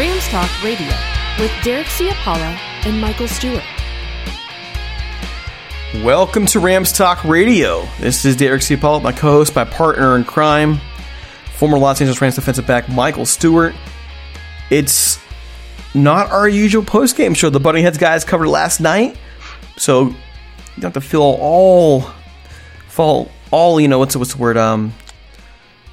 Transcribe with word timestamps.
Rams 0.00 0.28
Talk 0.28 0.50
Radio 0.64 0.88
with 1.38 1.52
Derek 1.62 1.86
Ciapala 1.86 2.56
and 2.86 2.98
Michael 3.02 3.28
Stewart. 3.28 3.62
Welcome 6.02 6.46
to 6.46 6.58
Rams 6.58 6.90
Talk 6.90 7.22
Radio. 7.22 7.86
This 7.98 8.24
is 8.24 8.34
Derek 8.34 8.62
Ciapala, 8.62 9.02
my 9.02 9.12
co-host, 9.12 9.54
my 9.54 9.66
partner 9.66 10.16
in 10.16 10.24
crime, 10.24 10.80
former 11.52 11.76
Los 11.76 12.00
Angeles 12.00 12.18
Rams 12.18 12.36
defensive 12.36 12.66
back 12.66 12.88
Michael 12.88 13.26
Stewart. 13.26 13.74
It's 14.70 15.18
not 15.92 16.30
our 16.30 16.48
usual 16.48 16.82
post-game 16.82 17.34
show. 17.34 17.50
The 17.50 17.60
Bunny 17.60 17.82
Heads 17.82 17.98
guys 17.98 18.24
covered 18.24 18.48
last 18.48 18.80
night, 18.80 19.18
so 19.76 20.04
you 20.04 20.14
don't 20.76 20.84
have 20.84 20.92
to 20.94 21.02
feel 21.02 21.20
all 21.20 22.10
fall 22.88 23.30
all 23.50 23.78
you 23.78 23.88
know 23.88 23.98
what's 23.98 24.16
what's 24.16 24.32
the 24.32 24.40
word 24.40 24.56
um 24.56 24.94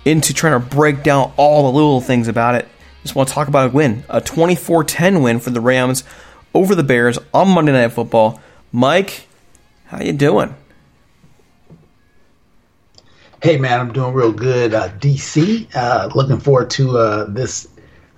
into 0.05 0.33
trying 0.33 0.57
to 0.61 0.65
break 0.65 1.03
down 1.03 1.33
all 1.35 1.69
the 1.69 1.75
little 1.75 1.99
things 1.99 2.29
about 2.29 2.55
it. 2.55 2.69
Just 3.07 3.15
want 3.15 3.29
to 3.29 3.35
talk 3.35 3.47
about 3.47 3.69
a 3.69 3.73
win, 3.73 4.03
a 4.09 4.19
24-10 4.19 5.23
win 5.23 5.39
for 5.39 5.49
the 5.49 5.61
Rams 5.61 6.03
over 6.53 6.75
the 6.75 6.83
Bears 6.83 7.17
on 7.33 7.47
Monday 7.47 7.71
Night 7.71 7.93
Football. 7.93 8.41
Mike, 8.73 9.27
how 9.85 10.01
you 10.01 10.11
doing? 10.11 10.53
Hey 13.41 13.55
man, 13.55 13.79
I'm 13.79 13.93
doing 13.93 14.13
real 14.13 14.33
good. 14.33 14.73
Uh, 14.73 14.89
DC, 14.89 15.73
uh, 15.73 16.09
looking 16.15 16.41
forward 16.41 16.69
to 16.71 16.97
uh, 16.97 17.25
this 17.29 17.69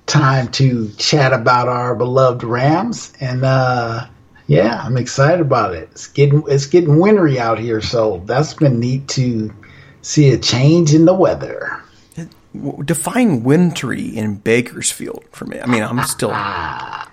time 0.08 0.48
to 0.54 0.90
chat 0.98 1.34
about 1.34 1.68
our 1.68 1.94
beloved 1.94 2.44
Rams, 2.44 3.14
and 3.20 3.46
uh, 3.46 4.08
yeah, 4.48 4.82
I'm 4.84 4.98
excited 4.98 5.40
about 5.40 5.76
it. 5.76 5.90
It's 5.92 6.08
getting 6.08 6.42
it's 6.48 6.66
getting 6.66 6.98
wintry 6.98 7.40
out 7.40 7.60
here, 7.60 7.80
so 7.80 8.24
that's 8.26 8.56
been 8.56 8.80
neat 8.80 9.08
to 9.10 9.54
see 10.02 10.32
a 10.32 10.38
change 10.40 10.96
in 10.96 11.06
the 11.06 11.14
weather. 11.14 11.80
Define 12.84 13.44
wintry 13.44 14.18
in 14.18 14.36
Bakersfield 14.38 15.24
for 15.32 15.46
me. 15.46 15.60
I 15.60 15.68
mean, 15.68 15.84
I'm 15.84 16.04
still. 16.04 16.32
I 16.32 17.08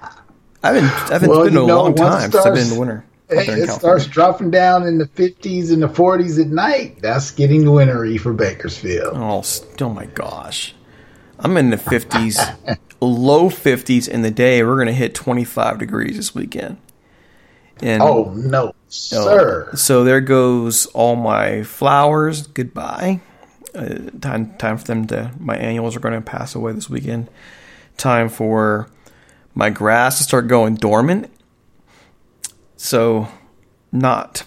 haven't. 0.62 0.84
I 0.84 1.12
haven't 1.12 1.28
Well, 1.30 1.44
been 1.44 1.56
a 1.56 1.66
know, 1.66 1.66
long 1.66 1.94
time 1.94 2.30
since 2.32 2.36
I've 2.36 2.54
been 2.54 2.64
in 2.64 2.70
the 2.70 2.78
winter. 2.80 3.04
It, 3.28 3.38
out 3.38 3.46
there 3.46 3.56
in 3.56 3.62
it 3.62 3.66
California. 3.66 3.78
starts 4.00 4.06
dropping 4.06 4.50
down 4.50 4.86
in 4.86 4.98
the 4.98 5.06
50s 5.06 5.72
and 5.72 5.82
the 5.82 5.88
40s 5.88 6.40
at 6.40 6.46
night. 6.48 7.02
That's 7.02 7.30
getting 7.32 7.70
wintry 7.70 8.18
for 8.18 8.32
Bakersfield. 8.32 9.12
Oh, 9.16 9.40
s- 9.40 9.64
oh 9.80 9.88
my 9.90 10.06
gosh! 10.06 10.74
I'm 11.40 11.56
in 11.56 11.70
the 11.70 11.76
50s, 11.76 12.78
low 13.00 13.50
50s 13.50 14.08
in 14.08 14.22
the 14.22 14.30
day. 14.30 14.62
We're 14.62 14.78
gonna 14.78 14.92
hit 14.92 15.14
25 15.14 15.78
degrees 15.78 16.16
this 16.16 16.34
weekend. 16.34 16.78
And 17.82 18.00
Oh 18.02 18.32
no, 18.34 18.68
oh, 18.68 18.74
sir! 18.88 19.70
So 19.74 20.02
there 20.04 20.22
goes 20.22 20.86
all 20.86 21.14
my 21.16 21.62
flowers. 21.62 22.46
Goodbye. 22.46 23.20
Uh, 23.76 24.10
time 24.20 24.54
time 24.56 24.78
for 24.78 24.84
them 24.84 25.06
to. 25.08 25.30
My 25.38 25.56
annuals 25.56 25.96
are 25.96 26.00
going 26.00 26.14
to 26.14 26.20
pass 26.20 26.54
away 26.54 26.72
this 26.72 26.88
weekend. 26.88 27.28
time 27.98 28.28
for 28.28 28.88
my 29.54 29.70
grass 29.70 30.18
to 30.18 30.24
start 30.24 30.48
going 30.48 30.76
dormant. 30.76 31.30
So, 32.76 33.28
not 33.92 34.44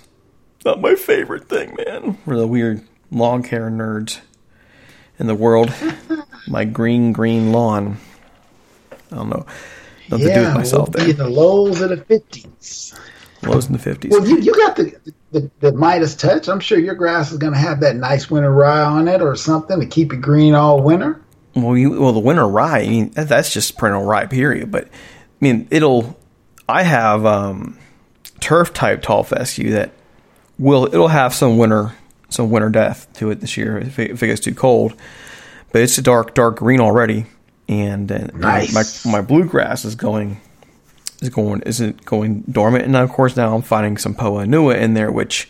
not 0.66 0.82
my 0.82 0.96
favorite 0.96 1.48
thing, 1.48 1.76
man. 1.86 2.18
We're 2.26 2.38
the 2.38 2.48
weird 2.48 2.82
lawn 3.12 3.44
care 3.44 3.70
nerds 3.70 4.20
in 5.20 5.28
the 5.28 5.36
world. 5.36 5.72
my 6.48 6.66
green 6.66 7.12
green 7.12 7.52
lawn. 7.52 7.98
I 9.12 9.16
don't 9.16 9.30
know. 9.30 9.46
Nothing 10.10 10.28
yeah, 10.28 10.34
to 10.34 10.40
do 10.40 10.46
with 10.48 10.56
myself 10.56 10.90
we'll 10.90 11.06
there. 11.06 11.14
the 11.14 11.30
lows 11.30 11.82
of 11.82 11.90
the 11.90 11.98
fifties. 11.98 13.00
Lows 13.44 13.68
in 13.68 13.74
the 13.74 13.80
fifties. 13.80 14.12
Well, 14.12 14.28
you, 14.28 14.40
you 14.40 14.56
got 14.56 14.76
the, 14.76 15.14
the 15.32 15.50
the 15.60 15.72
Midas 15.72 16.16
touch. 16.16 16.48
I'm 16.48 16.60
sure 16.60 16.80
your 16.80 16.96
grass 16.96 17.32
is 17.32 17.38
going 17.38 17.54
to 17.54 17.60
have 17.60 17.82
that 17.82 17.96
nice 17.96 18.30
winter 18.30 18.52
rye 18.52 18.84
on 18.84 19.08
it 19.08 19.22
or 19.22 19.36
something 19.36 19.80
to 19.80 19.86
keep 19.86 20.14
it 20.14 20.18
green 20.22 20.56
all 20.56 20.82
winter. 20.82 21.22
Well, 21.56 21.78
you, 21.78 22.00
well, 22.00 22.14
the 22.14 22.20
winter 22.20 22.48
rye. 22.48 22.80
I 22.82 22.88
mean, 22.88 23.10
that, 23.12 23.28
that's 23.28 23.52
just 23.52 23.78
perennial 23.78 24.04
rye, 24.06 24.28
period. 24.28 24.72
But 24.72 24.86
I 24.88 24.90
mean, 25.40 25.68
it'll. 25.72 26.18
I 26.68 26.84
have 26.84 27.26
um, 27.26 27.78
turf 28.40 28.74
type 28.74 29.02
tall 29.02 29.24
fescue 29.24 29.72
that 29.72 29.92
will 30.60 30.86
it'll 30.86 31.08
have 31.08 31.34
some 31.34 31.58
winter 31.58 31.94
some 32.30 32.52
winter 32.52 32.70
death 32.70 33.12
to 33.14 33.32
it 33.32 33.40
this 33.42 33.58
year 33.58 33.80
if 33.80 33.98
it, 33.98 34.12
if 34.12 34.22
it 34.22 34.28
gets 34.28 34.42
too 34.42 34.54
cold. 34.54 34.94
But 35.72 35.82
it's 35.82 35.98
a 35.98 36.02
dark 36.02 36.34
dark 36.36 36.58
green 36.58 36.80
already, 36.80 37.26
and 37.68 38.12
uh, 38.12 38.28
Nice. 38.36 39.06
my 39.06 39.12
my 39.12 39.22
bluegrass 39.22 39.86
is 39.86 39.96
going 39.96 40.40
is 41.22 41.30
going 41.30 41.62
isn't 41.64 42.06
going 42.06 42.42
dormant, 42.50 42.86
and 42.86 42.96
of 42.96 43.10
course 43.12 43.36
now 43.36 43.56
I'm 43.56 43.62
finding 43.62 43.98
some 43.98 44.16
Poa 44.16 44.46
annua 44.46 44.78
in 44.80 44.94
there, 44.94 45.12
which 45.12 45.50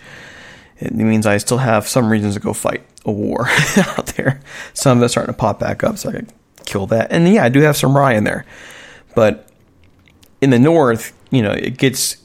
it 0.78 0.94
means 0.94 1.26
I 1.26 1.38
still 1.38 1.58
have 1.58 1.88
some 1.88 2.10
reasons 2.10 2.36
to 2.36 2.40
go 2.40 2.54
fight 2.54 2.84
a 3.06 3.12
war 3.12 3.48
out 3.78 4.08
there. 4.18 4.42
Some 4.74 4.98
of 4.98 5.04
it's 5.04 5.14
starting 5.14 5.34
to 5.34 5.38
pop 5.38 5.60
back 5.60 5.84
up, 5.84 5.98
so 5.98 6.10
I 6.10 6.14
can 6.14 6.30
kill 6.66 6.88
that. 6.88 7.12
And 7.12 7.32
yeah, 7.32 7.44
I 7.44 7.50
do 7.50 7.62
have 7.62 7.78
some 7.78 7.96
rye 7.96 8.14
in 8.14 8.24
there, 8.24 8.46
but 9.16 9.50
in 10.42 10.50
the 10.50 10.60
north, 10.60 11.14
you 11.32 11.42
know, 11.42 11.52
it 11.52 11.78
gets 11.78 12.18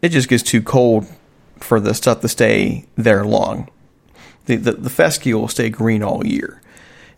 it 0.00 0.10
just 0.10 0.28
gets 0.28 0.42
too 0.42 0.62
cold 0.62 1.06
for 1.56 1.80
the 1.80 1.94
stuff 1.94 2.20
to 2.20 2.28
stay 2.28 2.86
there 2.96 3.24
long. 3.24 3.68
The 4.46 4.56
the, 4.56 4.72
the 4.72 4.90
fescue 4.90 5.36
will 5.36 5.48
stay 5.48 5.68
green 5.68 6.02
all 6.02 6.26
year, 6.26 6.62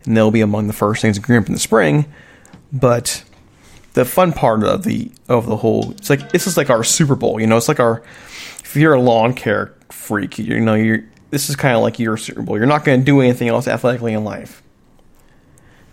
and 0.05 0.17
they'll 0.17 0.31
be 0.31 0.41
among 0.41 0.67
the 0.67 0.73
first 0.73 1.03
things 1.03 1.17
to 1.17 1.23
green 1.23 1.41
up 1.41 1.47
in 1.47 1.53
the 1.53 1.61
spring. 1.61 2.13
But 2.73 3.25
the 3.95 4.05
fun 4.05 4.33
part 4.33 4.63
of 4.63 4.85
the 4.85 5.11
of 5.29 5.47
the 5.47 5.57
whole 5.57 5.93
it's 5.93 6.11
like 6.11 6.31
this 6.33 6.47
is 6.47 6.57
like 6.57 6.71
our 6.71 6.85
Super 6.85 7.17
Bowl, 7.17 7.41
you 7.41 7.47
know. 7.47 7.57
It's 7.57 7.69
like 7.69 7.81
our 7.81 8.03
if 8.61 8.77
you're 8.77 8.95
a 8.95 9.01
lawn 9.01 9.35
care 9.35 9.75
freak, 9.89 10.39
you 10.39 10.61
know, 10.61 10.75
you're 10.75 11.05
this 11.31 11.49
is 11.49 11.57
kind 11.57 11.77
of 11.77 11.83
like 11.83 11.99
your 11.99 12.17
Super 12.17 12.43
Bowl. 12.43 12.57
You're 12.57 12.67
not 12.67 12.85
going 12.85 13.01
to 13.01 13.05
do 13.05 13.21
anything 13.21 13.49
else 13.49 13.69
athletically 13.69 14.13
in 14.13 14.25
life, 14.25 14.63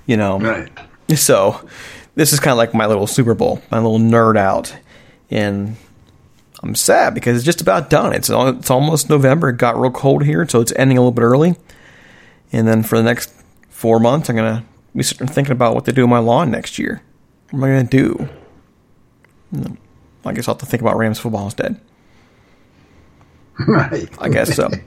you 0.05 0.17
know. 0.17 0.39
Right. 0.39 0.69
So 1.15 1.67
this 2.15 2.33
is 2.33 2.39
kind 2.39 2.51
of 2.51 2.57
like 2.57 2.73
my 2.73 2.85
little 2.85 3.07
Super 3.07 3.33
Bowl, 3.33 3.61
my 3.71 3.77
little 3.77 3.99
nerd 3.99 4.37
out, 4.37 4.75
and 5.29 5.77
I'm 6.61 6.75
sad 6.75 7.13
because 7.13 7.37
it's 7.37 7.45
just 7.45 7.61
about 7.61 7.89
done. 7.89 8.13
It's 8.13 8.29
it's 8.29 8.69
almost 8.69 9.09
November. 9.09 9.49
It 9.49 9.57
got 9.57 9.79
real 9.79 9.91
cold 9.91 10.23
here, 10.25 10.47
so 10.47 10.59
it's 10.59 10.73
ending 10.75 10.97
a 10.97 11.01
little 11.01 11.11
bit 11.11 11.21
early. 11.21 11.55
And 12.51 12.67
then 12.67 12.83
for 12.83 12.97
the 12.97 13.03
next 13.03 13.33
four 13.69 13.99
months, 13.99 14.29
I'm 14.29 14.35
gonna 14.35 14.65
be 14.95 15.03
thinking 15.03 15.51
about 15.51 15.75
what 15.75 15.85
to 15.85 15.93
do 15.93 16.03
on 16.03 16.09
my 16.09 16.19
lawn 16.19 16.51
next 16.51 16.79
year. 16.79 17.01
What 17.51 17.59
am 17.59 17.63
I 17.63 17.67
gonna 17.67 17.83
do? 17.85 18.29
Hmm, 19.51 19.73
I 20.25 20.33
guess 20.33 20.47
I'll 20.47 20.55
have 20.55 20.59
to 20.59 20.65
think 20.65 20.81
about 20.81 20.97
Rams 20.97 21.19
football 21.19 21.45
instead. 21.45 21.79
Right. 23.67 24.09
I 24.19 24.29
guess 24.29 24.55
so. 24.55 24.69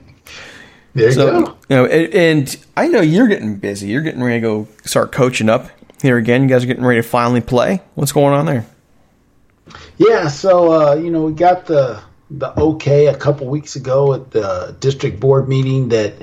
There 0.93 1.05
you 1.05 1.13
so, 1.13 1.31
go. 1.31 1.57
you 1.69 1.75
know, 1.77 1.85
and, 1.85 2.13
and 2.13 2.65
I 2.75 2.89
know 2.89 2.99
you're 2.99 3.27
getting 3.27 3.55
busy. 3.55 3.87
You're 3.87 4.01
getting 4.01 4.21
ready 4.21 4.41
to 4.41 4.45
go 4.45 4.67
start 4.83 5.13
coaching 5.13 5.47
up 5.47 5.69
here 6.01 6.17
again. 6.17 6.43
You 6.43 6.49
guys 6.49 6.65
are 6.65 6.67
getting 6.67 6.83
ready 6.83 7.01
to 7.01 7.07
finally 7.07 7.39
play. 7.39 7.81
What's 7.95 8.11
going 8.11 8.33
on 8.33 8.45
there? 8.45 8.65
Yeah, 9.97 10.27
so 10.27 10.73
uh, 10.73 10.95
you 10.95 11.09
know 11.09 11.23
we 11.23 11.33
got 11.33 11.65
the 11.65 12.01
the 12.29 12.57
okay 12.59 13.07
a 13.07 13.15
couple 13.15 13.47
weeks 13.47 13.75
ago 13.75 14.13
at 14.13 14.31
the 14.31 14.75
district 14.81 15.19
board 15.19 15.47
meeting 15.47 15.89
that 15.89 16.13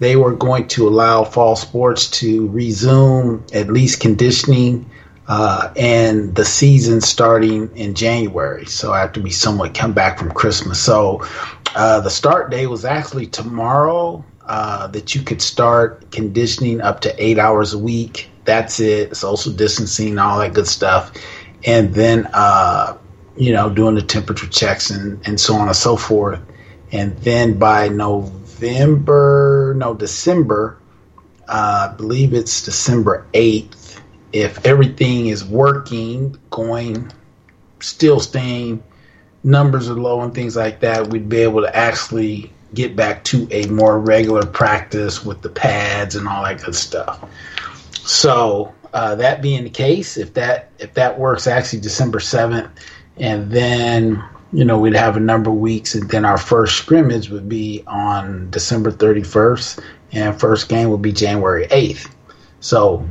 they 0.00 0.16
were 0.16 0.34
going 0.34 0.66
to 0.68 0.88
allow 0.88 1.24
fall 1.24 1.56
sports 1.56 2.10
to 2.10 2.48
resume 2.48 3.44
at 3.52 3.68
least 3.68 4.00
conditioning 4.00 4.84
uh, 5.30 5.72
and 5.76 6.34
the 6.34 6.44
season 6.44 7.00
starting 7.00 7.70
in 7.76 7.94
January. 7.94 8.66
So 8.66 8.92
after 8.92 9.20
we 9.22 9.30
somewhat 9.30 9.74
come 9.74 9.92
back 9.92 10.18
from 10.18 10.32
Christmas, 10.32 10.82
so 10.82 11.24
uh, 11.76 12.00
the 12.00 12.10
start 12.10 12.50
day 12.50 12.66
was 12.66 12.84
actually 12.84 13.26
tomorrow. 13.28 14.24
Uh, 14.44 14.88
that 14.88 15.14
you 15.14 15.22
could 15.22 15.40
start 15.40 16.10
conditioning 16.10 16.80
up 16.80 17.00
to 17.02 17.24
eight 17.24 17.38
hours 17.38 17.72
a 17.72 17.78
week. 17.78 18.28
That's 18.44 18.80
it. 18.80 19.16
Social 19.16 19.52
distancing, 19.52 20.18
all 20.18 20.40
that 20.40 20.54
good 20.54 20.66
stuff, 20.66 21.12
and 21.64 21.94
then 21.94 22.28
uh, 22.34 22.98
you 23.36 23.52
know 23.52 23.70
doing 23.70 23.94
the 23.94 24.02
temperature 24.02 24.48
checks 24.48 24.90
and 24.90 25.24
and 25.24 25.38
so 25.38 25.54
on 25.54 25.68
and 25.68 25.76
so 25.76 25.96
forth. 25.96 26.40
And 26.90 27.16
then 27.18 27.60
by 27.60 27.86
November, 27.86 29.74
no 29.76 29.94
December, 29.94 30.76
uh, 31.46 31.90
I 31.92 31.94
believe 31.96 32.34
it's 32.34 32.64
December 32.64 33.28
eighth. 33.34 33.79
If 34.32 34.64
everything 34.64 35.28
is 35.28 35.44
working, 35.44 36.36
going, 36.50 37.10
still 37.80 38.20
staying 38.20 38.82
numbers 39.44 39.88
are 39.88 39.94
low 39.94 40.20
and 40.20 40.34
things 40.34 40.56
like 40.56 40.80
that, 40.80 41.08
we'd 41.08 41.28
be 41.28 41.38
able 41.38 41.62
to 41.62 41.76
actually 41.76 42.52
get 42.74 42.94
back 42.94 43.24
to 43.24 43.48
a 43.50 43.66
more 43.66 43.98
regular 43.98 44.44
practice 44.46 45.24
with 45.24 45.42
the 45.42 45.48
pads 45.48 46.14
and 46.14 46.28
all 46.28 46.44
that 46.44 46.62
good 46.62 46.74
stuff. 46.74 47.28
So 47.92 48.74
uh, 48.92 49.14
that 49.16 49.42
being 49.42 49.64
the 49.64 49.70
case, 49.70 50.16
if 50.16 50.34
that 50.34 50.70
if 50.78 50.94
that 50.94 51.18
works, 51.18 51.46
actually 51.46 51.80
December 51.80 52.20
seventh, 52.20 52.70
and 53.16 53.50
then 53.50 54.22
you 54.52 54.64
know 54.64 54.78
we'd 54.78 54.94
have 54.94 55.16
a 55.16 55.20
number 55.20 55.50
of 55.50 55.56
weeks, 55.56 55.94
and 55.94 56.08
then 56.10 56.24
our 56.24 56.38
first 56.38 56.76
scrimmage 56.76 57.30
would 57.30 57.48
be 57.48 57.82
on 57.86 58.50
December 58.50 58.90
thirty 58.90 59.22
first, 59.22 59.80
and 60.12 60.38
first 60.38 60.68
game 60.68 60.90
would 60.90 61.02
be 61.02 61.12
January 61.12 61.66
eighth. 61.70 62.14
So 62.60 63.08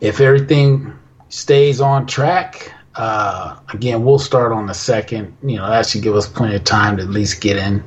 if 0.00 0.20
everything 0.20 0.92
stays 1.28 1.80
on 1.80 2.06
track, 2.06 2.72
uh, 2.94 3.58
again, 3.72 4.04
we'll 4.04 4.18
start 4.18 4.52
on 4.52 4.66
the 4.66 4.74
second. 4.74 5.36
You 5.42 5.56
know, 5.56 5.68
that 5.68 5.86
should 5.86 6.02
give 6.02 6.14
us 6.14 6.28
plenty 6.28 6.56
of 6.56 6.64
time 6.64 6.96
to 6.96 7.02
at 7.02 7.10
least 7.10 7.40
get 7.40 7.56
in, 7.56 7.82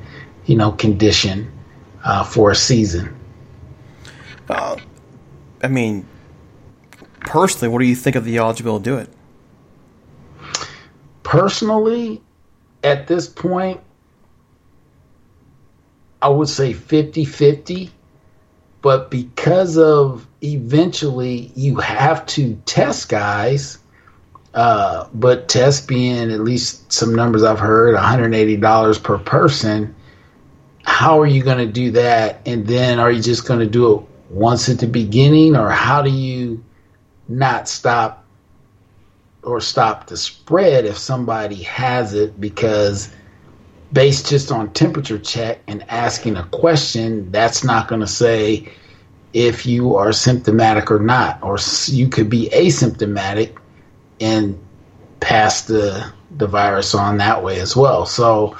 you 0.45 0.55
know, 0.55 0.71
condition 0.71 1.51
uh, 2.03 2.23
for 2.23 2.51
a 2.51 2.55
season. 2.55 3.15
Uh, 4.49 4.77
I 5.63 5.67
mean, 5.67 6.05
personally, 7.21 7.71
what 7.71 7.79
do 7.79 7.85
you 7.85 7.95
think 7.95 8.15
of 8.15 8.25
the 8.25 8.39
odds 8.39 8.57
to 8.57 8.63
be 8.63 8.69
able 8.69 8.79
to 8.79 8.83
do 8.83 8.97
it? 8.97 9.09
Personally, 11.23 12.21
at 12.83 13.07
this 13.07 13.27
point, 13.27 13.79
I 16.21 16.29
would 16.29 16.49
say 16.49 16.73
50 16.73 17.25
50. 17.25 17.91
But 18.81 19.11
because 19.11 19.77
of 19.77 20.27
eventually 20.41 21.51
you 21.55 21.75
have 21.75 22.25
to 22.27 22.55
test 22.65 23.09
guys, 23.09 23.77
uh, 24.53 25.07
but 25.13 25.47
test 25.47 25.87
being 25.87 26.31
at 26.31 26.39
least 26.41 26.91
some 26.91 27.15
numbers 27.15 27.43
I've 27.43 27.59
heard 27.59 27.95
$180 27.95 29.03
per 29.03 29.17
person, 29.19 29.95
how 30.83 31.21
are 31.21 31.27
you 31.27 31.43
going 31.43 31.59
to 31.59 31.71
do 31.71 31.91
that? 31.91 32.41
And 32.45 32.65
then 32.65 32.99
are 32.99 33.11
you 33.11 33.21
just 33.21 33.47
going 33.47 33.59
to 33.59 33.67
do 33.67 33.95
it 33.95 34.05
once 34.29 34.67
at 34.69 34.79
the 34.79 34.87
beginning, 34.87 35.55
or 35.55 35.69
how 35.69 36.01
do 36.01 36.09
you 36.09 36.63
not 37.27 37.67
stop 37.67 38.25
or 39.43 39.59
stop 39.59 40.07
the 40.07 40.17
spread 40.17 40.85
if 40.85 40.97
somebody 40.97 41.63
has 41.63 42.13
it 42.13 42.39
because 42.39 43.09
based 43.93 44.29
just 44.29 44.51
on 44.51 44.71
temperature 44.73 45.19
check 45.19 45.59
and 45.67 45.83
asking 45.89 46.37
a 46.37 46.43
question 46.45 47.31
that's 47.31 47.63
not 47.63 47.87
going 47.87 48.01
to 48.01 48.07
say 48.07 48.71
if 49.33 49.65
you 49.65 49.95
are 49.95 50.11
symptomatic 50.11 50.91
or 50.91 50.99
not 50.99 51.41
or 51.41 51.57
you 51.87 52.07
could 52.07 52.29
be 52.29 52.49
asymptomatic 52.49 53.57
and 54.19 54.57
pass 55.19 55.63
the 55.63 56.11
the 56.37 56.47
virus 56.47 56.95
on 56.95 57.17
that 57.17 57.43
way 57.43 57.59
as 57.59 57.75
well 57.75 58.05
so 58.05 58.57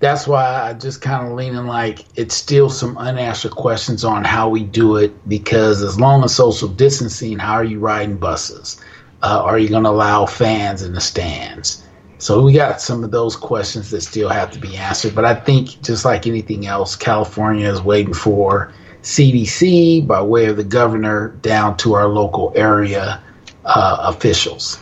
that's 0.00 0.26
why 0.26 0.62
I 0.62 0.72
just 0.72 1.02
kind 1.02 1.26
of 1.26 1.34
leaning 1.34 1.66
like 1.66 2.06
it's 2.16 2.34
still 2.34 2.70
some 2.70 2.96
unanswered 2.96 3.52
questions 3.52 4.02
on 4.02 4.24
how 4.24 4.48
we 4.48 4.64
do 4.64 4.96
it 4.96 5.12
because 5.28 5.82
as 5.82 6.00
long 6.00 6.24
as 6.24 6.34
social 6.34 6.68
distancing, 6.68 7.38
how 7.38 7.52
are 7.52 7.64
you 7.64 7.78
riding 7.78 8.16
buses? 8.16 8.80
Uh, 9.22 9.42
are 9.44 9.58
you 9.58 9.68
going 9.68 9.84
to 9.84 9.90
allow 9.90 10.24
fans 10.24 10.82
in 10.82 10.94
the 10.94 11.00
stands? 11.02 11.84
So 12.20 12.42
we 12.42 12.52
got 12.52 12.82
some 12.82 13.02
of 13.02 13.10
those 13.10 13.34
questions 13.34 13.90
that 13.90 14.02
still 14.02 14.28
have 14.28 14.50
to 14.50 14.58
be 14.58 14.76
answered. 14.76 15.14
But 15.14 15.24
I 15.24 15.34
think 15.34 15.80
just 15.80 16.04
like 16.04 16.26
anything 16.26 16.66
else, 16.66 16.94
California 16.94 17.66
is 17.66 17.80
waiting 17.80 18.12
for 18.12 18.74
CDC 19.02 20.06
by 20.06 20.20
way 20.20 20.44
of 20.46 20.58
the 20.58 20.64
governor 20.64 21.28
down 21.40 21.78
to 21.78 21.94
our 21.94 22.08
local 22.08 22.52
area 22.54 23.22
uh, 23.64 23.96
officials. 24.00 24.78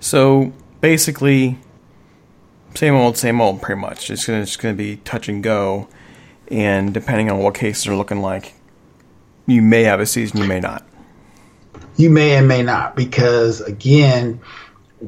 So 0.00 0.50
basically, 0.80 1.58
same 2.74 2.94
old, 2.94 3.18
same 3.18 3.42
old, 3.42 3.60
pretty 3.60 3.78
much. 3.78 4.10
It's 4.10 4.26
gonna, 4.26 4.40
it's 4.40 4.56
gonna 4.56 4.72
be 4.72 4.96
touch 4.96 5.28
and 5.28 5.42
go, 5.42 5.88
and 6.48 6.94
depending 6.94 7.30
on 7.30 7.40
what 7.40 7.54
cases 7.54 7.86
are 7.86 7.96
looking 7.96 8.22
like, 8.22 8.54
you 9.44 9.60
may 9.60 9.82
have 9.82 10.00
a 10.00 10.06
season, 10.06 10.40
you 10.40 10.48
may 10.48 10.60
not. 10.60 10.86
You 11.96 12.08
may 12.08 12.36
and 12.36 12.48
may 12.48 12.62
not, 12.62 12.96
because 12.96 13.60
again, 13.60 14.40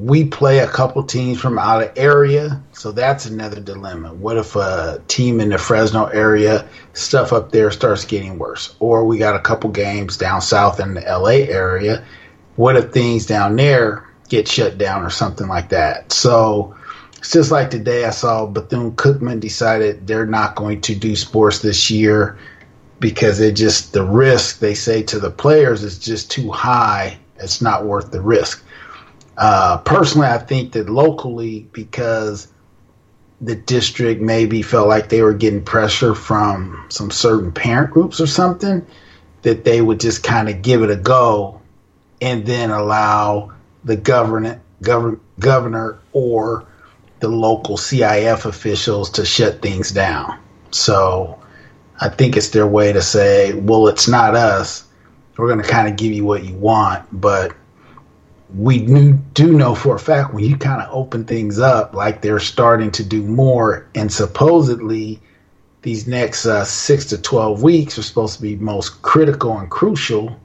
we 0.04 0.24
play 0.24 0.60
a 0.60 0.68
couple 0.68 1.02
teams 1.02 1.40
from 1.40 1.58
out 1.58 1.82
of 1.82 1.92
area, 1.96 2.62
so 2.72 2.92
that's 2.92 3.26
another 3.26 3.60
dilemma. 3.60 4.14
What 4.14 4.36
if 4.36 4.54
a 4.54 5.02
team 5.08 5.40
in 5.40 5.48
the 5.48 5.58
Fresno 5.58 6.06
area, 6.06 6.68
stuff 6.92 7.32
up 7.32 7.50
there 7.50 7.70
starts 7.72 8.04
getting 8.04 8.38
worse, 8.38 8.76
or 8.78 9.04
we 9.04 9.18
got 9.18 9.34
a 9.34 9.40
couple 9.40 9.70
games 9.70 10.16
down 10.16 10.40
south 10.40 10.78
in 10.78 10.94
the 10.94 11.00
LA 11.00 11.50
area? 11.52 12.04
What 12.56 12.76
if 12.76 12.92
things 12.92 13.26
down 13.26 13.56
there 13.56 14.08
get 14.28 14.46
shut 14.46 14.78
down 14.78 15.04
or 15.04 15.10
something 15.10 15.48
like 15.48 15.70
that? 15.70 16.12
So 16.12 16.76
it's 17.16 17.32
just 17.32 17.50
like 17.50 17.70
today 17.70 18.04
I 18.04 18.10
saw 18.10 18.46
Bethune 18.46 18.92
Cookman 18.92 19.40
decided 19.40 20.06
they're 20.06 20.26
not 20.26 20.54
going 20.54 20.80
to 20.82 20.94
do 20.94 21.16
sports 21.16 21.58
this 21.58 21.90
year 21.90 22.38
because 23.00 23.40
it 23.40 23.52
just 23.52 23.92
the 23.92 24.04
risk 24.04 24.60
they 24.60 24.74
say 24.74 25.02
to 25.04 25.18
the 25.18 25.30
players 25.30 25.82
is 25.82 25.98
just 25.98 26.30
too 26.30 26.50
high. 26.52 27.18
It's 27.40 27.60
not 27.60 27.84
worth 27.84 28.12
the 28.12 28.20
risk. 28.20 28.64
Uh, 29.38 29.78
personally, 29.78 30.26
I 30.26 30.38
think 30.38 30.72
that 30.72 30.90
locally, 30.90 31.68
because 31.72 32.48
the 33.40 33.54
district 33.54 34.20
maybe 34.20 34.62
felt 34.62 34.88
like 34.88 35.08
they 35.08 35.22
were 35.22 35.32
getting 35.32 35.62
pressure 35.62 36.12
from 36.14 36.84
some 36.88 37.12
certain 37.12 37.52
parent 37.52 37.92
groups 37.92 38.20
or 38.20 38.26
something, 38.26 38.84
that 39.42 39.64
they 39.64 39.80
would 39.80 40.00
just 40.00 40.24
kind 40.24 40.48
of 40.48 40.60
give 40.62 40.82
it 40.82 40.90
a 40.90 40.96
go 40.96 41.60
and 42.20 42.44
then 42.44 42.70
allow 42.70 43.52
the 43.84 43.94
governor, 43.94 44.60
governor, 44.82 45.20
governor 45.38 46.00
or 46.12 46.66
the 47.20 47.28
local 47.28 47.76
CIF 47.76 48.44
officials 48.44 49.08
to 49.10 49.24
shut 49.24 49.62
things 49.62 49.92
down. 49.92 50.36
So 50.72 51.38
I 52.00 52.08
think 52.08 52.36
it's 52.36 52.48
their 52.48 52.66
way 52.66 52.92
to 52.92 53.02
say, 53.02 53.54
well, 53.54 53.86
it's 53.86 54.08
not 54.08 54.34
us. 54.34 54.84
We're 55.36 55.46
going 55.46 55.62
to 55.62 55.68
kind 55.68 55.86
of 55.86 55.94
give 55.96 56.12
you 56.12 56.24
what 56.24 56.42
you 56.44 56.54
want, 56.54 57.06
but 57.12 57.54
we 58.56 59.12
do 59.34 59.52
know 59.52 59.74
for 59.74 59.96
a 59.96 59.98
fact 59.98 60.32
when 60.32 60.44
you 60.44 60.56
kind 60.56 60.82
of 60.82 60.88
open 60.92 61.24
things 61.24 61.58
up, 61.58 61.94
like 61.94 62.22
they're 62.22 62.40
starting 62.40 62.90
to 62.92 63.04
do 63.04 63.22
more, 63.22 63.86
and 63.94 64.12
supposedly 64.12 65.20
these 65.82 66.06
next 66.06 66.46
uh, 66.46 66.64
six 66.64 67.04
to 67.06 67.18
12 67.18 67.62
weeks 67.62 67.98
are 67.98 68.02
supposed 68.02 68.36
to 68.36 68.42
be 68.42 68.56
most 68.56 69.02
critical 69.02 69.56
and 69.58 69.70
crucial, 69.70 70.38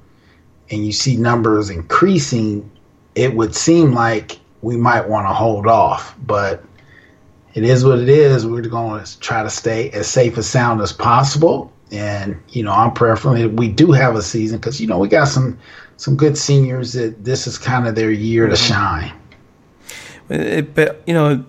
and 0.69 0.85
you 0.85 0.91
see 0.91 1.15
numbers 1.15 1.69
increasing, 1.69 2.69
it 3.15 3.35
would 3.35 3.55
seem 3.55 3.93
like 3.93 4.39
we 4.61 4.77
might 4.77 5.07
want 5.07 5.27
to 5.27 5.33
hold 5.33 5.67
off. 5.67 6.15
But 6.25 6.63
it 7.53 7.63
is 7.63 7.85
what 7.85 7.99
it 7.99 8.09
is. 8.09 8.45
We're 8.45 8.61
going 8.61 9.03
to 9.03 9.19
try 9.19 9.43
to 9.43 9.49
stay 9.49 9.89
as 9.91 10.07
safe 10.07 10.35
and 10.35 10.45
sound 10.45 10.81
as 10.81 10.91
possible. 10.91 11.71
And, 11.91 12.41
you 12.49 12.63
know, 12.63 12.71
I'm 12.71 12.91
preferably, 12.91 13.45
we 13.45 13.69
do 13.69 13.91
have 13.91 14.15
a 14.15 14.21
season 14.21 14.57
because, 14.57 14.81
you 14.81 14.87
know, 14.87 14.97
we 14.97 15.07
got 15.07 15.27
some 15.27 15.59
some 15.97 16.15
good 16.15 16.37
seniors 16.37 16.93
that 16.93 17.23
this 17.23 17.47
is 17.47 17.57
kind 17.57 17.87
of 17.87 17.95
their 17.95 18.11
year 18.11 18.47
to 18.47 18.55
shine. 18.55 19.13
It, 20.29 20.73
but, 20.73 21.01
you 21.05 21.13
know, 21.13 21.45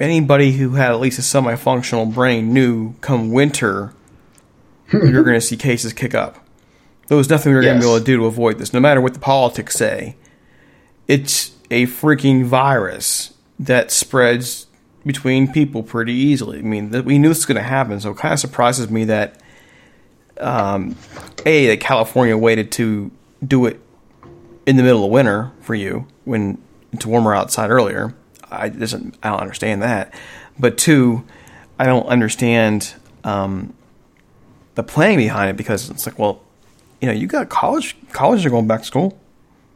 anybody 0.00 0.52
who 0.52 0.70
had 0.70 0.90
at 0.90 1.00
least 1.00 1.18
a 1.18 1.22
semi 1.22 1.54
functional 1.56 2.06
brain 2.06 2.52
knew 2.52 2.94
come 3.00 3.30
winter, 3.30 3.94
you're 4.92 5.24
going 5.24 5.38
to 5.38 5.40
see 5.40 5.56
cases 5.56 5.92
kick 5.92 6.14
up. 6.14 6.44
There 7.08 7.16
was 7.16 7.28
nothing 7.28 7.52
we 7.52 7.56
were 7.56 7.62
yes. 7.62 7.72
going 7.72 7.80
to 7.80 7.86
be 7.86 7.90
able 7.90 7.98
to 7.98 8.04
do 8.04 8.16
to 8.18 8.24
avoid 8.26 8.58
this, 8.58 8.72
no 8.72 8.80
matter 8.80 9.00
what 9.00 9.14
the 9.14 9.20
politics 9.20 9.74
say. 9.74 10.16
It's 11.06 11.52
a 11.70 11.86
freaking 11.86 12.44
virus 12.44 13.34
that 13.58 13.90
spreads 13.90 14.66
between 15.04 15.52
people 15.52 15.82
pretty 15.82 16.14
easily. 16.14 16.58
I 16.58 16.62
mean, 16.62 16.90
we 17.04 17.18
knew 17.18 17.28
this 17.28 17.38
was 17.38 17.46
going 17.46 17.56
to 17.56 17.62
happen, 17.62 18.00
so 18.00 18.12
it 18.12 18.16
kind 18.16 18.32
of 18.32 18.40
surprises 18.40 18.90
me 18.90 19.04
that 19.04 19.40
um, 20.38 20.96
a 21.44 21.66
that 21.66 21.80
California 21.80 22.36
waited 22.36 22.72
to 22.72 23.10
do 23.44 23.66
it 23.66 23.80
in 24.66 24.76
the 24.76 24.82
middle 24.82 25.04
of 25.04 25.10
winter 25.10 25.52
for 25.60 25.74
you 25.74 26.06
when 26.24 26.58
it's 26.92 27.04
warmer 27.04 27.34
outside 27.34 27.70
earlier. 27.70 28.14
I 28.50 28.68
doesn't 28.68 29.16
I 29.22 29.30
don't 29.30 29.40
understand 29.40 29.82
that. 29.82 30.14
But 30.58 30.78
two, 30.78 31.24
I 31.78 31.86
don't 31.86 32.06
understand 32.06 32.94
um, 33.24 33.74
the 34.74 34.82
planning 34.82 35.18
behind 35.18 35.50
it 35.50 35.56
because 35.56 35.90
it's 35.90 36.06
like, 36.06 36.18
well, 36.18 36.40
you 37.00 37.08
know, 37.08 37.14
you 37.14 37.26
got 37.26 37.48
college 37.48 37.96
colleges 38.12 38.46
are 38.46 38.50
going 38.50 38.66
back 38.66 38.80
to 38.80 38.86
school. 38.86 39.18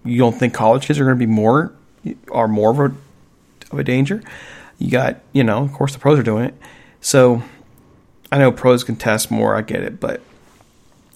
You 0.05 0.19
don't 0.19 0.39
think 0.39 0.55
college 0.55 0.87
kids 0.87 0.99
are 0.99 1.05
going 1.05 1.19
to 1.19 1.27
be 1.27 1.31
more 1.31 1.73
are 2.31 2.49
more 2.49 2.71
of 2.71 2.79
a 2.79 2.95
of 3.73 3.79
a 3.79 3.85
danger? 3.85 4.23
You 4.79 4.91
got, 4.91 5.21
you 5.33 5.43
know, 5.43 5.65
of 5.65 5.73
course 5.73 5.93
the 5.93 5.99
pros 5.99 6.19
are 6.19 6.23
doing 6.23 6.45
it. 6.45 6.55
So 7.01 7.43
I 8.31 8.39
know 8.39 8.53
pros 8.53 8.85
can 8.85 8.97
test 8.97 9.31
more, 9.31 9.57
I 9.57 9.63
get 9.63 9.83
it, 9.83 10.01
but 10.01 10.21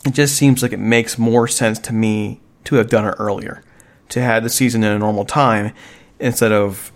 it 0.05 0.15
just 0.15 0.37
seems 0.37 0.63
like 0.63 0.73
it 0.73 0.79
makes 0.79 1.19
more 1.19 1.47
sense 1.47 1.79
to 1.81 1.93
me 1.93 2.41
to 2.65 2.77
have 2.77 2.89
done 2.89 3.05
it 3.05 3.15
earlier, 3.19 3.63
to 4.09 4.21
have 4.21 4.43
the 4.43 4.51
season 4.51 4.83
in 4.83 4.93
a 4.93 4.99
normal 4.99 5.25
time 5.25 5.73
instead 6.19 6.53
of 6.53 6.93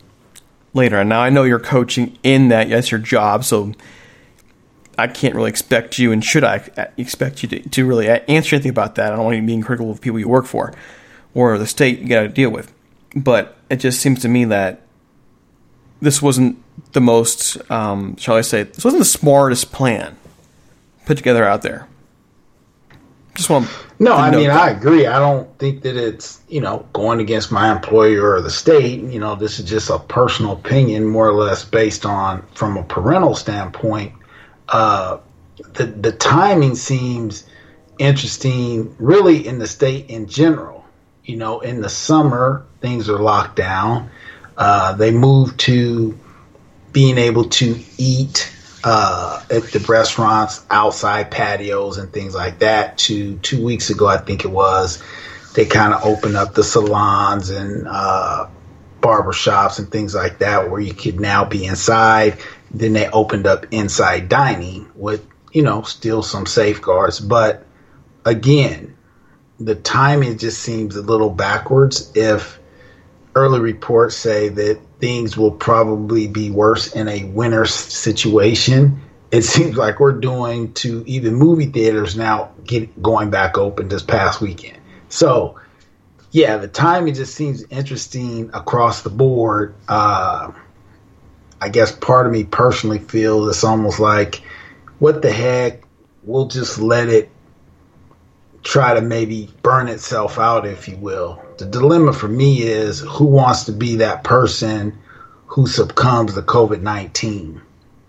later. 0.74 0.98
And 0.98 1.08
now 1.08 1.20
I 1.20 1.30
know 1.30 1.44
you're 1.44 1.58
coaching 1.58 2.18
in 2.22 2.48
that, 2.48 2.68
that's 2.68 2.90
your 2.90 3.00
job, 3.00 3.44
so 3.44 3.72
I 4.98 5.06
can't 5.08 5.34
really 5.34 5.50
expect 5.50 5.98
you, 5.98 6.10
and 6.10 6.24
should 6.24 6.44
I 6.44 6.88
expect 6.96 7.42
you 7.42 7.48
to, 7.50 7.68
to 7.68 7.86
really 7.86 8.08
answer 8.08 8.56
anything 8.56 8.70
about 8.70 8.94
that? 8.94 9.12
I 9.12 9.16
don't 9.16 9.24
want 9.24 9.36
you 9.36 9.42
being 9.42 9.62
critical 9.62 9.90
of 9.90 10.00
people 10.00 10.18
you 10.18 10.28
work 10.28 10.46
for 10.46 10.72
or 11.34 11.58
the 11.58 11.66
state 11.66 11.98
you 11.98 12.08
got 12.08 12.22
to 12.22 12.28
deal 12.28 12.50
with. 12.50 12.72
But 13.14 13.56
it 13.68 13.76
just 13.76 14.00
seems 14.00 14.20
to 14.22 14.28
me 14.28 14.44
that 14.46 14.82
this 16.00 16.22
wasn't 16.22 16.62
the 16.92 17.00
most, 17.00 17.58
um, 17.70 18.16
shall 18.16 18.36
I 18.36 18.40
say, 18.40 18.62
this 18.62 18.84
wasn't 18.84 19.00
the 19.00 19.06
smartest 19.06 19.70
plan 19.70 20.16
put 21.04 21.16
together 21.18 21.44
out 21.44 21.62
there. 21.62 21.88
Just 23.36 23.50
want 23.50 23.68
no, 23.98 24.14
I 24.14 24.30
mean 24.30 24.48
that. 24.48 24.56
I 24.56 24.70
agree. 24.70 25.06
I 25.06 25.18
don't 25.18 25.58
think 25.58 25.82
that 25.82 25.96
it's 25.96 26.40
you 26.48 26.60
know 26.60 26.86
going 26.92 27.20
against 27.20 27.50
my 27.50 27.72
employer 27.72 28.34
or 28.34 28.40
the 28.42 28.50
state. 28.50 29.02
You 29.02 29.18
know, 29.18 29.34
this 29.34 29.58
is 29.58 29.68
just 29.68 29.88
a 29.88 29.98
personal 29.98 30.52
opinion, 30.52 31.06
more 31.06 31.26
or 31.26 31.32
less 31.32 31.64
based 31.64 32.04
on 32.04 32.46
from 32.54 32.76
a 32.76 32.82
parental 32.82 33.34
standpoint. 33.34 34.12
Uh, 34.68 35.18
the 35.74 35.86
the 35.86 36.12
timing 36.12 36.74
seems 36.74 37.46
interesting, 37.98 38.94
really, 38.98 39.46
in 39.46 39.58
the 39.58 39.66
state 39.66 40.10
in 40.10 40.26
general. 40.26 40.84
You 41.24 41.36
know, 41.36 41.60
in 41.60 41.80
the 41.80 41.88
summer 41.88 42.66
things 42.80 43.08
are 43.08 43.18
locked 43.18 43.56
down. 43.56 44.10
Uh, 44.58 44.92
they 44.92 45.10
move 45.10 45.56
to 45.58 46.18
being 46.92 47.16
able 47.18 47.44
to 47.44 47.78
eat 47.96 48.52
uh, 48.86 49.42
at 49.50 49.64
the 49.64 49.84
restaurants, 49.88 50.64
outside 50.70 51.28
patios, 51.28 51.98
and 51.98 52.12
things 52.12 52.36
like 52.36 52.60
that. 52.60 52.96
To 52.98 53.36
two 53.38 53.64
weeks 53.64 53.90
ago, 53.90 54.06
I 54.06 54.18
think 54.18 54.44
it 54.44 54.50
was, 54.50 55.02
they 55.54 55.64
kind 55.64 55.92
of 55.92 56.04
opened 56.04 56.36
up 56.36 56.54
the 56.54 56.62
salons 56.62 57.50
and 57.50 57.88
uh, 57.88 58.46
barber 59.00 59.32
shops 59.32 59.80
and 59.80 59.90
things 59.90 60.14
like 60.14 60.38
that, 60.38 60.70
where 60.70 60.80
you 60.80 60.94
could 60.94 61.18
now 61.18 61.44
be 61.44 61.64
inside. 61.66 62.38
Then 62.70 62.92
they 62.92 63.08
opened 63.08 63.48
up 63.48 63.66
inside 63.72 64.28
dining 64.28 64.88
with, 64.94 65.26
you 65.52 65.62
know, 65.62 65.82
still 65.82 66.22
some 66.22 66.46
safeguards, 66.46 67.18
but 67.18 67.66
again, 68.24 68.96
the 69.58 69.74
timing 69.74 70.38
just 70.38 70.62
seems 70.62 70.94
a 70.94 71.02
little 71.02 71.30
backwards 71.30 72.12
if 72.14 72.60
early 73.34 73.58
reports 73.58 74.14
say 74.14 74.48
that 74.48 74.80
things 74.98 75.36
will 75.36 75.50
probably 75.50 76.26
be 76.26 76.50
worse 76.50 76.94
in 76.94 77.08
a 77.08 77.24
winter 77.24 77.66
situation. 77.66 79.00
It 79.30 79.42
seems 79.42 79.76
like 79.76 80.00
we're 80.00 80.12
doing 80.12 80.72
to 80.74 81.02
even 81.06 81.34
movie 81.34 81.66
theaters 81.66 82.16
now 82.16 82.52
get 82.64 83.02
going 83.02 83.30
back 83.30 83.58
open 83.58 83.88
this 83.88 84.02
past 84.02 84.40
weekend. 84.40 84.78
So, 85.08 85.60
yeah, 86.30 86.56
the 86.56 86.68
timing 86.68 87.14
just 87.14 87.34
seems 87.34 87.64
interesting 87.64 88.50
across 88.54 89.02
the 89.02 89.10
board. 89.10 89.74
Uh, 89.88 90.52
I 91.60 91.68
guess 91.68 91.92
part 91.92 92.26
of 92.26 92.32
me 92.32 92.44
personally 92.44 92.98
feels 92.98 93.48
it's 93.48 93.64
almost 93.64 94.00
like, 94.00 94.42
what 94.98 95.22
the 95.22 95.32
heck? 95.32 95.82
We'll 96.22 96.46
just 96.46 96.78
let 96.78 97.08
it 97.08 97.30
try 98.62 98.94
to 98.94 99.00
maybe 99.00 99.48
burn 99.62 99.88
itself 99.88 100.38
out, 100.38 100.66
if 100.66 100.88
you 100.88 100.96
will. 100.96 101.45
The 101.58 101.66
dilemma 101.66 102.12
for 102.12 102.28
me 102.28 102.62
is 102.62 103.00
who 103.00 103.24
wants 103.24 103.64
to 103.64 103.72
be 103.72 103.96
that 103.96 104.24
person 104.24 104.98
who 105.46 105.66
succumbs 105.66 106.34
to 106.34 106.42
COVID 106.42 106.82
19? 106.82 107.62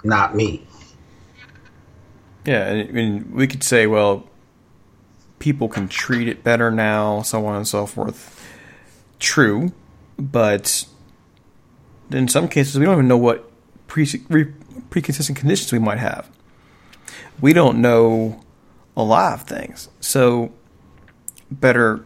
Not 0.03 0.35
me. 0.35 0.65
Yeah, 2.45 2.69
I 2.69 2.91
mean, 2.91 3.29
we 3.33 3.47
could 3.47 3.63
say, 3.63 3.87
well, 3.87 4.27
people 5.39 5.67
can 5.67 5.87
treat 5.87 6.27
it 6.27 6.43
better 6.43 6.71
now, 6.71 7.21
so 7.21 7.45
on 7.45 7.55
and 7.55 7.67
so 7.67 7.85
forth. 7.85 8.41
True, 9.19 9.71
but 10.17 10.85
in 12.11 12.27
some 12.27 12.47
cases, 12.47 12.77
we 12.77 12.85
don't 12.85 12.95
even 12.95 13.07
know 13.07 13.17
what 13.17 13.49
pre 13.87 14.05
pre-consistent 14.89 15.37
conditions 15.37 15.71
we 15.71 15.79
might 15.79 15.97
have. 15.97 16.29
We 17.41 17.53
don't 17.53 17.81
know 17.81 18.41
a 18.95 19.03
lot 19.03 19.33
of 19.33 19.43
things. 19.43 19.89
So 19.99 20.51
better, 21.51 22.03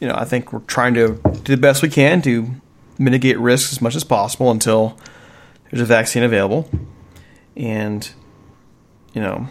you 0.00 0.08
know, 0.08 0.14
I 0.14 0.24
think 0.24 0.52
we're 0.52 0.60
trying 0.60 0.94
to 0.94 1.20
do 1.42 1.54
the 1.54 1.60
best 1.60 1.82
we 1.82 1.88
can 1.88 2.22
to 2.22 2.48
mitigate 2.98 3.38
risks 3.38 3.72
as 3.72 3.80
much 3.80 3.94
as 3.94 4.04
possible 4.04 4.50
until 4.50 4.98
there's 5.70 5.80
a 5.80 5.84
vaccine 5.84 6.22
available. 6.22 6.68
And, 7.56 8.08
you 9.12 9.20
know, 9.20 9.48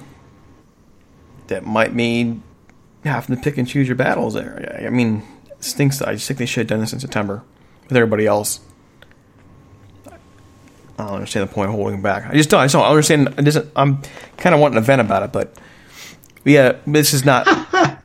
that 1.47 1.65
might 1.65 1.93
mean 1.93 2.43
having 3.03 3.35
to 3.35 3.41
pick 3.41 3.57
and 3.57 3.67
choose 3.67 3.87
your 3.87 3.95
battles 3.95 4.33
there. 4.33 4.83
I 4.85 4.89
mean, 4.89 5.23
stinks. 5.59 6.01
I 6.01 6.13
just 6.13 6.27
think 6.27 6.39
they 6.39 6.45
should 6.45 6.61
have 6.61 6.67
done 6.67 6.79
this 6.79 6.93
in 6.93 6.99
September 6.99 7.43
with 7.83 7.97
everybody 7.97 8.25
else. 8.25 8.59
I 10.99 11.03
don't 11.03 11.13
understand 11.13 11.47
the 11.47 11.53
point 11.53 11.69
of 11.69 11.75
holding 11.75 12.01
back. 12.01 12.27
I 12.27 12.33
just 12.33 12.49
don't. 12.49 12.59
I 12.59 12.65
just 12.65 12.73
don't 12.73 12.85
understand. 12.85 13.27
It 13.37 13.43
doesn't. 13.43 13.71
I'm 13.75 14.01
kind 14.37 14.55
of 14.55 14.61
wanting 14.61 14.75
to 14.75 14.81
vent 14.81 14.99
about 14.99 15.23
it, 15.23 15.31
but 15.31 15.55
yeah, 16.43 16.77
this 16.87 17.13
is 17.13 17.23
not. 17.23 17.45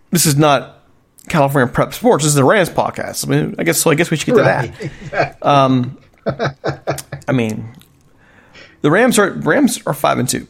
this 0.10 0.26
is 0.26 0.36
not 0.36 0.81
California 1.28 1.72
Prep 1.72 1.94
Sports. 1.94 2.24
This 2.24 2.30
is 2.30 2.34
the 2.34 2.44
Rams 2.44 2.70
podcast. 2.70 3.26
I 3.26 3.30
mean, 3.30 3.54
I 3.58 3.64
guess 3.64 3.80
so. 3.80 3.90
I 3.90 3.94
guess 3.94 4.10
we 4.10 4.16
should 4.16 4.26
get 4.26 4.36
to 4.36 4.42
right. 4.42 4.90
that. 5.10 5.46
Um, 5.46 5.98
I 7.28 7.32
mean, 7.32 7.74
the 8.80 8.90
Rams 8.90 9.18
are 9.18 9.30
Rams 9.30 9.80
are 9.86 9.94
five 9.94 10.18
and 10.18 10.28
two. 10.28 10.46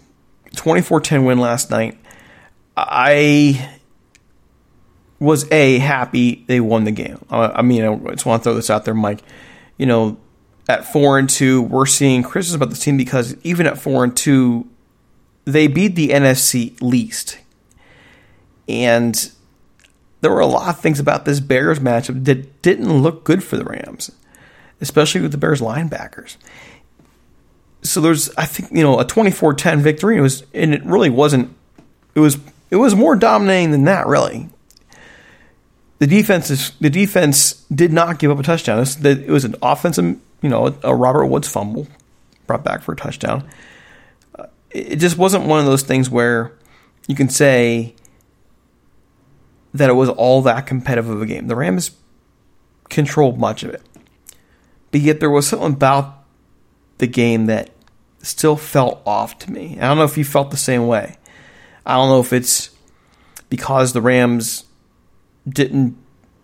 24-10 0.52 1.26
win 1.26 1.38
last 1.38 1.70
night. 1.70 1.98
I 2.76 3.70
was 5.18 5.50
a 5.52 5.78
happy 5.78 6.44
they 6.46 6.60
won 6.60 6.84
the 6.84 6.90
game. 6.90 7.24
I 7.30 7.62
mean, 7.62 7.84
I 7.84 8.10
just 8.10 8.26
want 8.26 8.42
to 8.42 8.44
throw 8.44 8.54
this 8.54 8.70
out 8.70 8.84
there, 8.84 8.94
Mike. 8.94 9.22
You 9.78 9.86
know, 9.86 10.18
at 10.68 10.90
four 10.92 11.18
and 11.18 11.28
two, 11.28 11.62
we're 11.62 11.86
seeing 11.86 12.22
criticism 12.22 12.60
about 12.60 12.70
this 12.70 12.80
team 12.80 12.96
because 12.96 13.36
even 13.42 13.66
at 13.66 13.78
four 13.78 14.04
and 14.04 14.16
two, 14.16 14.68
they 15.44 15.66
beat 15.66 15.94
the 15.96 16.10
NFC 16.10 16.80
least, 16.80 17.38
and 18.68 19.30
there 20.22 20.30
were 20.30 20.40
a 20.40 20.46
lot 20.46 20.68
of 20.68 20.80
things 20.80 21.00
about 21.00 21.24
this 21.24 21.40
Bears 21.40 21.80
matchup 21.80 22.24
that 22.24 22.62
didn't 22.62 23.02
look 23.02 23.24
good 23.24 23.42
for 23.44 23.56
the 23.56 23.64
Rams, 23.64 24.10
especially 24.80 25.20
with 25.20 25.32
the 25.32 25.38
Bears 25.38 25.60
linebackers. 25.60 26.36
So 27.82 28.00
there's, 28.00 28.30
I 28.36 28.46
think, 28.46 28.70
you 28.70 28.84
know, 28.84 29.00
a 29.00 29.04
24-10 29.04 29.80
victory. 29.80 30.16
It 30.16 30.20
was, 30.20 30.44
and 30.54 30.72
it 30.72 30.84
really 30.84 31.10
wasn't. 31.10 31.54
It 32.14 32.20
was, 32.20 32.38
it 32.70 32.76
was 32.76 32.94
more 32.94 33.16
dominating 33.16 33.72
than 33.72 33.84
that, 33.84 34.06
really. 34.06 34.48
The 35.98 36.06
defense 36.06 36.50
is, 36.50 36.70
the 36.80 36.90
defense 36.90 37.54
did 37.74 37.92
not 37.92 38.20
give 38.20 38.30
up 38.30 38.38
a 38.38 38.44
touchdown. 38.44 38.78
It 38.78 38.80
was, 38.80 39.04
it 39.04 39.28
was 39.28 39.44
an 39.44 39.56
offensive, 39.60 40.04
you 40.40 40.48
know, 40.48 40.76
a 40.84 40.94
Robert 40.94 41.26
Woods 41.26 41.48
fumble 41.48 41.88
brought 42.46 42.62
back 42.62 42.82
for 42.82 42.92
a 42.92 42.96
touchdown. 42.96 43.48
Uh, 44.38 44.46
it 44.70 44.96
just 44.96 45.18
wasn't 45.18 45.46
one 45.46 45.58
of 45.58 45.66
those 45.66 45.82
things 45.82 46.08
where 46.08 46.52
you 47.08 47.16
can 47.16 47.28
say 47.28 47.94
that 49.74 49.90
it 49.90 49.94
was 49.94 50.08
all 50.08 50.42
that 50.42 50.66
competitive 50.66 51.08
of 51.08 51.22
a 51.22 51.26
game. 51.26 51.46
The 51.46 51.56
Rams 51.56 51.92
controlled 52.88 53.38
much 53.38 53.62
of 53.62 53.70
it. 53.70 53.82
But 54.90 55.00
yet 55.00 55.20
there 55.20 55.30
was 55.30 55.46
something 55.46 55.72
about 55.72 56.24
the 56.98 57.06
game 57.06 57.46
that 57.46 57.70
still 58.22 58.56
felt 58.56 59.02
off 59.06 59.38
to 59.40 59.50
me. 59.50 59.78
I 59.80 59.88
don't 59.88 59.96
know 59.96 60.04
if 60.04 60.18
you 60.18 60.24
felt 60.24 60.50
the 60.50 60.56
same 60.56 60.86
way. 60.86 61.16
I 61.86 61.94
don't 61.94 62.08
know 62.08 62.20
if 62.20 62.32
it's 62.32 62.70
because 63.48 63.92
the 63.92 64.02
Rams 64.02 64.64
didn't 65.48 65.96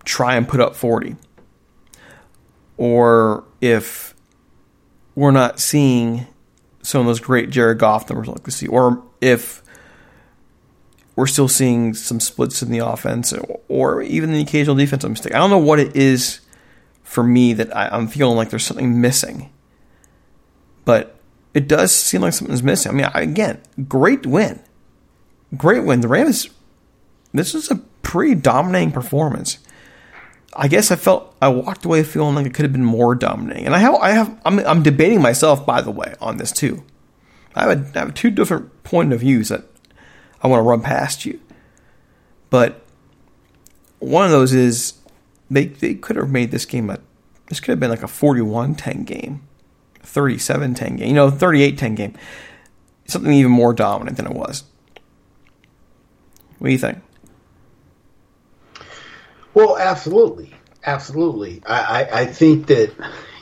try 0.05 0.37
and 0.37 0.49
put 0.49 0.61
up 0.61 0.75
40 0.75 1.17
or 2.79 3.45
if 3.61 4.15
we're 5.15 5.33
not 5.33 5.61
seeing 5.61 6.27
some 6.83 7.03
of 7.03 7.07
those 7.07 7.21
great 7.21 7.51
Jared 7.51 7.79
Goff 7.79 8.09
numbers 8.09 8.29
like 8.29 8.45
to 8.45 8.51
see, 8.51 8.67
or 8.67 9.03
if 9.21 9.63
we're 11.19 11.27
still 11.27 11.49
seeing 11.49 11.95
some 11.95 12.21
splits 12.21 12.63
in 12.63 12.71
the 12.71 12.79
offense 12.79 13.35
or 13.67 14.03
even 14.03 14.31
the 14.31 14.41
occasional 14.41 14.77
defensive 14.77 15.11
mistake. 15.11 15.35
I 15.35 15.39
don't 15.39 15.51
know 15.51 15.59
what 15.59 15.81
it 15.81 15.97
is 15.97 16.39
for 17.03 17.25
me 17.25 17.53
that 17.55 17.77
I, 17.77 17.93
am 17.97 18.07
feeling 18.07 18.37
like 18.37 18.51
there's 18.51 18.65
something 18.65 19.01
missing, 19.01 19.51
but 20.85 21.17
it 21.55 21.67
does 21.67 21.91
seem 21.91 22.21
like 22.21 22.35
something's 22.35 22.63
missing. 22.63 22.93
I 22.93 22.95
mean, 22.95 23.11
again, 23.15 23.61
great 23.89 24.27
win, 24.27 24.63
great 25.57 25.83
win. 25.83 26.03
The 26.03 26.07
Rams, 26.07 26.51
this 27.33 27.53
is 27.53 27.69
a 27.69 27.83
pretty 28.03 28.37
dominating 28.37 28.93
performance. 28.93 29.59
I 30.55 30.69
guess 30.69 30.93
I 30.93 30.95
felt 30.95 31.35
I 31.43 31.49
walked 31.49 31.85
away 31.85 32.05
feeling 32.05 32.37
like 32.37 32.47
it 32.47 32.55
could 32.55 32.65
have 32.65 32.73
been 32.73 32.85
more 32.85 33.17
dominating, 33.17 33.67
and 33.67 33.75
I 33.75 33.81
have 33.81 33.97
I 33.97 34.11
have 34.11 34.41
I'm, 34.45 34.61
I'm 34.61 34.85
debating 34.85 35.21
myself 35.21 35.67
by 35.67 35.81
the 35.81 35.91
way 35.91 36.15
on 36.21 36.37
this 36.37 36.53
too. 36.53 36.85
I 37.57 37.63
have, 37.63 37.71
a, 37.71 37.99
I 37.99 38.05
have 38.05 38.15
two 38.15 38.31
different 38.31 38.85
point 38.85 39.13
of 39.13 39.19
views 39.19 39.49
that 39.49 39.65
I 40.43 40.49
want 40.49 40.61
to 40.61 40.63
run 40.63 40.81
past 40.81 41.25
you. 41.25 41.41
But 42.51 42.83
one 43.99 44.25
of 44.25 44.31
those 44.31 44.55
is 44.55 44.95
they 45.51 45.67
they 45.67 45.95
could 45.95 46.17
have 46.17 46.31
made 46.31 46.51
this 46.51 46.65
game 46.65 46.91
a 46.91 46.99
this 47.49 47.61
could 47.61 47.73
have 47.73 47.81
been 47.81 47.91
like 47.91 48.03
a 48.03 48.07
41-10 48.07 49.07
game, 49.07 49.41
37-10 50.03 50.99
game, 50.99 51.09
you 51.09 51.15
know, 51.15 51.31
38-10 51.31 51.97
game. 51.97 52.15
Something 53.07 53.33
even 53.33 53.51
more 53.51 53.73
dominant 53.73 54.19
than 54.19 54.27
it 54.27 54.35
was. 54.35 54.65
What 56.59 56.67
do 56.67 56.73
you 56.73 56.79
think? 56.79 56.99
Well, 59.55 59.79
absolutely, 59.79 60.53
absolutely. 60.85 61.63
I, 61.67 61.81
I, 61.81 62.21
I 62.21 62.27
think 62.27 62.67
that 62.67 62.93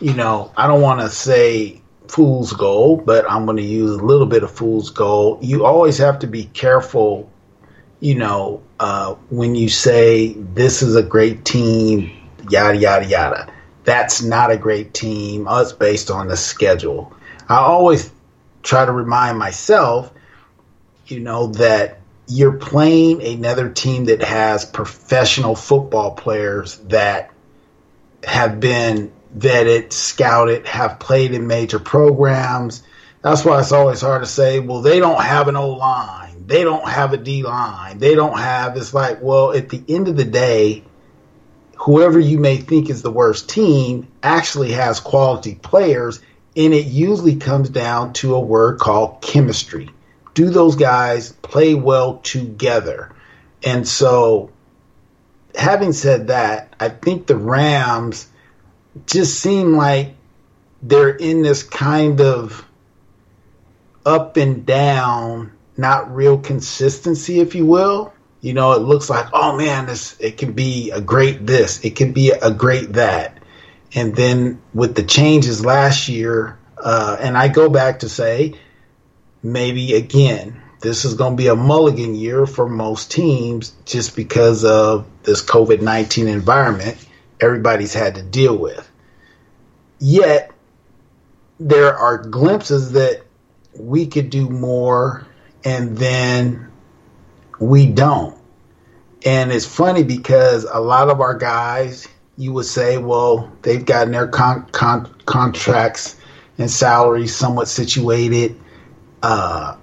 you 0.01 0.15
know 0.15 0.53
I 0.57 0.67
don't 0.67 0.81
want 0.81 1.01
to 1.01 1.11
say 1.11 1.83
fool's 2.09 2.53
gold, 2.53 3.07
but 3.07 3.31
I'm 3.31 3.45
going 3.45 3.57
to 3.59 3.63
use 3.63 3.91
a 3.91 4.05
little 4.05 4.27
bit 4.27 4.43
of 4.43 4.51
fool's 4.51 4.91
gold. 4.91 5.45
You 5.45 5.65
always 5.65 5.99
have 5.99 6.21
to 6.21 6.27
be 6.27 6.45
careful, 6.45 7.31
you 8.01 8.15
know, 8.15 8.63
uh, 8.79 9.15
when 9.31 9.55
you 9.55 9.69
say 9.69 10.33
this 10.35 10.83
is 10.83 10.97
a 10.97 11.03
great 11.03 11.45
team, 11.45 12.13
yada, 12.49 12.77
yada, 12.77 13.07
yada. 13.07 13.53
That's 13.85 14.23
not 14.23 14.51
a 14.51 14.57
great 14.57 14.93
team. 14.93 15.47
Oh, 15.49 15.63
it's 15.63 15.73
based 15.73 16.11
on 16.11 16.29
the 16.29 16.37
schedule. 16.37 17.15
I 17.49 17.59
always 17.59 18.11
try 18.63 18.85
to 18.85 18.93
remind 18.93 19.39
myself, 19.39 20.13
you 21.07 21.21
know, 21.21 21.49
that 21.49 22.01
you're 22.27 22.55
playing 22.59 23.23
another 23.23 23.71
team 23.71 24.07
that 24.07 24.23
has 24.23 24.65
professional 24.65 25.55
football 25.55 26.13
players 26.13 26.79
that 26.89 27.31
have 28.25 28.59
been 28.59 29.13
vetted, 29.37 29.93
scouted, 29.93 30.67
have 30.67 30.99
played 30.99 31.33
in 31.33 31.47
major 31.47 31.79
programs. 31.79 32.83
That's 33.23 33.45
why 33.45 33.61
it's 33.61 33.73
always 33.73 34.01
hard 34.01 34.23
to 34.23 34.29
say, 34.29 34.61
well, 34.61 34.83
they 34.83 34.99
don't 34.99 35.21
have 35.21 35.49
an 35.49 35.57
O 35.57 35.71
line. 35.71 36.45
They 36.47 36.63
don't 36.63 36.89
have 36.89 37.13
a 37.13 37.17
D 37.17 37.43
line. 37.43 37.99
They 37.99 38.15
don't 38.15 38.39
have, 38.39 38.77
it's 38.77 38.95
like, 38.95 39.21
well, 39.21 39.53
at 39.53 39.69
the 39.69 39.83
end 39.89 40.09
of 40.09 40.17
the 40.17 40.25
day, 40.25 40.85
whoever 41.77 42.19
you 42.19 42.39
may 42.39 42.57
think 42.57 42.89
is 42.89 43.03
the 43.03 43.11
worst 43.11 43.49
team 43.49 44.09
actually 44.23 44.73
has 44.73 45.01
quality 45.01 45.57
players. 45.57 46.21
And 46.57 46.73
it 46.73 46.87
usually 46.87 47.37
comes 47.37 47.69
down 47.69 48.15
to 48.15 48.35
a 48.35 48.41
word 48.41 48.79
called 48.79 49.21
chemistry. 49.21 49.91
Do 50.35 50.51
those 50.51 50.77
guys 50.77 51.33
play 51.33 51.75
well 51.75 52.19
together? 52.19 53.13
And 53.63 53.87
so, 53.87 54.51
having 55.55 55.93
said 55.93 56.29
that, 56.29 56.75
I 56.79 56.91
think 56.91 57.27
the 57.27 57.37
Rams 57.37 58.29
just 59.05 59.41
seem 59.41 59.73
like 59.73 60.15
they're 60.83 61.15
in 61.15 61.43
this 61.43 61.63
kind 61.63 62.21
of 62.21 62.65
up 64.05 64.37
and 64.37 64.65
down, 64.65 65.53
not 65.77 66.15
real 66.15 66.39
consistency, 66.39 67.41
if 67.41 67.55
you 67.55 67.67
will. 67.67 68.13
You 68.41 68.55
know, 68.55 68.73
it 68.73 68.83
looks 68.83 69.11
like, 69.11 69.27
oh 69.33 69.57
man, 69.57 69.87
this 69.87 70.19
it 70.21 70.39
can 70.39 70.53
be 70.53 70.91
a 70.91 71.01
great 71.01 71.45
this, 71.47 71.85
it 71.85 71.97
can 71.97 72.13
be 72.13 72.31
a 72.31 72.51
great 72.51 72.93
that. 72.95 73.39
And 73.95 74.15
then 74.15 74.61
with 74.75 74.95
the 74.95 75.03
changes 75.03 75.65
last 75.65 76.09
year, 76.09 76.59
uh, 76.77 77.17
and 77.19 77.37
I 77.37 77.49
go 77.49 77.69
back 77.69 78.01
to 78.01 78.09
say, 78.09 78.55
maybe 79.43 79.95
again, 79.95 80.63
this 80.81 81.05
is 81.05 81.15
going 81.15 81.33
to 81.33 81.37
be 81.37 81.49
a 81.49 81.57
mulligan 81.57 82.15
year 82.15 82.47
for 82.47 82.69
most 82.69 83.11
teams 83.11 83.73
just 83.85 84.15
because 84.15 84.65
of 84.65 85.07
this 85.23 85.43
COVID 85.43 85.81
19 85.81 86.29
environment 86.29 87.06
everybody's 87.41 87.95
had 87.95 88.15
to 88.17 88.23
deal 88.23 88.57
with. 88.57 88.91
Yet, 89.99 90.51
there 91.59 91.97
are 91.97 92.19
glimpses 92.19 92.93
that 92.93 93.23
we 93.79 94.07
could 94.07 94.31
do 94.31 94.49
more 94.49 95.27
and 95.65 95.97
then 95.97 96.71
we 97.59 97.87
don't. 97.87 98.39
And 99.25 99.51
it's 99.51 99.67
funny 99.67 100.03
because 100.03 100.65
a 100.71 100.81
lot 100.81 101.09
of 101.09 101.21
our 101.21 101.37
guys, 101.37 102.07
you 102.37 102.53
would 102.53 102.67
say, 102.67 102.99
well, 102.99 103.51
they've 103.63 103.85
gotten 103.85 104.13
their 104.13 104.29
con- 104.29 104.69
con- 104.71 105.13
contracts 105.25 106.17
and 106.59 106.71
salaries 106.71 107.35
somewhat 107.35 107.69
situated. 107.69 108.61
Uh, 109.23 109.77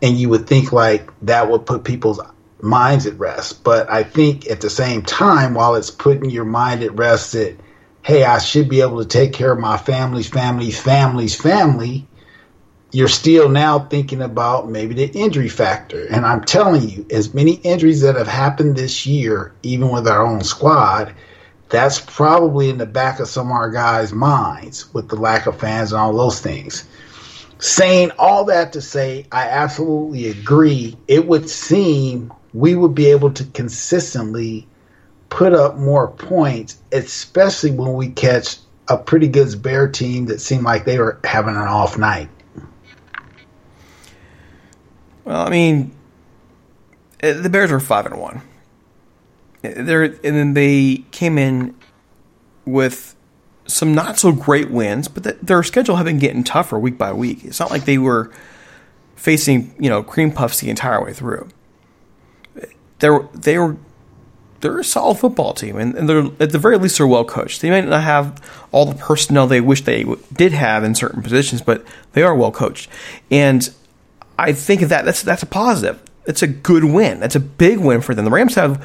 and 0.00 0.16
you 0.16 0.28
would 0.28 0.46
think 0.46 0.72
like 0.72 1.10
that 1.22 1.50
would 1.50 1.66
put 1.66 1.84
people's 1.84 2.20
minds 2.60 3.06
at 3.06 3.18
rest. 3.18 3.62
But 3.64 3.90
I 3.90 4.02
think 4.02 4.48
at 4.50 4.60
the 4.60 4.70
same 4.70 5.02
time, 5.02 5.54
while 5.54 5.74
it's 5.74 5.90
putting 5.90 6.30
your 6.30 6.44
mind 6.44 6.82
at 6.82 6.96
rest 6.96 7.32
that, 7.32 7.56
hey, 8.02 8.24
I 8.24 8.38
should 8.38 8.68
be 8.68 8.80
able 8.80 9.02
to 9.02 9.08
take 9.08 9.32
care 9.32 9.52
of 9.52 9.58
my 9.58 9.76
family's 9.76 10.28
family's 10.28 10.80
family's 10.80 11.34
family, 11.34 12.06
you're 12.92 13.08
still 13.08 13.48
now 13.48 13.80
thinking 13.80 14.22
about 14.22 14.70
maybe 14.70 14.94
the 14.94 15.10
injury 15.10 15.48
factor. 15.48 16.06
And 16.06 16.24
I'm 16.24 16.44
telling 16.44 16.88
you, 16.88 17.06
as 17.10 17.34
many 17.34 17.54
injuries 17.54 18.00
that 18.02 18.14
have 18.14 18.28
happened 18.28 18.76
this 18.76 19.06
year, 19.06 19.52
even 19.62 19.90
with 19.90 20.06
our 20.06 20.24
own 20.24 20.42
squad, 20.42 21.14
that's 21.68 22.00
probably 22.00 22.70
in 22.70 22.78
the 22.78 22.86
back 22.86 23.18
of 23.18 23.28
some 23.28 23.48
of 23.48 23.52
our 23.52 23.70
guys' 23.70 24.12
minds 24.12 24.92
with 24.94 25.08
the 25.08 25.16
lack 25.16 25.46
of 25.46 25.58
fans 25.58 25.92
and 25.92 26.00
all 26.00 26.16
those 26.16 26.40
things. 26.40 26.88
Saying 27.58 28.12
all 28.18 28.44
that 28.46 28.72
to 28.74 28.80
say, 28.80 29.26
I 29.32 29.48
absolutely 29.48 30.28
agree. 30.28 30.96
It 31.08 31.26
would 31.26 31.50
seem 31.50 32.32
we 32.56 32.74
would 32.74 32.94
be 32.94 33.06
able 33.06 33.30
to 33.30 33.44
consistently 33.44 34.66
put 35.28 35.52
up 35.52 35.76
more 35.76 36.08
points, 36.08 36.78
especially 36.90 37.70
when 37.70 37.92
we 37.92 38.08
catch 38.08 38.56
a 38.88 38.96
pretty 38.96 39.28
good 39.28 39.60
Bear 39.60 39.88
team 39.88 40.24
that 40.26 40.40
seemed 40.40 40.64
like 40.64 40.86
they 40.86 40.98
were 40.98 41.20
having 41.24 41.54
an 41.54 41.68
off 41.68 41.98
night. 41.98 42.30
Well, 45.24 45.46
I 45.46 45.50
mean, 45.50 45.92
eh, 47.20 47.34
the 47.34 47.50
Bears 47.50 47.70
were 47.70 47.80
five 47.80 48.06
and 48.06 48.18
one. 48.18 48.40
There, 49.60 50.04
and 50.04 50.18
then 50.22 50.54
they 50.54 51.04
came 51.10 51.36
in 51.36 51.74
with 52.64 53.14
some 53.66 53.94
not 53.94 54.18
so 54.18 54.32
great 54.32 54.70
wins, 54.70 55.08
but 55.08 55.24
the, 55.24 55.36
their 55.42 55.62
schedule 55.62 55.96
had 55.96 56.04
been 56.04 56.18
getting 56.18 56.42
tougher 56.42 56.78
week 56.78 56.96
by 56.96 57.12
week. 57.12 57.44
It's 57.44 57.60
not 57.60 57.70
like 57.70 57.84
they 57.84 57.98
were 57.98 58.32
facing 59.14 59.74
you 59.78 59.90
know 59.90 60.02
cream 60.02 60.30
puffs 60.32 60.60
the 60.60 60.70
entire 60.70 61.04
way 61.04 61.12
through. 61.12 61.48
They're 62.98 63.28
they 63.34 63.58
were 63.58 63.76
they're 64.60 64.80
a 64.80 64.84
solid 64.84 65.18
football 65.18 65.52
team, 65.52 65.76
and, 65.76 65.94
and, 65.94 66.08
they're 66.08 66.24
at 66.40 66.50
the 66.50 66.58
very 66.58 66.78
least 66.78 66.98
they're 66.98 67.06
well 67.06 67.24
coached. 67.24 67.60
They 67.60 67.70
might 67.70 67.86
not 67.86 68.02
have 68.02 68.42
all 68.72 68.86
the 68.86 68.94
personnel 68.94 69.46
they 69.46 69.60
wish 69.60 69.82
they 69.82 70.02
w- 70.02 70.20
did 70.32 70.52
have 70.52 70.82
in 70.82 70.94
certain 70.94 71.22
positions, 71.22 71.62
but 71.62 71.84
they 72.12 72.22
are 72.22 72.34
well 72.34 72.50
coached. 72.50 72.88
And 73.30 73.68
I 74.38 74.52
think 74.52 74.80
that 74.82 75.04
that's 75.04 75.22
that's 75.22 75.42
a 75.42 75.46
positive. 75.46 76.02
It's 76.26 76.42
a 76.42 76.46
good 76.46 76.84
win. 76.84 77.20
That's 77.20 77.36
a 77.36 77.40
big 77.40 77.78
win 77.78 78.00
for 78.00 78.14
them. 78.14 78.24
The 78.24 78.30
Rams 78.30 78.56
have, 78.56 78.84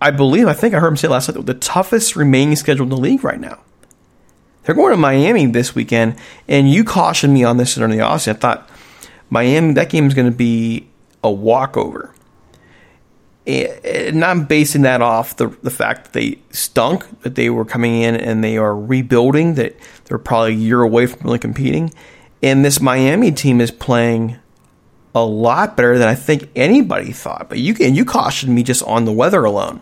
I 0.00 0.12
believe, 0.12 0.46
I 0.46 0.52
think 0.52 0.74
I 0.74 0.78
heard 0.78 0.88
him 0.88 0.96
say 0.96 1.08
last 1.08 1.28
night, 1.28 1.44
the 1.44 1.54
toughest 1.54 2.14
remaining 2.14 2.54
schedule 2.54 2.84
in 2.84 2.90
the 2.90 2.96
league 2.96 3.24
right 3.24 3.40
now. 3.40 3.58
They're 4.62 4.74
going 4.74 4.92
to 4.92 4.96
Miami 4.98 5.46
this 5.46 5.74
weekend, 5.74 6.16
and 6.46 6.70
you 6.70 6.84
cautioned 6.84 7.34
me 7.34 7.42
on 7.42 7.56
this 7.56 7.74
during 7.74 7.90
the 7.90 8.04
offseason. 8.04 8.36
I 8.36 8.38
thought 8.38 8.70
Miami 9.30 9.72
that 9.72 9.90
game 9.90 10.06
is 10.06 10.14
going 10.14 10.30
to 10.30 10.36
be 10.36 10.88
a 11.24 11.30
walkover 11.30 12.14
and 13.48 14.22
I'm 14.22 14.44
basing 14.44 14.82
that 14.82 15.00
off 15.00 15.36
the 15.36 15.48
the 15.62 15.70
fact 15.70 16.04
that 16.04 16.12
they 16.12 16.38
stunk, 16.50 17.04
that 17.22 17.34
they 17.34 17.48
were 17.48 17.64
coming 17.64 18.02
in 18.02 18.14
and 18.14 18.44
they 18.44 18.58
are 18.58 18.76
rebuilding, 18.76 19.54
that 19.54 19.74
they're 20.04 20.18
probably 20.18 20.52
a 20.52 20.56
year 20.56 20.82
away 20.82 21.06
from 21.06 21.20
really 21.24 21.38
competing. 21.38 21.92
And 22.42 22.64
this 22.64 22.80
Miami 22.80 23.32
team 23.32 23.60
is 23.60 23.70
playing 23.70 24.36
a 25.14 25.24
lot 25.24 25.76
better 25.76 25.98
than 25.98 26.08
I 26.08 26.14
think 26.14 26.50
anybody 26.54 27.12
thought. 27.12 27.48
But 27.48 27.58
you 27.58 27.72
can 27.72 27.94
you 27.94 28.04
cautioned 28.04 28.54
me 28.54 28.62
just 28.62 28.82
on 28.82 29.06
the 29.06 29.12
weather 29.12 29.44
alone. 29.44 29.80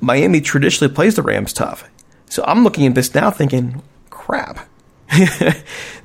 Miami 0.00 0.40
traditionally 0.40 0.94
plays 0.94 1.16
the 1.16 1.22
Rams 1.22 1.52
tough. 1.52 1.88
So 2.26 2.44
I'm 2.46 2.62
looking 2.62 2.86
at 2.86 2.94
this 2.94 3.14
now 3.14 3.30
thinking, 3.30 3.82
crap. 4.10 4.68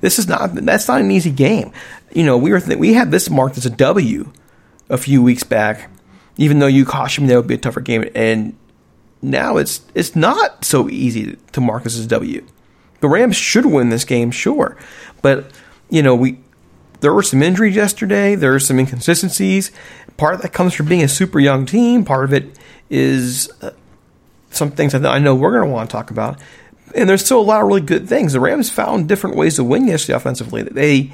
this 0.01 0.17
is 0.17 0.27
not 0.27 0.55
that's 0.55 0.87
not 0.87 1.01
an 1.01 1.11
easy 1.11 1.31
game. 1.31 1.71
You 2.13 2.23
know, 2.23 2.37
we 2.37 2.51
were 2.51 2.59
th- 2.59 2.79
we 2.79 2.93
had 2.93 3.11
this 3.11 3.29
marked 3.29 3.59
as 3.59 3.65
a 3.67 3.69
W 3.69 4.31
a 4.89 4.97
few 4.97 5.21
weeks 5.21 5.43
back 5.43 5.90
even 6.41 6.57
though 6.57 6.67
you 6.67 6.85
cautioned 6.85 7.27
me 7.27 7.33
that 7.33 7.37
would 7.37 7.47
be 7.47 7.53
a 7.53 7.59
tougher 7.59 7.81
game, 7.81 8.09
and 8.15 8.57
now 9.21 9.57
it's 9.57 9.81
it's 9.93 10.15
not 10.15 10.65
so 10.65 10.89
easy 10.89 11.37
to 11.51 11.61
a 11.61 12.07
W. 12.07 12.45
The 12.99 13.07
Rams 13.07 13.35
should 13.35 13.67
win 13.67 13.89
this 13.89 14.03
game, 14.03 14.31
sure, 14.31 14.75
but 15.21 15.51
you 15.91 16.01
know 16.01 16.15
we 16.15 16.39
there 17.01 17.13
were 17.13 17.21
some 17.21 17.43
injuries 17.43 17.75
yesterday. 17.75 18.33
There 18.33 18.55
are 18.55 18.59
some 18.59 18.79
inconsistencies. 18.79 19.71
Part 20.17 20.33
of 20.33 20.41
that 20.41 20.51
comes 20.51 20.73
from 20.73 20.87
being 20.87 21.03
a 21.03 21.07
super 21.07 21.39
young 21.39 21.67
team. 21.67 22.05
Part 22.05 22.25
of 22.25 22.33
it 22.33 22.57
is 22.89 23.51
uh, 23.61 23.71
some 24.49 24.71
things 24.71 24.93
that 24.93 25.05
I 25.05 25.19
know 25.19 25.35
we're 25.35 25.51
going 25.51 25.67
to 25.67 25.71
want 25.71 25.89
to 25.89 25.93
talk 25.95 26.09
about. 26.09 26.39
And 26.95 27.07
there's 27.07 27.23
still 27.23 27.39
a 27.39 27.41
lot 27.41 27.61
of 27.61 27.67
really 27.67 27.81
good 27.81 28.09
things. 28.09 28.33
The 28.33 28.39
Rams 28.39 28.69
found 28.69 29.07
different 29.07 29.35
ways 29.35 29.55
to 29.55 29.63
win 29.63 29.87
yesterday 29.87 30.15
offensively. 30.15 30.63
They, 30.63 31.11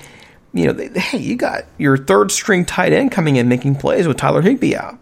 you 0.53 0.65
know, 0.65 0.73
they, 0.73 0.87
hey, 0.99 1.19
you 1.19 1.35
got 1.35 1.65
your 1.77 1.97
third 1.97 2.31
string 2.31 2.65
tight 2.65 2.93
end 2.93 3.11
coming 3.11 3.35
in 3.35 3.47
making 3.47 3.75
plays 3.75 4.07
with 4.07 4.17
Tyler 4.17 4.41
Higbee 4.41 4.75
out. 4.75 4.97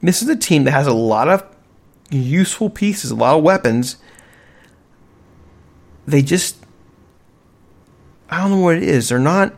This 0.00 0.22
is 0.22 0.28
a 0.28 0.36
team 0.36 0.64
that 0.64 0.70
has 0.70 0.86
a 0.86 0.92
lot 0.92 1.28
of 1.28 1.44
useful 2.10 2.70
pieces, 2.70 3.10
a 3.10 3.16
lot 3.16 3.36
of 3.36 3.42
weapons. 3.42 3.96
They 6.06 6.22
just, 6.22 6.64
I 8.30 8.40
don't 8.40 8.50
know 8.52 8.60
what 8.60 8.76
it 8.76 8.82
is. 8.82 9.08
They're 9.08 9.18
not. 9.18 9.54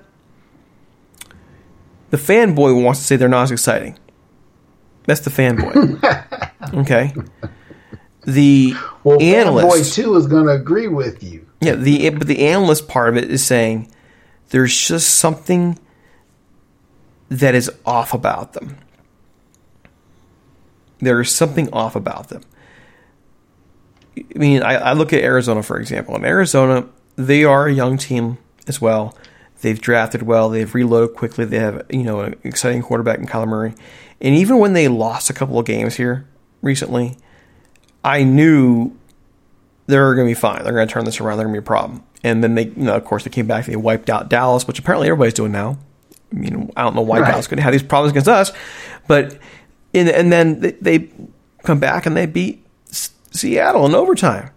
The 2.11 2.16
fanboy 2.16 2.83
wants 2.83 3.00
to 3.00 3.07
say 3.07 3.16
they're 3.16 3.29
not 3.29 3.44
as 3.44 3.53
exciting. 3.53 3.98
That's 5.05 5.20
the 5.20 5.31
fanboy. 5.31 6.03
okay. 6.74 7.14
The 8.24 8.74
well, 9.05 9.20
analyst 9.22 9.66
fanboy 9.66 9.94
too 9.94 10.14
is 10.16 10.26
going 10.26 10.46
to 10.46 10.53
agree 10.53 10.88
with 10.88 11.22
you. 11.22 11.46
Yeah. 11.61 11.74
The 11.74 12.11
but 12.11 12.26
the 12.26 12.46
analyst 12.46 12.88
part 12.88 13.09
of 13.09 13.16
it 13.16 13.31
is 13.31 13.44
saying 13.44 13.90
there's 14.48 14.76
just 14.76 15.16
something 15.16 15.79
that 17.29 17.55
is 17.55 17.70
off 17.87 18.12
about 18.12 18.55
them. 18.55 18.76
There 21.00 21.20
is 21.20 21.34
something 21.34 21.72
off 21.72 21.96
about 21.96 22.28
them. 22.28 22.42
I 24.16 24.38
mean, 24.38 24.62
I, 24.62 24.74
I 24.74 24.92
look 24.92 25.12
at 25.12 25.22
Arizona, 25.22 25.62
for 25.62 25.78
example. 25.78 26.14
In 26.16 26.24
Arizona, 26.24 26.88
they 27.16 27.44
are 27.44 27.66
a 27.66 27.72
young 27.72 27.96
team 27.96 28.38
as 28.66 28.80
well. 28.80 29.16
They've 29.62 29.80
drafted 29.80 30.22
well. 30.22 30.48
They've 30.48 30.74
reloaded 30.74 31.16
quickly. 31.16 31.44
They 31.44 31.58
have, 31.58 31.86
you 31.90 32.02
know, 32.02 32.20
an 32.20 32.36
exciting 32.44 32.82
quarterback 32.82 33.18
in 33.18 33.26
Kyler 33.26 33.48
Murray. 33.48 33.74
And 34.20 34.34
even 34.34 34.58
when 34.58 34.72
they 34.72 34.88
lost 34.88 35.30
a 35.30 35.32
couple 35.32 35.58
of 35.58 35.66
games 35.66 35.96
here 35.96 36.26
recently, 36.62 37.16
I 38.04 38.22
knew 38.22 38.96
they 39.86 39.98
were 39.98 40.14
going 40.14 40.28
to 40.28 40.30
be 40.30 40.38
fine. 40.38 40.62
They're 40.64 40.72
going 40.72 40.88
to 40.88 40.92
turn 40.92 41.04
this 41.04 41.20
around. 41.20 41.38
They're 41.38 41.46
going 41.46 41.54
to 41.54 41.60
be 41.60 41.64
a 41.64 41.66
problem. 41.66 42.04
And 42.22 42.42
then 42.44 42.54
they, 42.54 42.64
you 42.64 42.84
know, 42.84 42.96
of 42.96 43.04
course, 43.04 43.24
they 43.24 43.30
came 43.30 43.46
back. 43.46 43.66
They 43.66 43.76
wiped 43.76 44.10
out 44.10 44.28
Dallas, 44.28 44.66
which 44.66 44.78
apparently 44.78 45.08
everybody's 45.08 45.34
doing 45.34 45.52
now. 45.52 45.78
I 46.32 46.36
mean, 46.36 46.70
I 46.76 46.82
don't 46.82 46.94
know 46.94 47.02
why 47.02 47.20
right. 47.20 47.30
Dallas 47.30 47.46
could 47.46 47.58
have 47.58 47.72
these 47.72 47.82
problems 47.82 48.12
against 48.12 48.28
us, 48.28 48.52
but 49.08 49.38
and, 49.94 50.09
and 50.09 50.33
then 50.33 50.61
they, 50.61 50.72
they 50.72 51.09
come 51.62 51.81
back 51.81 52.07
and 52.07 52.16
they 52.16 52.26
beat 52.26 52.64
Seattle 53.33 53.87
in 53.87 53.94
overtime, 53.94 54.50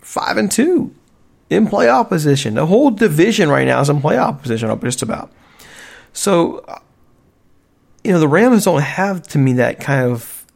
five 0.00 0.36
and 0.36 0.50
two 0.50 0.94
in 1.50 1.66
playoff 1.66 2.08
position. 2.08 2.54
The 2.54 2.66
whole 2.66 2.90
division 2.90 3.48
right 3.48 3.66
now 3.66 3.80
is 3.80 3.88
in 3.88 4.00
playoff 4.00 4.42
position, 4.42 4.78
just 4.80 5.02
about. 5.02 5.30
So, 6.12 6.58
uh, 6.68 6.78
you 8.04 8.12
know, 8.12 8.20
the 8.20 8.28
Rams 8.28 8.64
don't 8.64 8.82
have 8.82 9.22
to 9.28 9.38
me 9.38 9.54
that 9.54 9.80
kind 9.80 10.10
of 10.10 10.46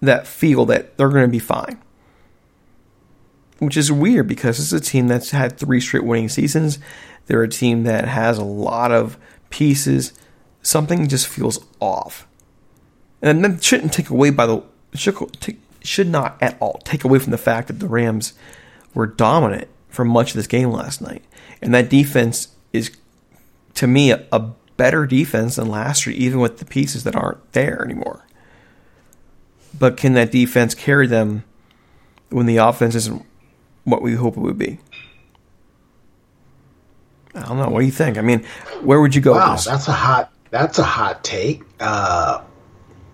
that 0.00 0.26
feel 0.26 0.64
that 0.66 0.96
they're 0.96 1.08
going 1.08 1.24
to 1.24 1.28
be 1.28 1.38
fine, 1.38 1.78
which 3.58 3.76
is 3.76 3.92
weird 3.92 4.26
because 4.28 4.58
it's 4.58 4.72
a 4.72 4.80
team 4.80 5.08
that's 5.08 5.30
had 5.30 5.58
three 5.58 5.80
straight 5.80 6.04
winning 6.04 6.28
seasons. 6.28 6.78
They're 7.26 7.42
a 7.42 7.48
team 7.48 7.84
that 7.84 8.08
has 8.08 8.38
a 8.38 8.44
lot 8.44 8.92
of 8.92 9.18
pieces. 9.50 10.12
Something 10.62 11.06
just 11.06 11.26
feels 11.26 11.64
off. 11.80 12.26
And 13.22 13.44
that 13.44 13.62
shouldn't 13.62 13.92
take 13.92 14.10
away 14.10 14.30
by 14.30 14.46
the 14.46 14.62
should, 14.94 15.16
should 15.82 16.08
not 16.08 16.36
at 16.40 16.56
all 16.60 16.80
take 16.84 17.04
away 17.04 17.18
from 17.18 17.30
the 17.32 17.38
fact 17.38 17.68
that 17.68 17.78
the 17.80 17.88
Rams 17.88 18.34
were 18.94 19.06
dominant 19.06 19.68
for 19.88 20.04
much 20.04 20.30
of 20.30 20.36
this 20.36 20.46
game 20.46 20.70
last 20.70 21.00
night, 21.00 21.24
and 21.60 21.74
that 21.74 21.88
defense 21.88 22.48
is 22.72 22.96
to 23.74 23.86
me 23.86 24.10
a, 24.10 24.26
a 24.32 24.40
better 24.76 25.06
defense 25.06 25.56
than 25.56 25.68
last 25.68 26.06
year, 26.06 26.16
even 26.16 26.40
with 26.40 26.58
the 26.58 26.64
pieces 26.64 27.04
that 27.04 27.14
aren't 27.14 27.52
there 27.52 27.84
anymore. 27.84 28.24
But 29.78 29.96
can 29.96 30.14
that 30.14 30.32
defense 30.32 30.74
carry 30.74 31.06
them 31.06 31.44
when 32.30 32.46
the 32.46 32.56
offense 32.56 32.94
isn't 32.94 33.24
what 33.84 34.02
we 34.02 34.14
hope 34.14 34.36
it 34.36 34.40
would 34.40 34.58
be? 34.58 34.78
I 37.34 37.42
don't 37.46 37.58
know. 37.58 37.68
What 37.68 37.80
do 37.80 37.86
you 37.86 37.92
think? 37.92 38.18
I 38.18 38.22
mean, 38.22 38.44
where 38.82 39.00
would 39.00 39.14
you 39.14 39.20
go? 39.20 39.34
Wow, 39.34 39.56
that's 39.56 39.86
a 39.86 39.92
hot. 39.92 40.32
That's 40.50 40.78
a 40.78 40.84
hot 40.84 41.22
take. 41.22 41.62
Uh, 41.78 42.42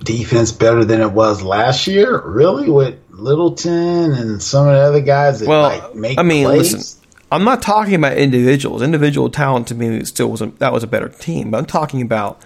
defense 0.06 0.52
better 0.52 0.84
than 0.84 1.02
it 1.02 1.12
was 1.12 1.42
last 1.42 1.86
year? 1.86 2.22
Really, 2.24 2.70
with 2.70 2.98
Littleton 3.10 4.12
and 4.12 4.42
some 4.42 4.66
of 4.66 4.74
the 4.74 4.80
other 4.80 5.00
guys 5.00 5.40
that 5.40 5.48
well, 5.48 5.62
like 5.62 5.94
make 5.94 6.18
I 6.18 6.22
mean, 6.22 6.46
plays? 6.46 6.72
listen, 6.74 7.02
I'm 7.30 7.44
not 7.44 7.60
talking 7.60 7.94
about 7.94 8.16
individuals. 8.16 8.82
Individual 8.82 9.28
talent 9.28 9.68
to 9.68 9.74
me 9.74 10.04
still 10.04 10.30
was 10.30 10.40
a, 10.40 10.46
that 10.58 10.72
was 10.72 10.82
a 10.82 10.86
better 10.86 11.08
team, 11.08 11.50
but 11.50 11.58
I'm 11.58 11.66
talking 11.66 12.00
about 12.00 12.40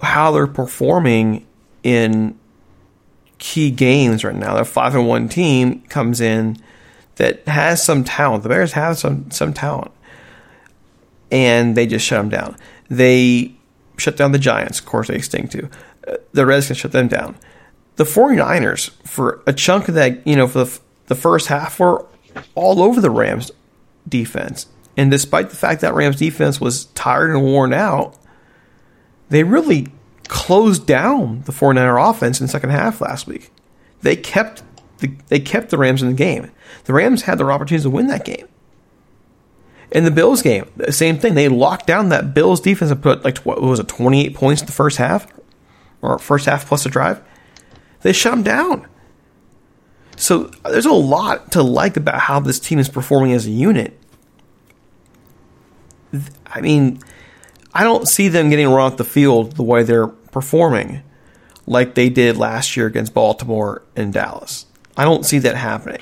how 0.00 0.32
they're 0.32 0.46
performing 0.46 1.46
in 1.82 2.38
key 3.38 3.70
games 3.70 4.24
right 4.24 4.34
now. 4.34 4.54
Their 4.54 4.64
five 4.64 4.94
and 4.94 5.06
one 5.06 5.28
team 5.28 5.82
comes 5.82 6.20
in 6.20 6.56
that 7.16 7.46
has 7.46 7.84
some 7.84 8.04
talent. 8.04 8.42
The 8.42 8.48
Bears 8.48 8.72
have 8.72 8.98
some 8.98 9.30
some 9.30 9.52
talent, 9.52 9.92
and 11.30 11.76
they 11.76 11.86
just 11.86 12.06
shut 12.06 12.18
them 12.20 12.30
down. 12.30 12.56
They 12.88 13.54
shut 14.02 14.16
down 14.16 14.32
the 14.32 14.38
Giants. 14.38 14.78
Of 14.78 14.86
course, 14.86 15.08
they 15.08 15.20
stink 15.20 15.50
too. 15.50 15.68
Uh, 16.06 16.16
the 16.32 16.44
Redskins 16.46 16.78
shut 16.78 16.92
them 16.92 17.08
down. 17.08 17.36
The 17.96 18.04
49ers, 18.04 18.90
for 19.06 19.42
a 19.46 19.52
chunk 19.52 19.88
of 19.88 19.94
that, 19.94 20.26
you 20.26 20.36
know, 20.36 20.48
for 20.48 20.64
the, 20.64 20.80
the 21.06 21.14
first 21.14 21.48
half, 21.48 21.78
were 21.78 22.06
all 22.54 22.82
over 22.82 23.00
the 23.00 23.10
Rams 23.10 23.50
defense. 24.08 24.66
And 24.96 25.10
despite 25.10 25.50
the 25.50 25.56
fact 25.56 25.80
that 25.80 25.94
Rams 25.94 26.16
defense 26.16 26.60
was 26.60 26.86
tired 26.86 27.30
and 27.30 27.42
worn 27.42 27.72
out, 27.72 28.16
they 29.28 29.44
really 29.44 29.88
closed 30.28 30.86
down 30.86 31.42
the 31.42 31.52
49er 31.52 32.10
offense 32.10 32.40
in 32.40 32.46
the 32.46 32.52
second 32.52 32.70
half 32.70 33.00
last 33.00 33.26
week. 33.26 33.50
They 34.02 34.16
kept 34.16 34.62
the, 34.98 35.14
they 35.28 35.40
kept 35.40 35.70
the 35.70 35.78
Rams 35.78 36.02
in 36.02 36.08
the 36.08 36.14
game. 36.14 36.50
The 36.84 36.92
Rams 36.92 37.22
had 37.22 37.38
their 37.38 37.52
opportunities 37.52 37.84
to 37.84 37.90
win 37.90 38.06
that 38.08 38.24
game. 38.24 38.48
In 39.92 40.04
the 40.04 40.10
Bills 40.10 40.40
game, 40.40 40.66
same 40.90 41.18
thing. 41.18 41.34
They 41.34 41.48
locked 41.48 41.86
down 41.86 42.08
that 42.08 42.32
Bills 42.32 42.60
defense 42.60 42.90
and 42.90 43.02
put 43.02 43.24
like 43.24 43.38
what 43.38 43.60
was 43.60 43.78
it, 43.78 43.88
twenty 43.88 44.24
eight 44.24 44.34
points 44.34 44.62
in 44.62 44.66
the 44.66 44.72
first 44.72 44.96
half, 44.96 45.26
or 46.00 46.18
first 46.18 46.46
half 46.46 46.66
plus 46.66 46.86
a 46.86 46.88
drive. 46.88 47.22
They 48.00 48.12
shut 48.12 48.32
them 48.32 48.42
down. 48.42 48.86
So 50.16 50.50
there's 50.64 50.86
a 50.86 50.92
lot 50.92 51.52
to 51.52 51.62
like 51.62 51.96
about 51.96 52.20
how 52.20 52.40
this 52.40 52.58
team 52.58 52.78
is 52.78 52.88
performing 52.88 53.32
as 53.32 53.46
a 53.46 53.50
unit. 53.50 53.98
I 56.46 56.60
mean, 56.60 57.00
I 57.74 57.84
don't 57.84 58.08
see 58.08 58.28
them 58.28 58.50
getting 58.50 58.68
run 58.68 58.92
off 58.92 58.96
the 58.98 59.04
field 59.04 59.56
the 59.56 59.62
way 59.62 59.82
they're 59.82 60.08
performing 60.08 61.02
like 61.66 61.94
they 61.94 62.08
did 62.08 62.36
last 62.36 62.76
year 62.76 62.86
against 62.86 63.14
Baltimore 63.14 63.82
and 63.94 64.12
Dallas. 64.12 64.66
I 64.96 65.04
don't 65.04 65.24
see 65.24 65.38
that 65.40 65.56
happening. 65.56 66.00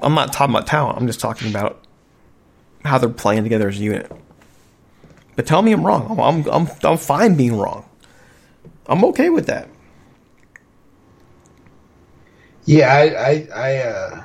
I'm 0.00 0.14
not 0.14 0.32
talking 0.32 0.54
about 0.54 0.66
talent. 0.66 0.98
I'm 0.98 1.06
just 1.06 1.20
talking 1.20 1.48
about 1.48 1.84
how 2.84 2.98
they're 2.98 3.08
playing 3.08 3.42
together 3.42 3.68
as 3.68 3.78
a 3.78 3.82
unit. 3.82 4.10
But 5.36 5.46
tell 5.46 5.62
me 5.62 5.72
I'm 5.72 5.84
wrong. 5.84 6.18
I'm 6.18 6.46
I'm 6.48 6.68
I'm, 6.82 6.96
fine 6.96 7.34
being 7.34 7.56
wrong. 7.56 7.88
I'm 8.86 9.04
okay 9.06 9.30
with 9.30 9.46
that. 9.46 9.68
Yeah, 12.64 12.92
I 12.92 13.02
I 13.02 13.48
I, 13.54 13.76
uh, 13.78 14.24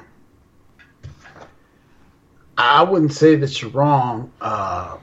I 2.58 2.84
wouldn't 2.84 3.14
say 3.14 3.36
that 3.36 3.62
you're 3.62 3.72
wrong. 3.72 4.32
Uh, 4.40 4.98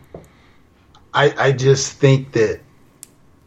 I 1.13 1.35
I 1.37 1.53
just 1.53 1.95
think 1.95 2.33
that 2.33 2.61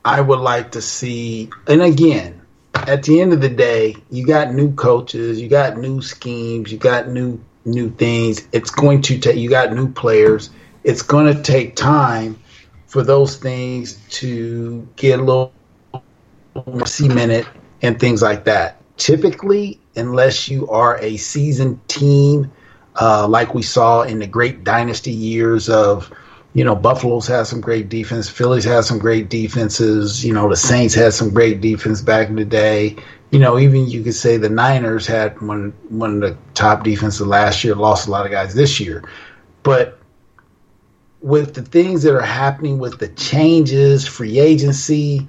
I 0.03 0.21
would 0.21 0.39
like 0.39 0.71
to 0.71 0.81
see, 0.81 1.49
and 1.65 1.81
again, 1.81 2.38
at 2.87 3.03
the 3.03 3.21
end 3.21 3.33
of 3.33 3.41
the 3.41 3.49
day, 3.49 3.95
you 4.09 4.25
got 4.25 4.53
new 4.53 4.73
coaches, 4.73 5.41
you 5.41 5.47
got 5.49 5.77
new 5.77 6.01
schemes, 6.01 6.71
you 6.71 6.77
got 6.77 7.09
new 7.09 7.39
new 7.65 7.89
things. 7.91 8.47
It's 8.51 8.71
going 8.71 9.01
to 9.03 9.19
take 9.19 9.37
you 9.37 9.49
got 9.49 9.73
new 9.73 9.91
players. 9.91 10.49
It's 10.83 11.01
going 11.01 11.33
to 11.35 11.41
take 11.41 11.75
time 11.75 12.39
for 12.87 13.03
those 13.03 13.37
things 13.37 13.99
to 14.09 14.87
get 14.95 15.19
a 15.19 15.23
little 15.23 15.53
cemented 16.85 17.47
and 17.81 17.99
things 17.99 18.21
like 18.21 18.45
that. 18.45 18.81
Typically, 18.97 19.79
unless 19.95 20.49
you 20.49 20.67
are 20.69 20.97
a 20.99 21.17
seasoned 21.17 21.87
team, 21.87 22.51
uh, 22.99 23.27
like 23.27 23.53
we 23.53 23.61
saw 23.61 24.01
in 24.01 24.19
the 24.19 24.27
great 24.27 24.63
dynasty 24.63 25.11
years 25.11 25.69
of 25.69 26.11
you 26.53 26.63
know, 26.63 26.75
Buffalo's 26.75 27.27
has 27.27 27.49
some 27.49 27.61
great 27.61 27.89
defense. 27.89 28.29
Phillies 28.29 28.65
has 28.65 28.87
some 28.87 28.97
great 28.97 29.29
defenses. 29.29 30.25
You 30.25 30.33
know, 30.33 30.49
the 30.49 30.55
Saints 30.55 30.95
had 30.95 31.13
some 31.13 31.29
great 31.29 31.61
defense 31.61 32.01
back 32.01 32.27
in 32.27 32.35
the 32.35 32.45
day. 32.45 32.95
You 33.31 33.39
know, 33.39 33.59
even 33.59 33.87
you 33.87 34.03
could 34.03 34.15
say 34.15 34.37
the 34.37 34.49
Niners 34.49 35.05
had 35.05 35.39
one 35.41 35.73
one 35.89 36.15
of 36.15 36.21
the 36.21 36.37
top 36.55 36.83
defenses 36.83 37.25
last 37.25 37.63
year. 37.63 37.75
Lost 37.75 38.07
a 38.07 38.11
lot 38.11 38.25
of 38.25 38.31
guys 38.31 38.55
this 38.55 38.79
year, 38.79 39.03
but 39.61 39.99
with 41.21 41.53
the 41.53 41.61
things 41.61 42.03
that 42.03 42.15
are 42.15 42.21
happening 42.21 42.79
with 42.79 42.99
the 42.99 43.09
changes, 43.09 44.07
free 44.07 44.39
agency, 44.39 45.27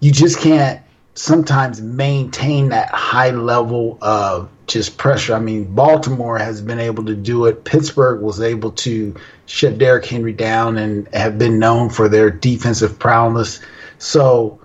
you 0.00 0.12
just 0.12 0.40
can't 0.40 0.82
sometimes 1.14 1.80
maintain 1.80 2.70
that 2.70 2.90
high 2.90 3.30
level 3.30 3.98
of 4.02 4.48
just 4.70 4.96
pressure. 4.96 5.34
I 5.34 5.40
mean, 5.40 5.64
Baltimore 5.74 6.38
has 6.38 6.60
been 6.60 6.78
able 6.78 7.04
to 7.04 7.14
do 7.14 7.46
it. 7.46 7.64
Pittsburgh 7.64 8.22
was 8.22 8.40
able 8.40 8.70
to 8.72 9.14
shut 9.46 9.78
Derrick 9.78 10.06
Henry 10.06 10.32
down 10.32 10.78
and 10.78 11.12
have 11.12 11.38
been 11.38 11.58
known 11.58 11.90
for 11.90 12.08
their 12.08 12.30
defensive 12.30 12.98
prowess. 12.98 13.60
So 13.98 14.60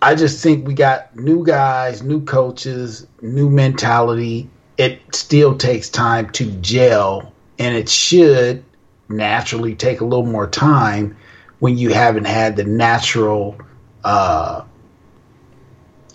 I 0.00 0.14
just 0.14 0.42
think 0.42 0.66
we 0.66 0.74
got 0.74 1.14
new 1.14 1.44
guys, 1.44 2.02
new 2.02 2.24
coaches, 2.24 3.06
new 3.20 3.50
mentality. 3.50 4.48
It 4.78 5.00
still 5.14 5.56
takes 5.56 5.88
time 5.88 6.30
to 6.30 6.50
gel, 6.60 7.32
and 7.58 7.76
it 7.76 7.88
should 7.88 8.64
naturally 9.08 9.74
take 9.74 10.00
a 10.00 10.04
little 10.04 10.26
more 10.26 10.46
time 10.46 11.16
when 11.58 11.78
you 11.78 11.92
haven't 11.92 12.26
had 12.26 12.56
the 12.56 12.64
natural, 12.64 13.56
uh, 14.04 14.62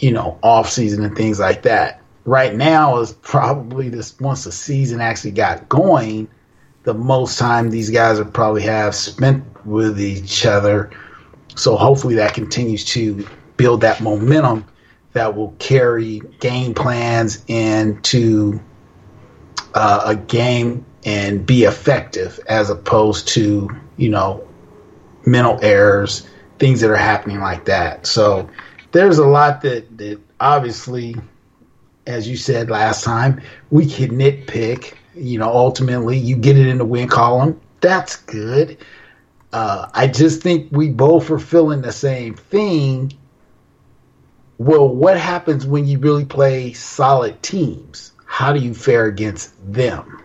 you 0.02 0.12
know, 0.12 0.38
off 0.44 0.70
season 0.70 1.06
and 1.06 1.16
things 1.16 1.40
like 1.40 1.62
that. 1.62 2.02
Right 2.26 2.54
now 2.54 3.00
is 3.00 3.14
probably 3.14 3.88
this 3.88 4.20
once 4.20 4.44
the 4.44 4.52
season 4.52 5.00
actually 5.00 5.32
got 5.32 5.70
going 5.70 6.28
the 6.84 6.94
most 6.94 7.38
time 7.38 7.70
these 7.70 7.90
guys 7.90 8.18
will 8.18 8.26
probably 8.26 8.64
have 8.64 8.96
spent 8.96 9.44
with 9.66 10.02
each 10.02 10.46
other. 10.46 10.90
So 11.56 11.76
hopefully 11.76 12.16
that 12.16 12.34
continues 12.34 12.84
to 12.86 13.28
build 13.58 13.82
that 13.82 14.02
momentum 14.02 14.66
that 15.14 15.36
will 15.36 15.54
carry 15.60 16.22
game 16.40 16.74
plans 16.74 17.44
into 17.48 18.60
uh, 19.76 20.02
a 20.06 20.16
game 20.16 20.84
and 21.06 21.46
be 21.46 21.64
effective 21.64 22.40
as 22.48 22.70
opposed 22.70 23.28
to, 23.30 23.70
you 23.98 24.10
know, 24.10 24.48
mental 25.26 25.60
errors, 25.62 26.28
things 26.58 26.82
that 26.82 26.90
are 26.90 26.96
happening 26.96 27.40
like 27.40 27.66
that. 27.66 28.08
So 28.08 28.50
there's 28.92 29.18
a 29.18 29.28
lot 29.28 29.62
that, 29.62 29.98
that 29.98 30.20
obviously, 30.40 31.16
as 32.08 32.28
you 32.28 32.38
said 32.38 32.70
last 32.70 33.04
time, 33.04 33.42
we 33.70 33.86
can 33.86 34.12
nitpick 34.12 34.96
you 35.16 35.38
know, 35.38 35.50
ultimately 35.50 36.18
you 36.18 36.36
get 36.36 36.58
it 36.58 36.68
in 36.68 36.78
the 36.78 36.86
win 36.86 37.08
column. 37.08 37.60
That's 37.82 38.16
good. 38.16 38.78
Uh, 39.52 39.90
I 39.94 40.08
just 40.08 40.42
think 40.42 40.72
we 40.72 40.90
both 40.90 41.30
are 41.30 41.40
feeling 41.40 41.82
the 41.82 41.92
same 41.92 42.36
thing. 42.36 43.12
Well, 44.58 44.88
what 44.88 45.18
happens 45.18 45.66
when 45.66 45.88
you 45.88 46.00
really 46.00 46.26
play 46.26 46.74
solid 46.74 47.42
teams? 47.42 48.14
How 48.26 48.54
do 48.54 48.60
you 48.60 48.74
fare 48.74 49.06
against 49.06 49.54
them? 49.74 50.24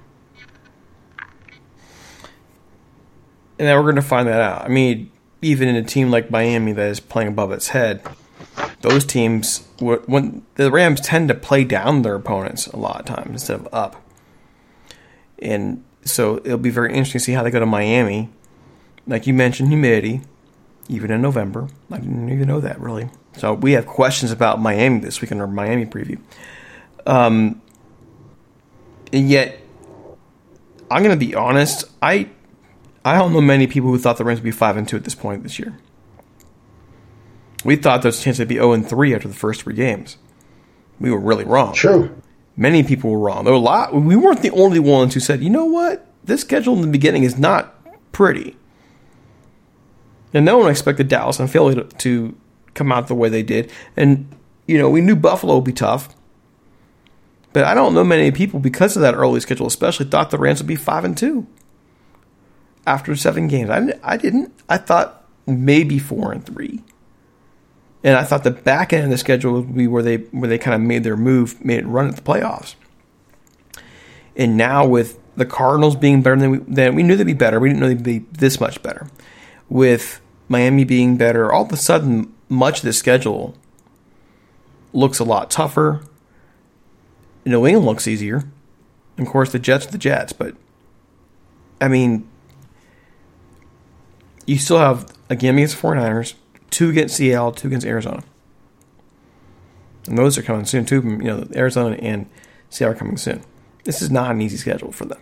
And 3.58 3.66
then 3.66 3.74
we're 3.76 3.82
going 3.82 3.96
to 3.96 4.02
find 4.02 4.28
that 4.28 4.40
out. 4.40 4.64
I 4.64 4.68
mean, 4.68 5.10
even 5.40 5.68
in 5.68 5.76
a 5.76 5.82
team 5.82 6.10
like 6.10 6.30
Miami 6.30 6.72
that 6.72 6.88
is 6.88 7.00
playing 7.00 7.28
above 7.28 7.50
its 7.52 7.68
head, 7.68 8.02
those 8.82 9.04
teams, 9.04 9.66
when 9.78 10.44
the 10.54 10.70
Rams 10.70 11.00
tend 11.00 11.28
to 11.28 11.34
play 11.34 11.64
down 11.64 12.02
their 12.02 12.14
opponents 12.14 12.66
a 12.66 12.76
lot 12.76 13.00
of 13.00 13.06
times 13.06 13.30
instead 13.30 13.60
of 13.60 13.68
up. 13.72 14.02
And 15.40 15.84
so 16.04 16.38
it'll 16.38 16.58
be 16.58 16.70
very 16.70 16.90
interesting 16.90 17.18
to 17.18 17.24
see 17.24 17.32
how 17.32 17.42
they 17.42 17.50
go 17.50 17.60
to 17.60 17.66
Miami. 17.66 18.30
Like 19.06 19.26
you 19.26 19.34
mentioned, 19.34 19.68
humidity, 19.68 20.22
even 20.88 21.10
in 21.10 21.22
November. 21.22 21.68
I 21.90 21.98
didn't 21.98 22.28
even 22.30 22.48
know 22.48 22.60
that 22.60 22.80
really. 22.80 23.08
So 23.36 23.52
we 23.54 23.72
have 23.72 23.86
questions 23.86 24.32
about 24.32 24.60
Miami 24.60 25.00
this 25.00 25.20
week 25.20 25.30
in 25.30 25.40
our 25.40 25.46
Miami 25.46 25.86
preview. 25.86 26.18
Um, 27.06 27.60
and 29.12 29.28
yet, 29.28 29.60
I'm 30.90 31.02
going 31.02 31.18
to 31.18 31.26
be 31.26 31.34
honest. 31.34 31.84
I 32.02 32.30
I 33.04 33.16
don't 33.16 33.32
know 33.32 33.40
many 33.40 33.66
people 33.66 33.90
who 33.90 33.98
thought 33.98 34.16
the 34.16 34.24
Rams 34.24 34.40
would 34.40 34.44
be 34.44 34.50
five 34.50 34.76
and 34.76 34.88
two 34.88 34.96
at 34.96 35.04
this 35.04 35.14
point 35.14 35.42
this 35.42 35.58
year. 35.58 35.78
We 37.66 37.74
thought 37.74 38.02
there's 38.02 38.20
a 38.20 38.22
chance 38.22 38.38
they'd 38.38 38.46
be 38.46 38.54
zero 38.54 38.72
and 38.72 38.88
three 38.88 39.12
after 39.12 39.26
the 39.26 39.34
first 39.34 39.62
three 39.62 39.74
games. 39.74 40.18
We 41.00 41.10
were 41.10 41.18
really 41.18 41.44
wrong. 41.44 41.74
True. 41.74 42.22
Many 42.56 42.84
people 42.84 43.10
were 43.10 43.18
wrong. 43.18 43.44
There 43.44 43.52
were 43.52 43.58
a 43.58 43.62
lot. 43.62 43.92
We 43.92 44.14
weren't 44.14 44.40
the 44.40 44.52
only 44.52 44.78
ones 44.78 45.14
who 45.14 45.20
said, 45.20 45.42
you 45.42 45.50
know 45.50 45.64
what, 45.64 46.06
this 46.24 46.42
schedule 46.42 46.74
in 46.74 46.80
the 46.80 46.86
beginning 46.86 47.24
is 47.24 47.36
not 47.36 47.74
pretty. 48.12 48.56
And 50.32 50.44
no 50.44 50.58
one 50.58 50.70
expected 50.70 51.08
Dallas 51.08 51.40
and 51.40 51.50
Philly 51.50 51.74
to, 51.74 51.84
to 51.84 52.36
come 52.74 52.92
out 52.92 53.08
the 53.08 53.16
way 53.16 53.28
they 53.28 53.42
did. 53.42 53.72
And 53.96 54.32
you 54.66 54.78
know, 54.78 54.88
we 54.88 55.00
knew 55.00 55.16
Buffalo 55.16 55.56
would 55.56 55.64
be 55.64 55.72
tough. 55.72 56.14
But 57.52 57.64
I 57.64 57.74
don't 57.74 57.94
know 57.94 58.04
many 58.04 58.30
people 58.30 58.60
because 58.60 58.96
of 58.96 59.02
that 59.02 59.14
early 59.14 59.40
schedule, 59.40 59.66
especially 59.66 60.06
thought 60.06 60.30
the 60.30 60.38
Rams 60.38 60.60
would 60.60 60.68
be 60.68 60.76
five 60.76 61.04
and 61.04 61.16
two 61.16 61.46
after 62.86 63.16
seven 63.16 63.48
games. 63.48 63.70
I 63.70 63.98
I 64.04 64.16
didn't. 64.16 64.52
I 64.68 64.76
thought 64.76 65.24
maybe 65.46 65.98
four 65.98 66.32
and 66.32 66.44
three 66.44 66.84
and 68.06 68.14
I 68.14 68.22
thought 68.22 68.44
the 68.44 68.52
back 68.52 68.92
end 68.92 69.02
of 69.02 69.10
the 69.10 69.18
schedule 69.18 69.54
would 69.54 69.74
be 69.74 69.88
where 69.88 70.02
they 70.02 70.18
where 70.18 70.48
they 70.48 70.58
kind 70.58 70.76
of 70.76 70.80
made 70.80 71.02
their 71.02 71.16
move, 71.16 71.62
made 71.64 71.80
it 71.80 71.86
run 71.86 72.08
at 72.08 72.14
the 72.14 72.22
playoffs. 72.22 72.76
And 74.36 74.56
now 74.56 74.86
with 74.86 75.18
the 75.34 75.44
Cardinals 75.44 75.96
being 75.96 76.22
better 76.22 76.36
than 76.36 76.50
we, 76.52 76.58
than 76.58 76.94
we 76.94 77.02
knew 77.02 77.16
they'd 77.16 77.24
be 77.24 77.32
better, 77.32 77.58
we 77.58 77.68
didn't 77.68 77.80
know 77.80 77.88
they'd 77.88 78.02
be 78.04 78.20
this 78.30 78.60
much 78.60 78.80
better. 78.80 79.08
With 79.68 80.20
Miami 80.46 80.84
being 80.84 81.16
better, 81.16 81.52
all 81.52 81.64
of 81.64 81.72
a 81.72 81.76
sudden, 81.76 82.32
much 82.48 82.78
of 82.78 82.84
the 82.84 82.92
schedule 82.92 83.56
looks 84.92 85.18
a 85.18 85.24
lot 85.24 85.50
tougher. 85.50 86.04
New 87.44 87.66
England 87.66 87.86
looks 87.86 88.06
easier. 88.06 88.44
Of 89.18 89.26
course, 89.26 89.50
the 89.50 89.58
Jets 89.58 89.86
the 89.86 89.98
Jets, 89.98 90.32
but 90.32 90.54
I 91.80 91.88
mean, 91.88 92.28
you 94.46 94.58
still 94.58 94.78
have 94.78 95.12
a 95.28 95.34
game 95.34 95.56
against 95.56 95.80
the 95.80 95.82
49ers, 95.88 96.34
two 96.70 96.90
against 96.90 97.16
Seattle, 97.16 97.52
two 97.52 97.68
against 97.68 97.86
Arizona. 97.86 98.22
And 100.06 100.16
those 100.16 100.38
are 100.38 100.42
coming 100.42 100.64
soon 100.64 100.84
too. 100.84 101.02
You 101.02 101.16
know, 101.18 101.48
Arizona 101.54 101.96
and 101.96 102.26
Seattle 102.70 102.94
are 102.94 102.98
coming 102.98 103.16
soon. 103.16 103.42
This 103.84 104.02
is 104.02 104.10
not 104.10 104.30
an 104.30 104.40
easy 104.40 104.56
schedule 104.56 104.92
for 104.92 105.04
them. 105.04 105.20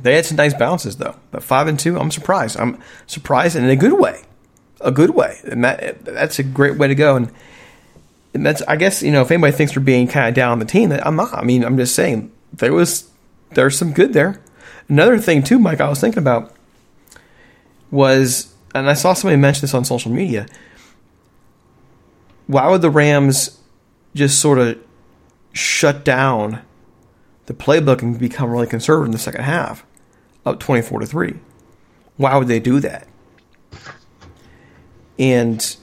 They 0.00 0.16
had 0.16 0.26
some 0.26 0.36
nice 0.36 0.54
bounces 0.54 0.96
though, 0.96 1.16
but 1.30 1.42
five 1.42 1.68
and 1.68 1.78
two, 1.78 1.98
I'm 1.98 2.10
surprised. 2.10 2.58
I'm 2.58 2.78
surprised 3.06 3.54
in 3.56 3.64
a 3.68 3.76
good 3.76 3.92
way, 3.92 4.22
a 4.80 4.90
good 4.90 5.10
way, 5.10 5.38
and 5.44 5.64
that 5.64 6.04
that's 6.04 6.38
a 6.38 6.42
great 6.42 6.76
way 6.76 6.88
to 6.88 6.94
go. 6.94 7.16
And, 7.16 7.32
and 8.34 8.44
that's, 8.44 8.62
I 8.62 8.76
guess, 8.76 9.02
you 9.02 9.12
know, 9.12 9.22
if 9.22 9.30
anybody 9.30 9.52
thinks 9.52 9.76
we're 9.76 9.82
being 9.82 10.08
kind 10.08 10.28
of 10.28 10.34
down 10.34 10.52
on 10.52 10.58
the 10.58 10.64
team, 10.64 10.90
I'm 10.90 11.16
not. 11.16 11.32
I 11.34 11.44
mean, 11.44 11.64
I'm 11.64 11.76
just 11.76 11.94
saying 11.94 12.32
there 12.52 12.72
was 12.72 13.10
there's 13.50 13.78
some 13.78 13.92
good 13.92 14.12
there. 14.12 14.40
Another 14.88 15.18
thing 15.18 15.42
too, 15.42 15.58
Mike, 15.58 15.80
I 15.80 15.88
was 15.88 16.00
thinking 16.00 16.18
about 16.18 16.52
was 17.90 18.51
and 18.74 18.88
I 18.88 18.94
saw 18.94 19.12
somebody 19.12 19.40
mention 19.40 19.62
this 19.62 19.74
on 19.74 19.84
social 19.84 20.10
media. 20.10 20.46
Why 22.46 22.68
would 22.68 22.82
the 22.82 22.90
Rams 22.90 23.60
just 24.14 24.40
sort 24.40 24.58
of 24.58 24.78
shut 25.52 26.04
down 26.04 26.62
the 27.46 27.54
playbook 27.54 28.02
and 28.02 28.18
become 28.18 28.50
really 28.50 28.66
conservative 28.66 29.06
in 29.06 29.12
the 29.12 29.18
second 29.18 29.44
half, 29.44 29.84
up 30.44 30.60
twenty 30.60 30.82
four 30.82 31.00
to 31.00 31.06
three? 31.06 31.34
Why 32.16 32.36
would 32.36 32.48
they 32.48 32.60
do 32.60 32.80
that? 32.80 33.08
And 35.18 35.76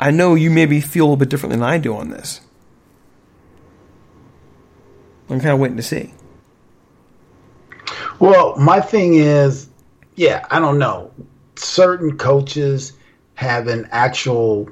I 0.00 0.10
know 0.10 0.34
you 0.34 0.50
maybe 0.50 0.80
feel 0.80 1.04
a 1.04 1.06
little 1.06 1.16
bit 1.16 1.28
different 1.28 1.52
than 1.52 1.62
I 1.62 1.78
do 1.78 1.94
on 1.96 2.10
this. 2.10 2.40
I'm 5.30 5.40
kind 5.40 5.52
of 5.52 5.58
waiting 5.58 5.76
to 5.78 5.82
see. 5.82 6.12
Well, 8.18 8.56
my 8.56 8.80
thing 8.80 9.14
is, 9.14 9.68
yeah, 10.16 10.46
I 10.50 10.60
don't 10.60 10.78
know. 10.78 11.10
Certain 11.56 12.16
coaches 12.16 12.92
have 13.34 13.68
an 13.68 13.88
actual 13.90 14.68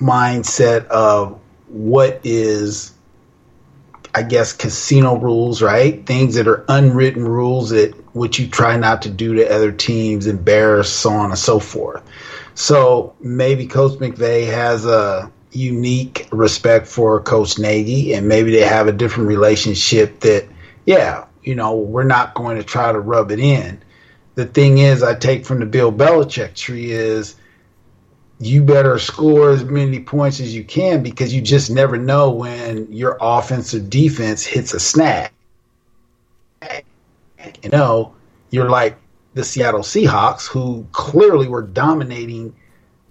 mindset 0.00 0.86
of 0.86 1.40
what 1.68 2.20
is, 2.24 2.92
I 4.14 4.22
guess, 4.22 4.52
casino 4.52 5.16
rules, 5.16 5.62
right? 5.62 6.04
Things 6.06 6.34
that 6.36 6.46
are 6.46 6.64
unwritten 6.68 7.24
rules 7.24 7.70
that 7.70 7.94
which 8.14 8.38
you 8.38 8.48
try 8.48 8.76
not 8.76 9.02
to 9.02 9.10
do 9.10 9.34
to 9.34 9.54
other 9.54 9.72
teams, 9.72 10.26
embarrass, 10.26 10.90
so 10.90 11.10
on 11.10 11.30
and 11.30 11.38
so 11.38 11.58
forth. 11.58 12.02
So 12.54 13.14
maybe 13.20 13.66
Coach 13.66 13.98
McVay 13.98 14.46
has 14.46 14.86
a 14.86 15.30
unique 15.52 16.28
respect 16.32 16.86
for 16.86 17.20
Coach 17.20 17.58
Nagy, 17.58 18.14
and 18.14 18.28
maybe 18.28 18.52
they 18.52 18.64
have 18.64 18.88
a 18.88 18.92
different 18.92 19.28
relationship 19.28 20.20
that, 20.20 20.48
yeah, 20.86 21.26
you 21.42 21.54
know, 21.54 21.76
we're 21.76 22.04
not 22.04 22.34
going 22.34 22.56
to 22.56 22.64
try 22.64 22.90
to 22.92 22.98
rub 22.98 23.30
it 23.30 23.38
in. 23.38 23.82
The 24.36 24.44
thing 24.44 24.78
is, 24.78 25.02
I 25.02 25.14
take 25.14 25.44
from 25.46 25.60
the 25.60 25.66
Bill 25.66 25.90
Belichick 25.90 26.54
tree 26.54 26.90
is 26.90 27.36
you 28.38 28.62
better 28.62 28.98
score 28.98 29.50
as 29.50 29.64
many 29.64 29.98
points 30.00 30.40
as 30.40 30.54
you 30.54 30.62
can 30.62 31.02
because 31.02 31.32
you 31.32 31.40
just 31.40 31.70
never 31.70 31.96
know 31.96 32.30
when 32.30 32.92
your 32.92 33.16
offense 33.18 33.72
or 33.72 33.80
defense 33.80 34.44
hits 34.44 34.74
a 34.74 34.80
snag. 34.80 35.30
You 37.62 37.70
know, 37.70 38.14
you're 38.50 38.68
like 38.68 38.98
the 39.32 39.42
Seattle 39.42 39.80
Seahawks, 39.80 40.46
who 40.46 40.86
clearly 40.92 41.48
were 41.48 41.62
dominating 41.62 42.54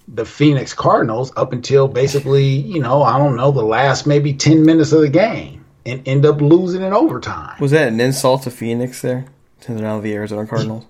the 0.08 0.26
Phoenix 0.26 0.76
Cardinals 0.76 1.32
up 1.36 1.54
until 1.54 1.88
basically, 1.88 2.46
you 2.46 2.80
know, 2.80 3.02
I 3.02 3.18
don't 3.18 3.36
know, 3.36 3.50
the 3.50 3.64
last 3.64 4.06
maybe 4.06 4.34
10 4.34 4.64
minutes 4.64 4.92
of 4.92 5.02
the 5.02 5.10
game 5.10 5.66
and 5.88 6.08
end 6.08 6.24
up 6.26 6.40
losing 6.40 6.84
in 6.84 6.94
overtime. 6.94 7.56
Was 7.60 7.72
that 7.72 7.88
an 7.88 8.00
insult 8.00 8.44
to 8.44 8.52
Phoenix 8.52 9.02
there? 9.02 9.26
To 9.62 9.74
the 9.74 10.14
Arizona 10.14 10.46
Cardinals? 10.46 10.86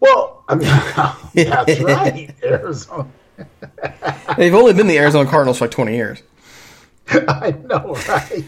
Well, 0.00 0.44
I 0.48 0.54
mean, 0.54 0.68
that's 1.48 1.80
right. 1.80 2.34
Arizona. 2.42 3.08
They've 4.36 4.54
only 4.54 4.72
been 4.72 4.86
the 4.86 4.98
Arizona 4.98 5.28
Cardinals 5.28 5.58
for 5.58 5.64
like 5.64 5.70
20 5.72 5.94
years. 5.94 6.22
I 7.10 7.54
know, 7.64 7.94
right? 8.08 8.44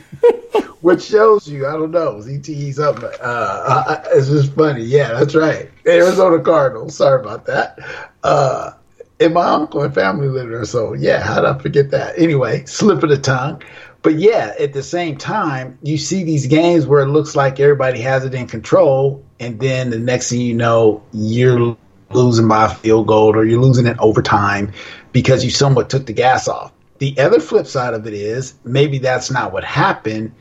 Which 0.80 1.02
shows 1.02 1.48
you, 1.48 1.66
I 1.66 1.72
don't 1.72 1.90
know, 1.90 2.16
ZTE's 2.16 2.78
up. 2.78 3.02
Uh, 3.20 4.02
it's 4.12 4.28
just 4.28 4.52
funny. 4.54 4.82
Yeah, 4.82 5.12
that's 5.12 5.34
right. 5.34 5.70
Arizona 5.86 6.42
Cardinals. 6.42 6.96
Sorry 6.96 7.20
about 7.20 7.46
that. 7.46 7.78
Uh, 8.22 8.72
and 9.20 9.34
my 9.34 9.44
uncle 9.44 9.82
and 9.82 9.94
family 9.94 10.28
live 10.28 10.48
there, 10.48 10.64
so 10.64 10.94
yeah, 10.94 11.20
how 11.20 11.36
did 11.36 11.44
I 11.44 11.58
forget 11.58 11.90
that? 11.90 12.18
Anyway, 12.18 12.64
slip 12.64 13.02
of 13.02 13.10
the 13.10 13.18
tongue. 13.18 13.62
But 14.02 14.14
yeah, 14.14 14.54
at 14.58 14.72
the 14.72 14.82
same 14.82 15.16
time, 15.16 15.78
you 15.82 15.98
see 15.98 16.24
these 16.24 16.46
games 16.46 16.86
where 16.86 17.02
it 17.02 17.08
looks 17.08 17.36
like 17.36 17.60
everybody 17.60 18.00
has 18.00 18.24
it 18.24 18.34
in 18.34 18.46
control, 18.46 19.22
and 19.38 19.60
then 19.60 19.90
the 19.90 19.98
next 19.98 20.30
thing 20.30 20.40
you 20.40 20.54
know, 20.54 21.02
you're 21.12 21.76
losing 22.10 22.48
by 22.48 22.66
a 22.66 22.68
field 22.68 23.06
goal 23.06 23.36
or 23.36 23.44
you're 23.44 23.60
losing 23.60 23.86
in 23.86 23.98
overtime 24.00 24.72
because 25.12 25.44
you 25.44 25.50
somewhat 25.50 25.90
took 25.90 26.06
the 26.06 26.12
gas 26.12 26.48
off. 26.48 26.72
The 26.98 27.18
other 27.18 27.40
flip 27.40 27.66
side 27.66 27.94
of 27.94 28.06
it 28.06 28.14
is 28.14 28.54
maybe 28.64 28.98
that's 28.98 29.30
not 29.30 29.52
what 29.52 29.64
happened. 29.64 30.32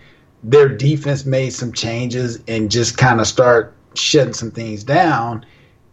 Their 0.43 0.69
defense 0.69 1.25
made 1.25 1.51
some 1.51 1.73
changes 1.73 2.39
and 2.47 2.71
just 2.71 2.97
kind 2.97 3.19
of 3.19 3.27
start 3.27 3.75
shutting 3.93 4.33
some 4.33 4.51
things 4.51 4.83
down, 4.83 5.45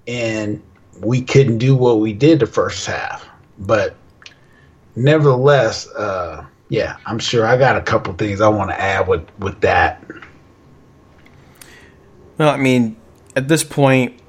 and 0.07 0.63
we 1.01 1.23
couldn't 1.23 1.59
do 1.59 1.75
what 1.75 1.99
we 1.99 2.13
did 2.13 2.41
the 2.41 2.47
first 2.47 2.87
half. 2.87 3.29
But 3.59 3.97
nevertheless, 4.95 5.89
uh, 5.89 6.47
yeah, 6.69 6.97
I'm 7.07 7.19
sure 7.19 7.47
I 7.47 7.57
got 7.57 7.77
a 7.77 7.83
couple 7.83 8.13
things 8.15 8.41
I 8.41 8.49
want 8.49 8.71
to 8.71 8.81
add 8.81 9.09
with 9.09 9.27
with 9.39 9.61
that. 9.61 10.05
Well, 12.39 12.51
I 12.51 12.57
mean, 12.57 12.97
at 13.35 13.49
this 13.49 13.65
point, 13.65 14.21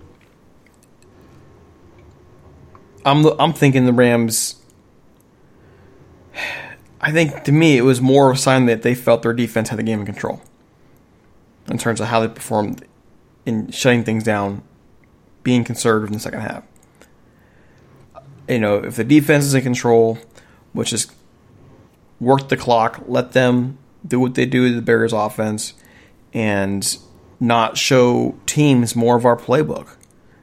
I'm 3.05 3.25
I'm 3.39 3.53
thinking 3.53 3.85
the 3.85 3.93
Rams 3.93 4.57
I 6.99 7.11
think 7.11 7.43
to 7.43 7.51
me 7.51 7.77
it 7.77 7.81
was 7.81 8.01
more 8.01 8.29
of 8.29 8.37
a 8.37 8.39
sign 8.39 8.65
that 8.65 8.81
they 8.81 8.95
felt 8.95 9.21
their 9.21 9.33
defense 9.33 9.69
had 9.69 9.79
the 9.79 9.83
game 9.83 9.99
in 9.99 10.05
control 10.05 10.41
in 11.69 11.77
terms 11.77 12.01
of 12.01 12.07
how 12.07 12.19
they 12.19 12.27
performed 12.27 12.85
in 13.45 13.71
shutting 13.71 14.03
things 14.03 14.23
down, 14.23 14.63
being 15.43 15.63
conservative 15.63 16.09
in 16.09 16.13
the 16.13 16.19
second 16.19 16.41
half. 16.41 16.63
You 18.47 18.59
know, 18.59 18.75
if 18.77 18.95
the 18.95 19.03
defense 19.03 19.45
is 19.45 19.53
in 19.53 19.61
control, 19.61 20.17
which 20.73 20.91
is 20.91 21.07
work 22.19 22.49
the 22.49 22.57
clock, 22.57 23.03
let 23.07 23.33
them 23.33 23.77
do 24.05 24.19
what 24.19 24.35
they 24.35 24.45
do 24.45 24.69
to 24.69 24.75
the 24.75 24.81
Bears 24.81 25.13
offense, 25.13 25.73
and 26.33 26.97
not 27.39 27.77
show 27.77 28.35
teams 28.45 28.95
more 28.95 29.15
of 29.15 29.25
our 29.25 29.37
playbook, 29.37 29.95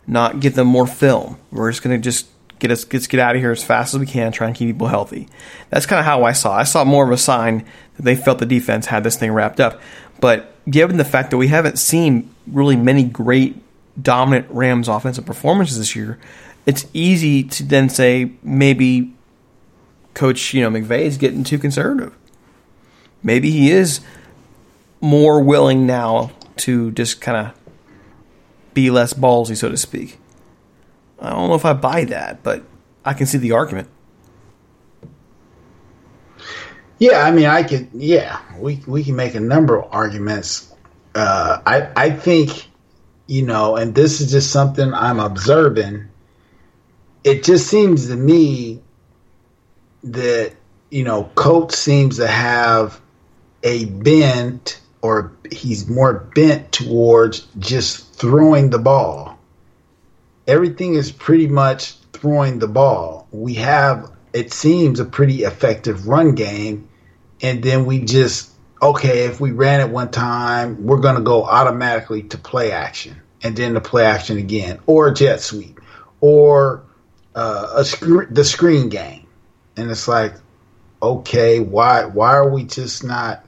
not 0.07 0.41
give 0.41 0.55
them 0.55 0.67
more 0.67 0.87
film. 0.87 1.39
We're 1.51 1.71
just 1.71 1.83
going 1.83 1.97
to 1.97 2.03
just 2.03 2.27
get 2.59 2.71
us 2.71 2.85
get, 2.85 3.09
get 3.09 3.21
out 3.21 3.37
of 3.37 3.43
here 3.43 3.51
as 3.51 3.65
fast 3.65 3.95
as 3.95 4.01
we 4.01 4.07
can, 4.07 4.33
try 4.33 4.47
and 4.47 4.57
keep 4.57 4.69
people 4.69 4.89
healthy. 4.89 5.29
That's 5.71 5.87
kind 5.87 5.99
of 5.99 6.07
how 6.07 6.25
I 6.25 6.33
saw. 6.33 6.57
I 6.57 6.65
saw 6.65 6.85
more 6.85 7.05
of 7.05 7.11
a 7.11 7.19
sign 7.19 7.65
that 7.97 8.03
they 8.03 8.17
felt 8.17 8.39
the 8.39 8.47
defense 8.47 8.87
had 8.87 9.05
this 9.05 9.17
thing 9.17 9.33
wrapped 9.33 9.61
up. 9.61 9.81
But 10.21 10.53
given 10.71 10.97
the 10.97 11.05
fact 11.05 11.31
that 11.31 11.37
we 11.37 11.49
haven't 11.49 11.79
seen 11.79 12.33
really 12.47 12.77
many 12.77 13.05
great 13.05 13.57
dominant 14.01 14.47
Rams 14.51 14.89
offensive 14.89 15.27
performances 15.27 15.79
this 15.79 15.97
year, 15.97 16.19
it's 16.67 16.87
easy 16.93 17.43
to 17.45 17.63
then 17.63 17.89
say 17.89 18.33
maybe 18.43 19.14
Coach 20.15 20.55
you 20.55 20.63
know 20.63 20.71
McVay 20.71 21.03
is 21.03 21.19
getting 21.19 21.45
too 21.45 21.59
conservative. 21.59 22.17
Maybe 23.23 23.51
he 23.51 23.71
is 23.71 24.01
more 25.01 25.41
willing 25.43 25.87
now 25.87 26.31
to 26.57 26.93
just 26.93 27.21
kind 27.21 27.47
of 27.47 27.55
be 28.75 28.91
less 28.91 29.13
ballsy, 29.13 29.57
so 29.57 29.69
to 29.69 29.77
speak. 29.77 30.19
I 31.21 31.31
don't 31.31 31.49
know 31.49 31.55
if 31.55 31.65
I 31.65 31.73
buy 31.73 32.05
that, 32.05 32.43
but 32.43 32.63
I 33.05 33.15
can 33.15 33.27
see 33.27 33.39
the 33.39 33.53
argument. 33.53 33.89
Yeah, 36.99 37.23
I 37.23 37.33
mean, 37.33 37.47
I 37.47 37.63
could. 37.63 37.89
Yeah, 37.93 38.41
we 38.59 38.83
we 38.87 39.03
can 39.05 39.17
make 39.17 39.35
a 39.35 39.41
number 39.41 39.79
of 39.79 39.89
arguments. 39.93 40.73
Uh, 41.15 41.61
I 41.67 41.89
I 41.97 42.11
think, 42.11 42.69
you 43.27 43.43
know, 43.43 43.77
and 43.77 43.95
this 43.95 44.21
is 44.21 44.31
just 44.31 44.51
something 44.51 44.93
I'm 44.93 45.19
observing. 45.19 46.09
It 47.25 47.43
just 47.43 47.69
seems 47.69 48.09
to 48.09 48.17
me 48.17 48.81
that 50.05 50.55
you 50.91 51.05
know, 51.05 51.25
Coach 51.35 51.73
seems 51.73 52.19
to 52.19 52.27
have 52.27 53.01
a 53.63 53.87
bent, 53.87 54.81
or 55.03 55.33
he's 55.51 55.89
more 55.89 56.15
bent 56.35 56.71
towards 56.73 57.47
just 57.59 58.15
throwing 58.15 58.71
the 58.71 58.79
ball 58.79 59.35
everything 60.47 60.95
is 60.95 61.11
pretty 61.11 61.47
much 61.47 61.93
throwing 62.13 62.59
the 62.59 62.69
ball. 62.69 63.27
We 63.31 63.55
have, 63.55 64.11
it 64.33 64.53
seems, 64.53 65.01
a 65.01 65.05
pretty 65.05 65.45
effective 65.45 66.07
run 66.07 66.35
game, 66.35 66.89
and 67.43 67.63
then 67.63 67.87
we 67.87 68.01
just 68.01 68.51
okay, 68.83 69.25
if 69.25 69.41
we 69.41 69.51
ran 69.51 69.81
it 69.81 69.89
one 69.89 70.11
time, 70.11 70.85
we're 70.85 70.99
going 70.99 71.15
to 71.15 71.23
go 71.23 71.43
automatically 71.45 72.23
to 72.25 72.37
play 72.37 72.71
action, 72.71 73.17
and 73.43 73.57
then 73.57 73.75
to 73.75 73.81
play 73.81 74.05
action 74.05 74.37
again, 74.39 74.79
or 74.87 75.09
a 75.09 75.15
jet 75.15 75.41
sweep, 75.41 75.81
or 76.21 76.85
uh, 77.35 77.73
a 77.77 77.85
sc- 77.85 78.29
the 78.31 78.45
screen 78.45 78.89
game, 78.89 79.24
and 79.77 79.91
it's 79.91 80.09
like, 80.09 80.35
okay, 81.03 81.61
why 81.61 82.05
why 82.05 82.35
are 82.35 82.49
we 82.49 82.65
just 82.65 83.05
not 83.05 83.45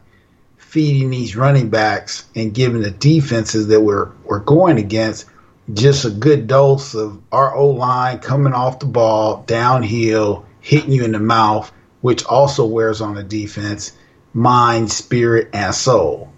feeding 0.56 1.10
these 1.10 1.36
running 1.36 1.70
backs 1.70 2.26
and 2.34 2.52
giving 2.52 2.82
the 2.82 2.90
defenses 2.90 3.68
that 3.68 3.80
we're 3.80 4.10
we're 4.24 4.40
going 4.40 4.78
against 4.78 5.26
just 5.72 6.04
a 6.04 6.10
good 6.10 6.46
dose 6.46 6.94
of 6.94 7.20
our 7.32 7.54
O 7.54 7.68
line 7.68 8.18
coming 8.18 8.52
off 8.52 8.78
the 8.78 8.86
ball 8.86 9.42
downhill, 9.46 10.46
hitting 10.60 10.92
you 10.92 11.04
in 11.04 11.12
the 11.12 11.18
mouth, 11.18 11.72
which 12.00 12.24
also 12.24 12.66
wears 12.66 13.00
on 13.00 13.14
the 13.14 13.22
defense, 13.22 13.92
mind, 14.32 14.92
spirit, 14.92 15.50
and 15.52 15.74
soul. 15.74 16.32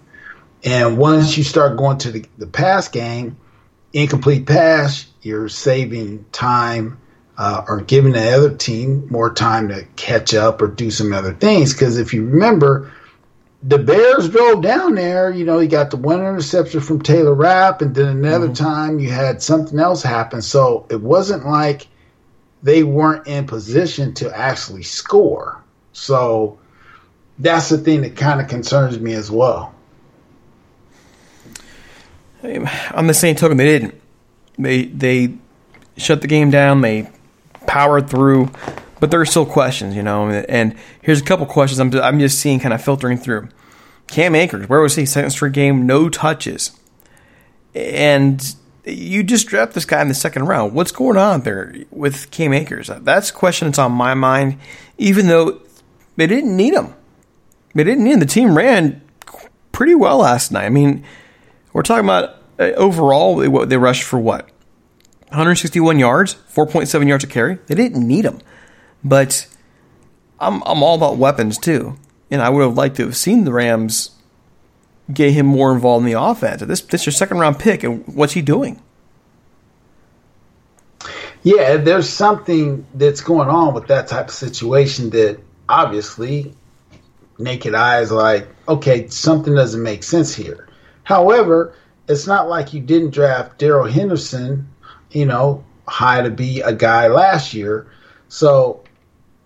And 0.63 0.97
once 0.97 1.37
you 1.37 1.43
start 1.43 1.77
going 1.77 1.99
to 1.99 2.11
the, 2.11 2.25
the 2.37 2.47
pass 2.47 2.87
game, 2.87 3.37
incomplete 3.93 4.45
pass, 4.45 5.05
you're 5.21 5.49
saving 5.49 6.25
time 6.31 6.98
uh, 7.39 7.63
or 7.69 7.79
giving 7.79 8.11
the 8.11 8.35
other 8.35 8.53
team 8.53 9.07
more 9.09 9.33
time 9.33 9.69
to 9.69 9.85
catch 9.95 10.33
up 10.33 10.61
or 10.61 10.67
do 10.67 10.91
some 10.91 11.13
other 11.13 11.33
things. 11.33 11.71
Because 11.71 11.97
if 11.97 12.13
you 12.13 12.25
remember, 12.25 12.91
the 13.63 13.77
Bears 13.79 14.27
drove 14.27 14.61
down 14.61 14.95
there. 14.95 15.31
You 15.31 15.45
know, 15.45 15.59
you 15.59 15.69
got 15.69 15.89
the 15.89 15.95
one 15.95 16.19
interception 16.19 16.81
from 16.81 17.01
Taylor 17.01 17.33
Rapp, 17.33 17.81
and 17.81 17.95
then 17.95 18.09
another 18.09 18.47
mm-hmm. 18.47 18.65
time 18.65 18.99
you 18.99 19.09
had 19.09 19.41
something 19.41 19.79
else 19.79 20.03
happen. 20.03 20.41
So 20.41 20.85
it 20.89 20.99
wasn't 20.99 21.45
like 21.45 21.87
they 22.61 22.83
weren't 22.83 23.25
in 23.25 23.47
position 23.47 24.13
to 24.15 24.37
actually 24.37 24.83
score. 24.83 25.63
So 25.93 26.59
that's 27.39 27.69
the 27.69 27.77
thing 27.77 28.01
that 28.01 28.17
kind 28.17 28.41
of 28.41 28.49
concerns 28.49 28.99
me 28.99 29.13
as 29.13 29.31
well. 29.31 29.73
On 32.43 33.07
the 33.07 33.13
same 33.13 33.37
token, 33.37 33.55
they 33.55 33.65
didn't. 33.65 33.95
They 34.57 34.83
they 34.83 35.35
shut 35.95 36.19
the 36.19 36.27
game 36.27 36.51
down. 36.51 36.81
They 36.81 37.09
powered 37.69 38.09
through, 38.09 38.49
but 38.99 39.11
there 39.11 39.21
are 39.21 39.25
still 39.25 39.45
questions, 39.45 39.95
you 39.95 40.01
know. 40.01 40.27
And 40.27 40.75
here's 41.03 41.21
a 41.21 41.23
couple 41.23 41.45
questions 41.45 41.79
I'm 41.79 41.93
I'm 42.01 42.19
just 42.19 42.39
seeing 42.39 42.59
kind 42.59 42.73
of 42.73 42.83
filtering 42.83 43.17
through. 43.17 43.47
Cam 44.07 44.33
Akers, 44.33 44.67
where 44.67 44.81
was 44.81 44.95
he? 44.95 45.05
Second 45.05 45.29
straight 45.29 45.53
game, 45.53 45.85
no 45.85 46.09
touches, 46.09 46.71
and 47.75 48.55
you 48.85 49.21
just 49.21 49.47
draft 49.47 49.73
this 49.73 49.85
guy 49.85 50.01
in 50.01 50.07
the 50.07 50.15
second 50.15 50.47
round. 50.47 50.73
What's 50.73 50.91
going 50.91 51.15
on 51.15 51.41
there 51.41 51.75
with 51.91 52.31
Cam 52.31 52.53
Akers? 52.53 52.89
That's 53.01 53.29
a 53.29 53.33
question 53.33 53.67
that's 53.67 53.77
on 53.77 53.91
my 53.91 54.15
mind, 54.15 54.57
even 54.97 55.27
though 55.27 55.61
they 56.15 56.25
didn't 56.25 56.57
need 56.57 56.73
him. 56.73 56.95
They 57.75 57.83
didn't 57.83 58.03
need 58.03 58.13
him. 58.13 58.19
The 58.19 58.25
team 58.25 58.57
ran 58.57 58.99
pretty 59.71 59.93
well 59.93 60.17
last 60.17 60.51
night. 60.51 60.65
I 60.65 60.69
mean, 60.69 61.03
we're 61.71 61.83
talking 61.83 62.05
about 62.05 62.37
uh, 62.57 62.71
overall, 62.75 63.35
they 63.67 63.77
rushed 63.77 64.03
for 64.03 64.17
what? 64.17 64.49
161 65.29 65.99
yards, 65.99 66.35
4.7 66.53 67.07
yards 67.07 67.23
a 67.23 67.27
carry. 67.27 67.55
They 67.67 67.75
didn't 67.75 68.07
need 68.07 68.25
him. 68.25 68.39
But 69.03 69.47
I'm, 70.39 70.61
I'm 70.65 70.83
all 70.83 70.95
about 70.95 71.17
weapons 71.17 71.57
too. 71.57 71.97
And 72.31 72.41
I 72.41 72.49
would 72.49 72.63
have 72.63 72.75
liked 72.75 72.97
to 72.97 73.05
have 73.05 73.17
seen 73.17 73.43
the 73.43 73.53
Rams 73.53 74.11
get 75.11 75.31
him 75.31 75.45
more 75.45 75.73
involved 75.73 76.05
in 76.05 76.11
the 76.11 76.21
offense. 76.21 76.61
This 76.61 76.81
this 76.81 77.05
your 77.05 77.13
second 77.13 77.39
round 77.39 77.59
pick, 77.59 77.83
and 77.83 78.05
what's 78.07 78.33
he 78.33 78.41
doing? 78.41 78.81
Yeah, 81.41 81.77
there's 81.77 82.09
something 82.09 82.85
that's 82.93 83.21
going 83.21 83.49
on 83.49 83.73
with 83.73 83.87
that 83.87 84.07
type 84.07 84.27
of 84.27 84.33
situation 84.33 85.09
that 85.11 85.39
obviously 85.67 86.53
naked 87.37 87.73
eyes 87.73 88.11
like, 88.11 88.47
okay, 88.67 89.07
something 89.07 89.55
doesn't 89.55 89.81
make 89.81 90.03
sense 90.03 90.35
here. 90.35 90.67
However, 91.03 91.73
it's 92.07 92.27
not 92.27 92.49
like 92.49 92.73
you 92.73 92.81
didn't 92.81 93.11
draft 93.11 93.57
Darrell 93.57 93.87
Henderson, 93.87 94.67
you 95.11 95.25
know, 95.25 95.63
high 95.87 96.21
to 96.21 96.29
be 96.29 96.61
a 96.61 96.73
guy 96.73 97.07
last 97.07 97.53
year. 97.53 97.91
So 98.27 98.83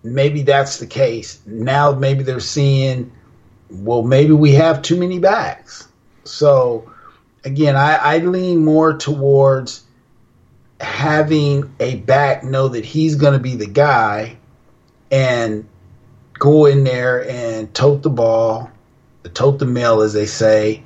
maybe 0.02 0.42
that's 0.42 0.78
the 0.78 0.86
case. 0.86 1.40
Now 1.46 1.92
maybe 1.92 2.22
they're 2.22 2.40
seeing 2.40 3.10
well, 3.70 4.02
maybe 4.02 4.32
we 4.32 4.52
have 4.52 4.82
too 4.82 4.98
many 4.98 5.18
backs. 5.18 5.88
So, 6.24 6.90
again, 7.44 7.76
I, 7.76 7.94
I 7.96 8.18
lean 8.18 8.64
more 8.64 8.96
towards 8.96 9.84
having 10.80 11.74
a 11.80 11.96
back 11.96 12.44
know 12.44 12.68
that 12.68 12.84
he's 12.84 13.14
going 13.14 13.32
to 13.32 13.38
be 13.38 13.56
the 13.56 13.66
guy 13.66 14.36
and 15.10 15.66
go 16.34 16.66
in 16.66 16.84
there 16.84 17.28
and 17.28 17.72
tote 17.74 18.02
the 18.02 18.10
ball, 18.10 18.70
tote 19.32 19.58
the 19.58 19.66
mill, 19.66 20.02
as 20.02 20.12
they 20.12 20.26
say, 20.26 20.82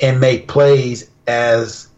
and 0.00 0.20
make 0.20 0.48
plays 0.48 1.10
as 1.26 1.88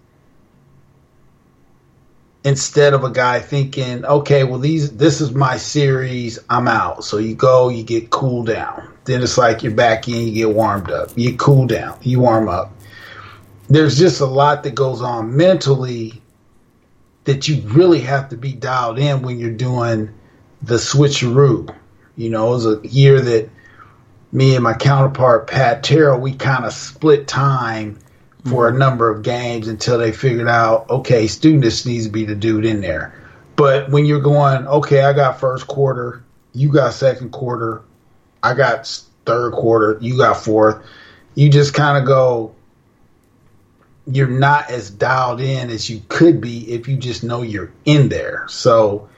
instead 2.44 2.94
of 2.94 3.04
a 3.04 3.10
guy 3.10 3.40
thinking, 3.40 4.04
okay, 4.04 4.44
well 4.44 4.58
these 4.58 4.96
this 4.96 5.20
is 5.20 5.32
my 5.32 5.56
series, 5.56 6.38
I'm 6.50 6.68
out. 6.68 7.04
So 7.04 7.18
you 7.18 7.34
go, 7.34 7.68
you 7.68 7.82
get 7.82 8.10
cooled 8.10 8.46
down. 8.46 8.88
Then 9.04 9.22
it's 9.22 9.38
like 9.38 9.62
you're 9.62 9.72
back 9.72 10.08
in, 10.08 10.28
you 10.28 10.46
get 10.46 10.50
warmed 10.50 10.90
up. 10.90 11.10
You 11.16 11.36
cool 11.36 11.66
down, 11.66 11.98
you 12.02 12.20
warm 12.20 12.48
up. 12.48 12.72
There's 13.68 13.98
just 13.98 14.20
a 14.20 14.26
lot 14.26 14.62
that 14.64 14.74
goes 14.74 15.00
on 15.00 15.36
mentally 15.36 16.20
that 17.24 17.48
you 17.48 17.62
really 17.68 18.00
have 18.00 18.28
to 18.30 18.36
be 18.36 18.52
dialed 18.52 18.98
in 18.98 19.22
when 19.22 19.38
you're 19.38 19.50
doing 19.50 20.12
the 20.60 20.74
switcheroo. 20.74 21.74
You 22.16 22.30
know, 22.30 22.48
it 22.48 22.50
was 22.50 22.66
a 22.66 22.80
year 22.84 23.20
that 23.20 23.48
me 24.32 24.54
and 24.54 24.64
my 24.64 24.74
counterpart 24.74 25.46
Pat 25.46 25.82
Terrell, 25.82 26.18
we 26.18 26.34
kind 26.34 26.64
of 26.64 26.72
split 26.72 27.28
time 27.28 27.98
for 28.44 28.66
a 28.66 28.70
mm-hmm. 28.70 28.78
number 28.78 29.10
of 29.10 29.22
games 29.22 29.68
until 29.68 29.98
they 29.98 30.12
figured 30.12 30.48
out, 30.48 30.90
okay, 30.90 31.26
Students 31.26 31.86
needs 31.86 32.06
to 32.06 32.12
be 32.12 32.24
the 32.24 32.34
dude 32.34 32.64
in 32.64 32.80
there. 32.80 33.14
But 33.56 33.90
when 33.90 34.06
you're 34.06 34.20
going, 34.20 34.66
okay, 34.66 35.02
I 35.02 35.12
got 35.12 35.38
first 35.38 35.66
quarter, 35.66 36.24
you 36.52 36.72
got 36.72 36.94
second 36.94 37.30
quarter, 37.30 37.82
I 38.42 38.54
got 38.54 38.86
third 39.24 39.52
quarter, 39.52 39.98
you 40.00 40.16
got 40.16 40.38
fourth, 40.38 40.84
you 41.34 41.48
just 41.48 41.74
kind 41.74 41.98
of 41.98 42.04
go, 42.04 42.54
you're 44.06 44.26
not 44.26 44.70
as 44.70 44.90
dialed 44.90 45.40
in 45.40 45.70
as 45.70 45.88
you 45.88 46.02
could 46.08 46.40
be 46.40 46.72
if 46.72 46.88
you 46.88 46.96
just 46.96 47.22
know 47.22 47.42
you're 47.42 47.72
in 47.84 48.08
there. 48.08 48.46
So 48.48 49.08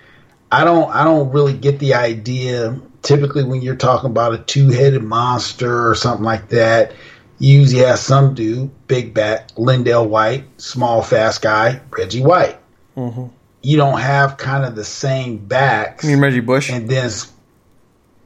I 0.53 0.65
don't 0.65 0.91
I 0.95 1.05
don't 1.05 1.33
really 1.33 1.55
get 1.55 1.79
the 1.79 1.95
idea 1.95 2.79
typically 3.03 3.45
when 3.45 3.63
you're 3.63 3.77
talking 3.77 4.11
about 4.11 4.35
a 4.35 4.39
two-headed 4.39 5.03
monster 5.03 5.89
or 5.89 5.95
something 5.95 6.25
like 6.25 6.51
that 6.51 6.93
usually 7.39 7.83
has 7.83 8.01
some 8.01 8.35
dude, 8.35 8.71
big 8.87 9.15
back, 9.15 9.49
LenDale 9.53 10.09
White, 10.09 10.45
small, 10.61 11.03
fast 11.03 11.43
guy, 11.43 11.81
Reggie 11.91 12.23
White. 12.23 12.59
Mm-hmm. 12.97 13.27
You 13.63 13.77
don't 13.77 13.99
have 13.99 14.37
kind 14.37 14.65
of 14.65 14.77
the 14.77 14.85
same 14.85 15.39
backs. 15.39 16.05
I 16.05 16.09
mean 16.09 16.21
Reggie 16.21 16.41
Bush, 16.41 16.71
and 16.71 16.89
then 16.89 17.11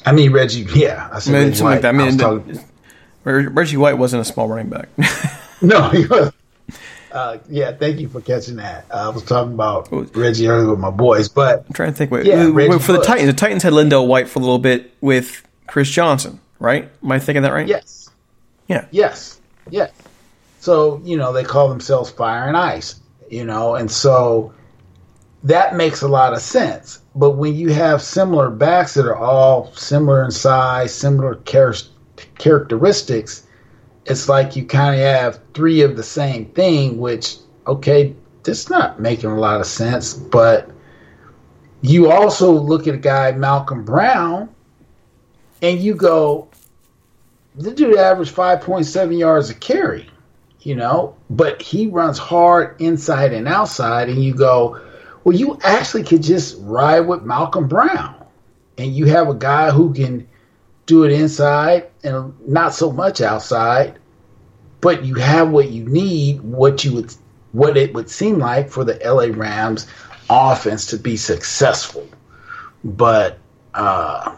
I 0.04 0.12
mean 0.12 0.32
Reggie. 0.32 0.66
Yeah, 0.74 1.08
I 1.12 1.20
said 1.20 1.34
I 1.34 1.38
mean, 1.38 1.48
Reggie 1.48 1.62
White. 1.62 1.70
Like 1.70 1.82
that. 1.82 1.88
I 1.88 1.92
mean, 1.92 2.14
I 2.14 2.16
talking, 2.16 3.54
Reggie 3.54 3.76
White 3.76 3.98
wasn't 3.98 4.22
a 4.22 4.24
small 4.24 4.48
running 4.48 4.68
back. 4.68 4.88
no, 5.62 5.88
he 5.90 6.06
was. 6.06 6.32
Uh, 7.10 7.38
yeah, 7.48 7.72
thank 7.72 8.00
you 8.00 8.08
for 8.08 8.20
catching 8.20 8.56
that. 8.56 8.84
Uh, 8.90 9.06
I 9.06 9.08
was 9.08 9.22
talking 9.24 9.54
about 9.54 9.88
Reggie 10.14 10.48
earlier 10.48 10.70
with 10.70 10.78
my 10.78 10.90
boys, 10.90 11.28
but 11.28 11.64
I'm 11.66 11.72
trying 11.72 11.92
to 11.92 11.96
think. 11.96 12.10
Wait, 12.10 12.26
yeah, 12.26 12.50
wait, 12.50 12.70
for 12.72 12.78
Bush. 12.78 12.86
the 12.86 13.02
Titans, 13.02 13.26
the 13.28 13.32
Titans 13.32 13.62
had 13.62 13.72
LenDale 13.72 14.06
White 14.06 14.28
for 14.28 14.40
a 14.40 14.42
little 14.42 14.58
bit 14.58 14.92
with 15.00 15.42
Chris 15.66 15.88
Johnson, 15.88 16.40
right? 16.58 16.90
Am 17.02 17.12
I 17.12 17.18
thinking 17.18 17.42
that 17.42 17.52
right? 17.52 17.66
Yes. 17.66 18.07
Yeah. 18.68 18.86
Yes. 18.90 19.40
Yes. 19.70 19.92
So, 20.60 21.00
you 21.04 21.16
know, 21.16 21.32
they 21.32 21.44
call 21.44 21.68
themselves 21.68 22.10
fire 22.10 22.46
and 22.46 22.56
ice, 22.56 23.00
you 23.30 23.44
know, 23.44 23.74
and 23.74 23.90
so 23.90 24.52
that 25.44 25.76
makes 25.76 26.02
a 26.02 26.08
lot 26.08 26.32
of 26.34 26.40
sense. 26.40 27.00
But 27.14 27.32
when 27.32 27.54
you 27.54 27.72
have 27.72 28.02
similar 28.02 28.50
backs 28.50 28.94
that 28.94 29.06
are 29.06 29.16
all 29.16 29.72
similar 29.74 30.24
in 30.24 30.30
size, 30.30 30.94
similar 30.94 31.36
char- 31.44 31.74
characteristics, 32.38 33.46
it's 34.04 34.28
like 34.28 34.56
you 34.56 34.64
kind 34.64 34.94
of 34.94 35.00
have 35.00 35.40
three 35.54 35.82
of 35.82 35.96
the 35.96 36.02
same 36.02 36.46
thing, 36.46 36.98
which, 36.98 37.36
okay, 37.66 38.14
that's 38.42 38.70
not 38.70 39.00
making 39.00 39.30
a 39.30 39.38
lot 39.38 39.60
of 39.60 39.66
sense. 39.66 40.14
But 40.14 40.70
you 41.82 42.10
also 42.10 42.50
look 42.50 42.86
at 42.86 42.94
a 42.94 42.98
guy, 42.98 43.32
Malcolm 43.32 43.84
Brown, 43.84 44.48
and 45.62 45.78
you 45.78 45.94
go, 45.94 46.47
the 47.58 47.72
dude 47.72 47.96
averaged 47.96 48.34
5.7 48.34 49.18
yards 49.18 49.50
a 49.50 49.54
carry, 49.54 50.08
you 50.60 50.76
know, 50.76 51.16
but 51.28 51.60
he 51.60 51.88
runs 51.88 52.16
hard 52.16 52.80
inside 52.80 53.32
and 53.32 53.48
outside. 53.48 54.08
And 54.08 54.22
you 54.22 54.34
go, 54.34 54.80
well, 55.24 55.36
you 55.36 55.58
actually 55.62 56.04
could 56.04 56.22
just 56.22 56.56
ride 56.60 57.00
with 57.00 57.24
Malcolm 57.24 57.66
Brown. 57.66 58.14
And 58.78 58.94
you 58.94 59.06
have 59.06 59.28
a 59.28 59.34
guy 59.34 59.70
who 59.70 59.92
can 59.92 60.28
do 60.86 61.02
it 61.02 61.10
inside 61.10 61.88
and 62.04 62.32
not 62.46 62.74
so 62.74 62.92
much 62.92 63.20
outside, 63.20 63.98
but 64.80 65.04
you 65.04 65.16
have 65.16 65.50
what 65.50 65.70
you 65.70 65.84
need, 65.84 66.40
what 66.40 66.84
you 66.84 66.94
would, 66.94 67.12
what 67.50 67.76
it 67.76 67.92
would 67.92 68.08
seem 68.08 68.38
like 68.38 68.70
for 68.70 68.84
the 68.84 69.00
LA 69.04 69.36
Rams 69.36 69.88
offense 70.30 70.86
to 70.86 70.96
be 70.96 71.16
successful. 71.16 72.08
But, 72.84 73.38
uh, 73.74 74.36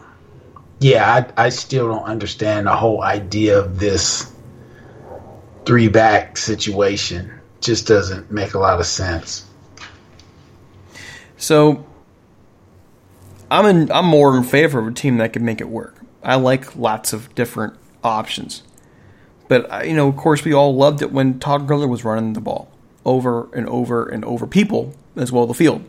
yeah, 0.81 1.27
I, 1.37 1.45
I 1.45 1.49
still 1.49 1.87
don't 1.87 2.03
understand 2.03 2.65
the 2.65 2.75
whole 2.75 3.03
idea 3.03 3.59
of 3.59 3.79
this 3.79 4.33
three 5.63 5.87
back 5.87 6.37
situation. 6.37 7.31
Just 7.61 7.85
doesn't 7.85 8.31
make 8.31 8.55
a 8.55 8.59
lot 8.59 8.79
of 8.79 8.87
sense. 8.87 9.45
So 11.37 11.85
I'm 13.51 13.65
in, 13.67 13.91
I'm 13.91 14.05
more 14.05 14.35
in 14.35 14.43
favor 14.43 14.79
of 14.79 14.87
a 14.87 14.91
team 14.91 15.17
that 15.17 15.33
can 15.33 15.45
make 15.45 15.61
it 15.61 15.69
work. 15.69 16.01
I 16.23 16.35
like 16.35 16.75
lots 16.75 17.13
of 17.13 17.33
different 17.35 17.75
options. 18.03 18.63
But 19.47 19.71
uh, 19.71 19.83
you 19.83 19.93
know, 19.93 20.07
of 20.07 20.17
course, 20.17 20.43
we 20.43 20.51
all 20.51 20.75
loved 20.75 21.03
it 21.03 21.11
when 21.11 21.37
Todd 21.39 21.67
Gurley 21.67 21.85
was 21.85 22.03
running 22.03 22.33
the 22.33 22.41
ball 22.41 22.71
over 23.05 23.53
and 23.53 23.69
over 23.69 24.07
and 24.07 24.25
over 24.25 24.47
people 24.47 24.95
as 25.15 25.31
well 25.31 25.45
the 25.45 25.53
field 25.53 25.83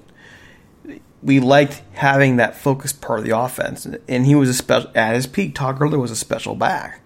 we 1.22 1.38
liked 1.40 1.82
having 1.92 2.36
that 2.36 2.56
focused 2.56 3.00
part 3.00 3.20
of 3.20 3.24
the 3.24 3.36
offense, 3.36 3.86
and 4.08 4.26
he 4.26 4.34
was 4.34 4.48
a 4.48 4.54
special 4.54 4.90
at 4.94 5.14
his 5.14 5.26
peak. 5.26 5.54
Todd 5.54 5.78
Gurley 5.78 5.98
was 5.98 6.10
a 6.10 6.16
special 6.16 6.54
back. 6.54 7.00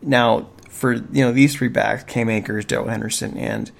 Now, 0.00 0.48
for 0.68 0.92
you 0.94 1.24
know 1.24 1.32
these 1.32 1.54
three 1.54 1.68
backs, 1.68 2.04
Cam 2.04 2.28
Akers, 2.30 2.64
Darrell 2.64 2.88
Henderson, 2.88 3.36
and 3.36 3.70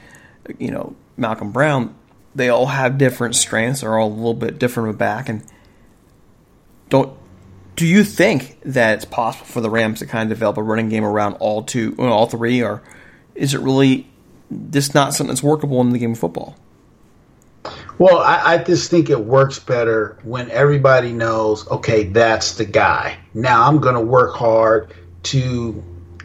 you 0.58 0.70
know 0.70 0.96
Malcolm 1.16 1.52
Brown, 1.52 1.94
they 2.34 2.48
all 2.48 2.66
have 2.66 2.98
different 2.98 3.36
strengths. 3.36 3.82
They're 3.82 3.98
all 3.98 4.08
a 4.08 4.14
little 4.14 4.34
bit 4.34 4.58
different 4.58 4.88
of 4.88 4.94
a 4.96 4.98
back, 4.98 5.28
and 5.28 5.44
don't 6.88 7.16
do 7.76 7.86
you 7.86 8.02
think 8.02 8.58
that 8.64 8.94
it's 8.94 9.04
possible 9.04 9.46
for 9.46 9.60
the 9.60 9.70
Rams 9.70 10.00
to 10.00 10.06
kind 10.06 10.24
of 10.24 10.36
develop 10.36 10.56
a 10.56 10.62
running 10.62 10.88
game 10.88 11.04
around 11.04 11.34
all 11.34 11.62
two, 11.62 11.94
all 12.00 12.26
three, 12.26 12.60
or 12.60 12.82
is 13.36 13.54
it 13.54 13.60
really 13.60 14.08
just 14.70 14.96
not 14.96 15.14
something 15.14 15.28
that's 15.28 15.44
workable 15.44 15.80
in 15.82 15.90
the 15.90 15.98
game 16.00 16.12
of 16.12 16.18
football? 16.18 16.56
Well, 17.98 18.18
I, 18.18 18.54
I, 18.54 18.58
just 18.58 18.92
think 18.92 19.10
it 19.10 19.24
works 19.24 19.58
better 19.58 20.16
when 20.22 20.52
everybody 20.52 21.12
knows, 21.12 21.66
okay, 21.66 22.04
that's 22.04 22.54
the 22.54 22.64
guy. 22.64 23.18
Now 23.34 23.66
I'm 23.66 23.78
going 23.78 23.96
to 23.96 24.00
work 24.00 24.36
hard 24.36 24.94
to 25.24 25.82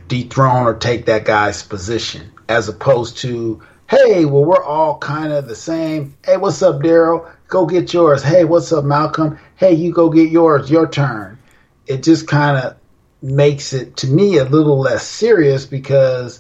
dethrone 0.08 0.68
or 0.68 0.76
take 0.76 1.08
that 1.08 1.26
guy's 1.26 1.64
position, 1.64 2.32
as 2.48 2.70
opposed 2.70 3.18
to, 3.20 3.64
hey, 3.90 4.24
well, 4.26 4.46
we're 4.46 4.64
all 4.64 5.00
kind 5.00 5.34
of 5.34 5.48
the 5.48 5.56
same. 5.56 6.16
Hey, 6.24 6.38
what's 6.38 6.62
up, 6.62 6.84
Darrell? 6.84 7.28
Go 7.48 7.66
get 7.66 7.92
yours. 7.92 8.22
Hey, 8.22 8.44
what's 8.44 8.72
up, 8.72 8.86
Malcolm? 8.86 9.40
Hey, 9.56 9.74
you 9.74 9.92
go 9.92 10.12
get 10.12 10.30
yours. 10.30 10.70
Your 10.70 10.88
turn. 10.88 11.40
It 11.88 12.04
just 12.04 12.28
kind 12.28 12.56
of 12.56 12.76
makes 13.24 13.74
it, 13.74 13.98
to 13.98 14.08
me, 14.08 14.38
a 14.38 14.46
little 14.46 14.80
less 14.80 15.08
serious 15.08 15.66
because 15.66 16.40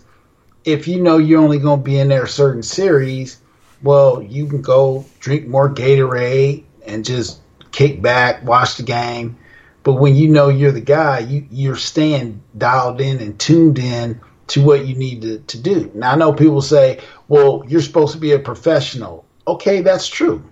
if 0.64 0.88
you 0.88 1.02
know 1.02 1.18
you're 1.18 1.42
only 1.42 1.58
going 1.58 1.80
to 1.80 1.84
be 1.84 1.98
in 1.98 2.10
there 2.10 2.26
a 2.26 2.30
certain 2.30 2.62
series, 2.62 3.40
well, 3.84 4.22
you 4.22 4.48
can 4.48 4.62
go 4.62 5.06
drink 5.20 5.48
more 5.48 5.70
Gatorade 5.70 6.64
and 6.86 7.06
just 7.06 7.40
kick 7.72 8.02
back, 8.02 8.44
watch 8.44 8.78
the 8.78 8.84
game. 8.84 9.38
But 9.84 9.96
when 9.96 10.16
you 10.16 10.30
know 10.30 10.48
you're 10.48 10.72
the 10.72 10.82
guy, 10.82 11.20
you, 11.20 11.46
you're 11.52 11.76
staying 11.76 12.42
dialed 12.58 13.02
in 13.02 13.20
and 13.20 13.38
tuned 13.38 13.78
in 13.78 14.22
to 14.48 14.64
what 14.64 14.86
you 14.86 14.96
need 14.96 15.22
to, 15.24 15.40
to 15.40 15.58
do. 15.58 15.92
Now, 15.94 16.14
I 16.14 16.16
know 16.16 16.32
people 16.32 16.62
say, 16.62 17.02
well, 17.28 17.64
you're 17.68 17.82
supposed 17.82 18.14
to 18.14 18.20
be 18.20 18.32
a 18.32 18.40
professional. 18.40 19.26
Okay, 19.46 19.82
that's 19.82 20.08
true. 20.08 20.44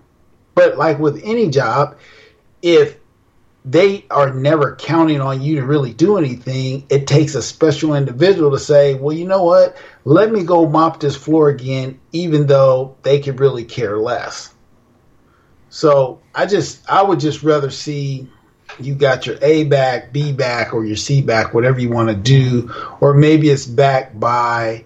But 0.54 0.76
like 0.76 0.98
with 0.98 1.20
any 1.24 1.48
job, 1.48 1.96
if 2.60 2.98
they 3.64 4.04
are 4.10 4.32
never 4.34 4.74
counting 4.76 5.20
on 5.20 5.40
you 5.40 5.56
to 5.56 5.66
really 5.66 5.92
do 5.92 6.18
anything. 6.18 6.84
It 6.88 7.06
takes 7.06 7.34
a 7.34 7.42
special 7.42 7.94
individual 7.94 8.50
to 8.50 8.58
say, 8.58 8.94
well, 8.94 9.14
you 9.14 9.26
know 9.26 9.44
what? 9.44 9.76
Let 10.04 10.32
me 10.32 10.42
go 10.42 10.68
mop 10.68 10.98
this 10.98 11.16
floor 11.16 11.48
again, 11.48 12.00
even 12.10 12.46
though 12.46 12.96
they 13.02 13.20
could 13.20 13.38
really 13.38 13.64
care 13.64 13.98
less. 13.98 14.52
So 15.70 16.20
I 16.34 16.46
just, 16.46 16.88
I 16.90 17.02
would 17.02 17.20
just 17.20 17.42
rather 17.42 17.70
see 17.70 18.28
you 18.80 18.94
got 18.94 19.26
your 19.26 19.38
A 19.42 19.64
back, 19.64 20.12
B 20.12 20.32
back, 20.32 20.74
or 20.74 20.84
your 20.84 20.96
C 20.96 21.22
back, 21.22 21.54
whatever 21.54 21.78
you 21.78 21.90
want 21.90 22.08
to 22.08 22.14
do, 22.14 22.70
or 23.00 23.14
maybe 23.14 23.48
it's 23.48 23.66
backed 23.66 24.18
by 24.18 24.84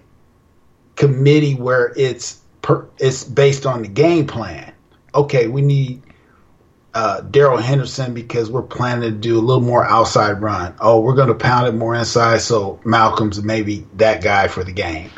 committee 0.95 1.55
where 1.55 1.93
it's 1.95 2.41
per, 2.61 2.87
it's 2.99 3.23
based 3.23 3.65
on 3.65 3.81
the 3.81 3.87
game 3.87 4.27
plan. 4.27 4.73
Okay, 5.15 5.47
we 5.47 5.61
need 5.61 6.03
uh, 6.97 7.21
Darrell 7.21 7.57
Henderson 7.57 8.15
because 8.15 8.49
we're 8.49 8.63
planning 8.63 9.11
to 9.11 9.15
do 9.15 9.37
a 9.37 9.39
little 9.39 9.61
more 9.61 9.85
outside 9.85 10.41
run. 10.41 10.73
Oh, 10.79 10.99
we're 10.99 11.13
going 11.13 11.27
to 11.27 11.35
pound 11.35 11.67
it 11.67 11.73
more 11.73 11.93
inside, 11.93 12.41
so 12.41 12.79
Malcolm's 12.83 13.39
maybe 13.43 13.85
that 13.97 14.23
guy 14.23 14.47
for 14.47 14.63
the 14.63 14.71
game. 14.71 15.11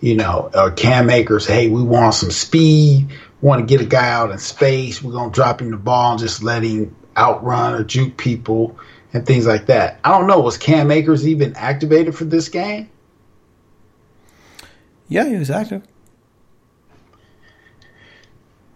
You 0.00 0.14
know, 0.14 0.48
or 0.54 0.70
Cam 0.70 1.10
Akers, 1.10 1.44
hey, 1.44 1.68
we 1.68 1.82
want 1.82 2.14
some 2.14 2.30
speed. 2.30 3.08
We 3.40 3.48
want 3.48 3.58
to 3.58 3.66
get 3.66 3.84
a 3.84 3.84
guy 3.84 4.10
out 4.10 4.30
in 4.30 4.38
space. 4.38 5.02
We're 5.02 5.10
going 5.10 5.32
to 5.32 5.34
drop 5.34 5.60
him 5.60 5.72
the 5.72 5.76
ball 5.76 6.12
and 6.12 6.20
just 6.20 6.44
let 6.44 6.62
him 6.62 6.94
outrun 7.16 7.74
or 7.74 7.82
juke 7.82 8.16
people 8.16 8.78
and 9.12 9.26
things 9.26 9.44
like 9.44 9.66
that. 9.66 9.98
I 10.04 10.16
don't 10.16 10.28
know. 10.28 10.38
Was 10.38 10.56
Cam 10.56 10.92
Akers 10.92 11.26
even 11.26 11.56
activated 11.56 12.14
for 12.14 12.26
this 12.26 12.48
game? 12.48 12.88
Yeah, 15.08 15.28
he 15.28 15.34
was 15.34 15.50
active. 15.50 15.82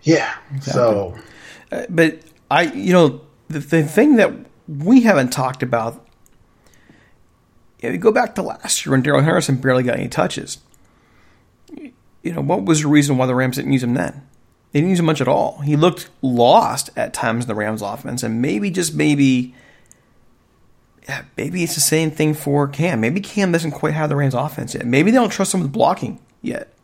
Yeah. 0.02 0.34
Exactly. 0.52 0.72
So, 0.72 1.18
uh, 1.70 1.86
but 1.88 2.20
I, 2.50 2.62
you 2.62 2.92
know, 2.92 3.20
the, 3.48 3.58
the 3.58 3.82
thing 3.82 4.16
that 4.16 4.32
we 4.68 5.02
haven't 5.02 5.30
talked 5.30 5.62
about, 5.62 6.06
If 7.80 7.92
you 7.92 7.98
go 7.98 8.12
back 8.12 8.34
to 8.34 8.42
last 8.42 8.84
year 8.84 8.92
when 8.92 9.02
Darrell 9.02 9.22
Henderson 9.22 9.56
barely 9.56 9.82
got 9.82 9.98
any 9.98 10.08
touches. 10.08 10.58
You 12.22 12.32
know, 12.32 12.40
what 12.40 12.64
was 12.64 12.82
the 12.82 12.88
reason 12.88 13.16
why 13.16 13.26
the 13.26 13.34
Rams 13.34 13.56
didn't 13.56 13.72
use 13.72 13.82
him 13.82 13.94
then? 13.94 14.26
They 14.72 14.80
didn't 14.80 14.90
use 14.90 14.98
him 14.98 15.06
much 15.06 15.20
at 15.20 15.28
all. 15.28 15.60
He 15.60 15.76
looked 15.76 16.10
lost 16.20 16.90
at 16.96 17.14
times 17.14 17.44
in 17.44 17.48
the 17.48 17.54
Rams 17.54 17.80
offense, 17.80 18.22
and 18.22 18.42
maybe 18.42 18.70
just 18.70 18.94
maybe, 18.94 19.54
maybe 21.36 21.62
it's 21.62 21.74
the 21.74 21.80
same 21.80 22.10
thing 22.10 22.34
for 22.34 22.68
Cam. 22.68 23.00
Maybe 23.00 23.20
Cam 23.20 23.52
doesn't 23.52 23.70
quite 23.70 23.94
have 23.94 24.08
the 24.08 24.16
Rams 24.16 24.34
offense 24.34 24.74
yet. 24.74 24.84
Maybe 24.84 25.10
they 25.10 25.16
don't 25.16 25.30
trust 25.30 25.54
him 25.54 25.60
with 25.60 25.72
blocking 25.72 26.20
yet. 26.42 26.74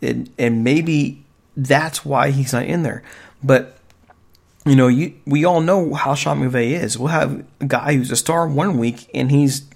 And, 0.00 0.30
and 0.38 0.64
maybe 0.64 1.24
that's 1.56 2.04
why 2.04 2.30
he's 2.30 2.52
not 2.52 2.64
in 2.64 2.82
there. 2.82 3.02
But 3.42 3.77
you 4.68 4.76
know, 4.76 4.88
you 4.88 5.14
we 5.26 5.44
all 5.44 5.60
know 5.60 5.94
how 5.94 6.14
Sean 6.14 6.40
McVay 6.40 6.72
is. 6.72 6.98
We'll 6.98 7.08
have 7.08 7.44
a 7.60 7.66
guy 7.66 7.94
who's 7.94 8.10
a 8.10 8.16
star 8.16 8.48
one 8.48 8.78
week 8.78 9.08
and 9.14 9.30
he's 9.30 9.66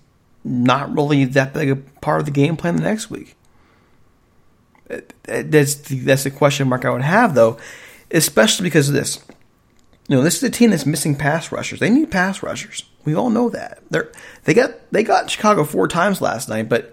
not 0.45 0.95
really 0.95 1.25
that 1.25 1.53
big 1.53 1.71
a 1.71 1.77
part 1.77 2.21
of 2.21 2.27
the 2.27 2.33
game 2.33 2.57
plan 2.57 2.77
the 2.77 2.83
next 2.83 3.11
week. 3.11 3.37
That's 5.25 5.75
the, 5.77 6.01
that's 6.01 6.25
the 6.25 6.31
question 6.31 6.69
mark 6.69 6.85
I 6.85 6.91
would 6.91 7.03
have 7.03 7.35
though, 7.35 7.59
especially 8.11 8.65
because 8.65 8.89
of 8.89 8.95
this. 8.95 9.25
You 10.09 10.17
know, 10.17 10.23
this 10.23 10.37
is 10.37 10.43
a 10.43 10.51
team 10.51 10.71
that's 10.71 10.85
missing 10.85 11.15
pass 11.15 11.53
rushers. 11.53 11.79
They 11.79 11.89
need 11.89 12.11
pass 12.11 12.43
rushers. 12.43 12.85
We 13.05 13.15
all 13.15 13.31
know 13.31 13.49
that. 13.51 13.83
They're 13.91 14.11
they 14.45 14.55
got 14.55 14.73
they 14.91 15.05
got 15.05 15.31
Chicago 15.31 15.65
four 15.65 15.89
times 15.89 16.21
last 16.21 16.49
night, 16.49 16.69
but 16.69 16.93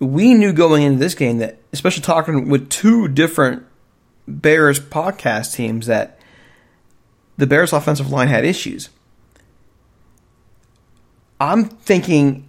we 0.00 0.34
knew 0.34 0.52
going 0.52 0.82
into 0.82 0.98
this 0.98 1.14
game 1.14 1.38
that, 1.38 1.58
especially 1.72 2.02
talking 2.02 2.48
with 2.48 2.68
two 2.70 3.08
different 3.08 3.64
Bears 4.26 4.80
podcast 4.80 5.54
teams, 5.54 5.86
that 5.86 6.18
the 7.36 7.46
Bears' 7.46 7.72
offensive 7.72 8.10
line 8.10 8.28
had 8.28 8.44
issues. 8.44 8.90
I'm 11.40 11.64
thinking 11.64 12.48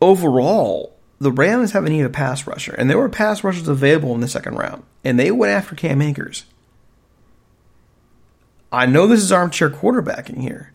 overall, 0.00 0.96
the 1.20 1.32
Rams 1.32 1.72
haven't 1.72 1.92
even 1.92 2.06
a 2.06 2.10
pass 2.10 2.46
rusher, 2.46 2.74
and 2.76 2.88
there 2.88 2.98
were 2.98 3.08
pass 3.08 3.44
rushers 3.44 3.68
available 3.68 4.14
in 4.14 4.20
the 4.20 4.28
second 4.28 4.56
round, 4.56 4.82
and 5.04 5.18
they 5.18 5.30
went 5.30 5.52
after 5.52 5.74
Cam 5.74 6.02
Akers. 6.02 6.44
I 8.72 8.86
know 8.86 9.06
this 9.06 9.20
is 9.20 9.32
armchair 9.32 9.70
quarterbacking 9.70 10.40
here, 10.40 10.72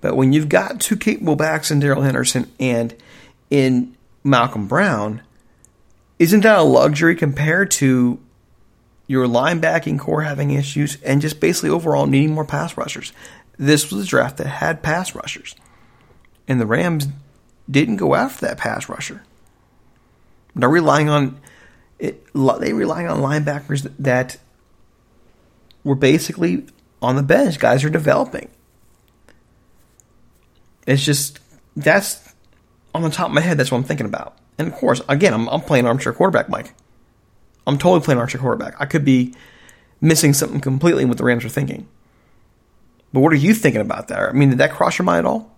but 0.00 0.16
when 0.16 0.32
you've 0.32 0.48
got 0.48 0.80
two 0.80 0.96
capable 0.96 1.36
backs 1.36 1.70
in 1.70 1.80
Darrell 1.80 2.02
Henderson 2.02 2.50
and 2.60 2.94
in 3.50 3.96
Malcolm 4.22 4.66
Brown, 4.66 5.22
isn't 6.18 6.42
that 6.42 6.58
a 6.58 6.62
luxury 6.62 7.16
compared 7.16 7.70
to 7.72 8.20
your 9.10 9.26
linebacking 9.26 9.98
core 9.98 10.22
having 10.22 10.52
issues, 10.52 10.96
and 11.02 11.20
just 11.20 11.40
basically 11.40 11.68
overall 11.68 12.06
needing 12.06 12.32
more 12.32 12.44
pass 12.44 12.76
rushers. 12.76 13.12
This 13.58 13.90
was 13.90 14.04
a 14.04 14.08
draft 14.08 14.36
that 14.36 14.46
had 14.46 14.84
pass 14.84 15.16
rushers, 15.16 15.56
and 16.46 16.60
the 16.60 16.66
Rams 16.66 17.08
didn't 17.68 17.96
go 17.96 18.14
after 18.14 18.46
that 18.46 18.58
pass 18.58 18.88
rusher. 18.88 19.24
They're 20.54 20.68
relying 20.68 21.08
on 21.08 21.40
it. 21.98 22.24
They 22.32 22.72
relying 22.72 23.08
on 23.08 23.18
linebackers 23.18 23.92
that 23.98 24.38
were 25.82 25.96
basically 25.96 26.66
on 27.02 27.16
the 27.16 27.24
bench. 27.24 27.58
Guys 27.58 27.82
are 27.82 27.90
developing. 27.90 28.48
It's 30.86 31.04
just 31.04 31.40
that's 31.74 32.32
on 32.94 33.02
the 33.02 33.10
top 33.10 33.26
of 33.26 33.34
my 33.34 33.40
head. 33.40 33.58
That's 33.58 33.72
what 33.72 33.78
I'm 33.78 33.84
thinking 33.84 34.06
about. 34.06 34.38
And 34.56 34.68
of 34.68 34.74
course, 34.74 35.02
again, 35.08 35.34
I'm, 35.34 35.48
I'm 35.48 35.62
playing 35.62 35.88
armchair 35.88 36.12
quarterback, 36.12 36.48
Mike. 36.48 36.74
I'm 37.70 37.78
totally 37.78 38.00
playing 38.00 38.18
Archer 38.18 38.38
quarterback. 38.38 38.74
I 38.80 38.86
could 38.86 39.04
be 39.04 39.32
missing 40.00 40.32
something 40.32 40.60
completely 40.60 41.04
in 41.04 41.08
what 41.08 41.18
the 41.18 41.24
Rams 41.24 41.44
are 41.44 41.48
thinking. 41.48 41.86
But 43.12 43.20
what 43.20 43.32
are 43.32 43.36
you 43.36 43.54
thinking 43.54 43.80
about 43.80 44.08
that? 44.08 44.18
I 44.18 44.32
mean, 44.32 44.50
did 44.50 44.58
that 44.58 44.72
cross 44.72 44.98
your 44.98 45.04
mind 45.04 45.20
at 45.20 45.24
all? 45.26 45.56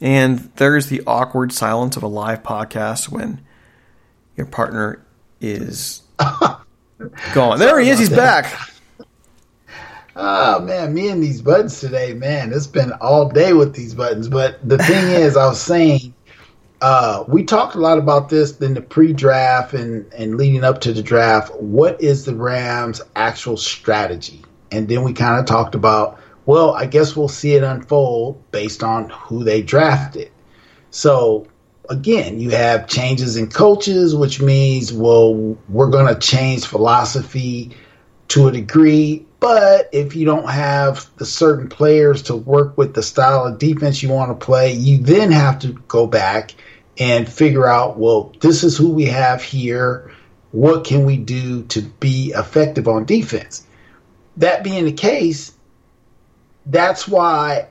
And 0.00 0.50
there's 0.56 0.88
the 0.88 1.02
awkward 1.06 1.52
silence 1.52 1.96
of 1.96 2.02
a 2.02 2.08
live 2.08 2.42
podcast 2.42 3.08
when 3.08 3.40
your 4.36 4.46
partner 4.46 5.02
is 5.40 6.02
gone. 7.32 7.58
There 7.58 7.78
he 7.78 7.88
is. 7.88 7.98
He's 8.00 8.10
back. 8.10 8.71
Oh 10.14 10.60
man, 10.60 10.92
me 10.92 11.08
and 11.08 11.22
these 11.22 11.40
buttons 11.40 11.80
today, 11.80 12.12
man. 12.12 12.52
It's 12.52 12.66
been 12.66 12.92
all 13.00 13.28
day 13.28 13.54
with 13.54 13.74
these 13.74 13.94
buttons. 13.94 14.28
But 14.28 14.66
the 14.66 14.78
thing 14.78 15.10
is, 15.22 15.36
I 15.36 15.46
was 15.46 15.60
saying, 15.60 16.14
uh, 16.80 17.24
we 17.28 17.44
talked 17.44 17.76
a 17.76 17.78
lot 17.78 17.98
about 17.98 18.28
this 18.28 18.58
in 18.58 18.74
the 18.74 18.82
pre-draft 18.82 19.72
and 19.72 20.12
and 20.12 20.36
leading 20.36 20.64
up 20.64 20.82
to 20.82 20.92
the 20.92 21.02
draft. 21.02 21.54
What 21.54 22.00
is 22.02 22.24
the 22.24 22.34
Rams' 22.34 23.00
actual 23.16 23.56
strategy? 23.56 24.42
And 24.70 24.88
then 24.88 25.02
we 25.02 25.12
kind 25.12 25.38
of 25.40 25.46
talked 25.46 25.74
about, 25.74 26.18
well, 26.44 26.74
I 26.74 26.86
guess 26.86 27.16
we'll 27.16 27.28
see 27.28 27.54
it 27.54 27.62
unfold 27.62 28.50
based 28.50 28.82
on 28.82 29.08
who 29.10 29.44
they 29.44 29.62
drafted. 29.62 30.30
So 30.90 31.46
again, 31.88 32.38
you 32.38 32.50
have 32.50 32.86
changes 32.86 33.36
in 33.36 33.48
coaches, 33.48 34.14
which 34.14 34.40
means, 34.40 34.92
well, 34.92 35.56
we're 35.68 35.90
going 35.90 36.12
to 36.12 36.18
change 36.18 36.66
philosophy 36.66 37.72
to 38.32 38.48
a 38.48 38.52
degree 38.52 39.26
but 39.42 39.88
if 39.90 40.14
you 40.14 40.24
don't 40.24 40.48
have 40.48 41.10
the 41.16 41.26
certain 41.26 41.68
players 41.68 42.22
to 42.22 42.36
work 42.36 42.78
with 42.78 42.94
the 42.94 43.02
style 43.02 43.44
of 43.44 43.58
defense 43.58 44.00
you 44.00 44.08
want 44.08 44.30
to 44.30 44.46
play, 44.46 44.72
you 44.72 44.98
then 44.98 45.32
have 45.32 45.58
to 45.62 45.72
go 45.88 46.06
back 46.06 46.54
and 46.96 47.28
figure 47.28 47.66
out, 47.66 47.98
well, 47.98 48.32
this 48.38 48.62
is 48.62 48.76
who 48.76 48.90
we 48.92 49.06
have 49.06 49.42
here. 49.42 50.12
what 50.52 50.84
can 50.84 51.04
we 51.04 51.16
do 51.16 51.64
to 51.64 51.82
be 51.82 52.32
effective 52.36 52.86
on 52.86 53.04
defense? 53.04 53.66
That 54.36 54.62
being 54.62 54.84
the 54.84 54.92
case, 54.92 55.50
that's 56.66 57.08
why 57.08 57.66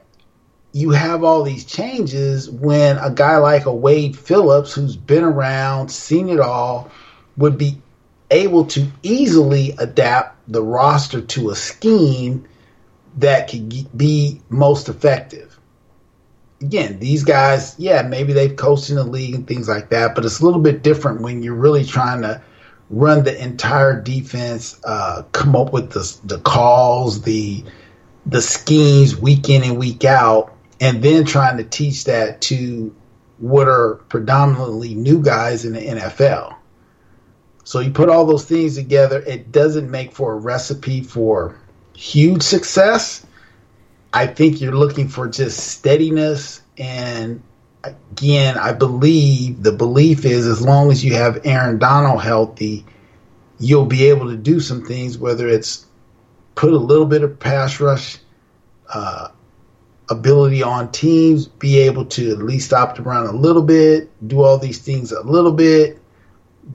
you 0.73 0.89
have 0.89 1.23
all 1.23 1.43
these 1.43 1.63
changes 1.63 2.49
when 2.49 2.97
a 2.97 3.11
guy 3.11 3.37
like 3.37 3.65
a 3.65 3.73
Wade 3.73 4.17
Phillips, 4.17 4.73
who's 4.73 4.97
been 4.97 5.23
around, 5.23 5.89
seen 5.89 6.27
it 6.27 6.41
all, 6.41 6.91
would 7.37 7.57
be 7.57 7.81
able 8.29 8.65
to 8.65 8.87
easily 9.03 9.73
adapt 9.77 10.40
the 10.51 10.61
roster 10.63 11.21
to 11.21 11.49
a 11.49 11.55
scheme 11.55 12.47
that 13.17 13.49
could 13.49 13.97
be 13.97 14.41
most 14.49 14.89
effective. 14.89 15.57
Again, 16.61 16.99
these 16.99 17.23
guys, 17.23 17.75
yeah, 17.77 18.03
maybe 18.03 18.33
they've 18.33 18.55
coached 18.55 18.89
in 18.89 18.95
the 18.95 19.03
league 19.03 19.33
and 19.33 19.47
things 19.47 19.67
like 19.67 19.89
that, 19.89 20.13
but 20.13 20.25
it's 20.25 20.39
a 20.39 20.45
little 20.45 20.61
bit 20.61 20.83
different 20.83 21.21
when 21.21 21.41
you're 21.41 21.55
really 21.55 21.83
trying 21.83 22.21
to 22.21 22.41
run 22.89 23.23
the 23.23 23.41
entire 23.41 23.99
defense, 23.99 24.79
uh, 24.83 25.23
come 25.31 25.55
up 25.55 25.73
with 25.73 25.91
the, 25.91 26.17
the 26.25 26.39
calls, 26.39 27.21
the 27.21 27.63
the 28.27 28.41
schemes 28.41 29.17
week 29.17 29.49
in 29.49 29.63
and 29.63 29.79
week 29.79 30.05
out, 30.05 30.55
and 30.79 31.01
then 31.01 31.25
trying 31.25 31.57
to 31.57 31.63
teach 31.63 32.03
that 32.03 32.39
to 32.41 32.95
what 33.39 33.67
are 33.67 33.95
predominantly 34.09 34.93
new 34.93 35.23
guys 35.23 35.65
in 35.65 35.73
the 35.73 35.79
NFL. 35.79 36.55
So 37.63 37.79
you 37.79 37.91
put 37.91 38.09
all 38.09 38.25
those 38.25 38.45
things 38.45 38.75
together, 38.75 39.19
it 39.21 39.51
doesn't 39.51 39.89
make 39.89 40.13
for 40.13 40.33
a 40.33 40.35
recipe 40.35 41.01
for 41.01 41.59
huge 41.95 42.41
success. 42.41 43.25
I 44.13 44.27
think 44.27 44.59
you're 44.59 44.75
looking 44.75 45.07
for 45.07 45.27
just 45.27 45.57
steadiness. 45.59 46.61
And 46.77 47.41
again, 47.83 48.57
I 48.57 48.73
believe 48.73 49.63
the 49.63 49.71
belief 49.71 50.25
is 50.25 50.47
as 50.47 50.61
long 50.61 50.91
as 50.91 51.03
you 51.05 51.13
have 51.13 51.45
Aaron 51.45 51.77
Donald 51.77 52.21
healthy, 52.21 52.85
you'll 53.59 53.85
be 53.85 54.09
able 54.09 54.29
to 54.31 54.37
do 54.37 54.59
some 54.59 54.85
things, 54.85 55.17
whether 55.17 55.47
it's 55.47 55.85
put 56.55 56.73
a 56.73 56.77
little 56.77 57.05
bit 57.05 57.23
of 57.23 57.39
pass 57.39 57.79
rush 57.79 58.17
uh, 58.93 59.29
ability 60.09 60.61
on 60.61 60.91
teams, 60.91 61.47
be 61.47 61.79
able 61.79 62.05
to 62.05 62.31
at 62.31 62.39
least 62.39 62.71
the 62.71 63.01
run 63.01 63.27
a 63.27 63.31
little 63.31 63.61
bit, 63.61 64.09
do 64.27 64.41
all 64.41 64.57
these 64.57 64.79
things 64.79 65.11
a 65.11 65.21
little 65.21 65.53
bit, 65.53 66.00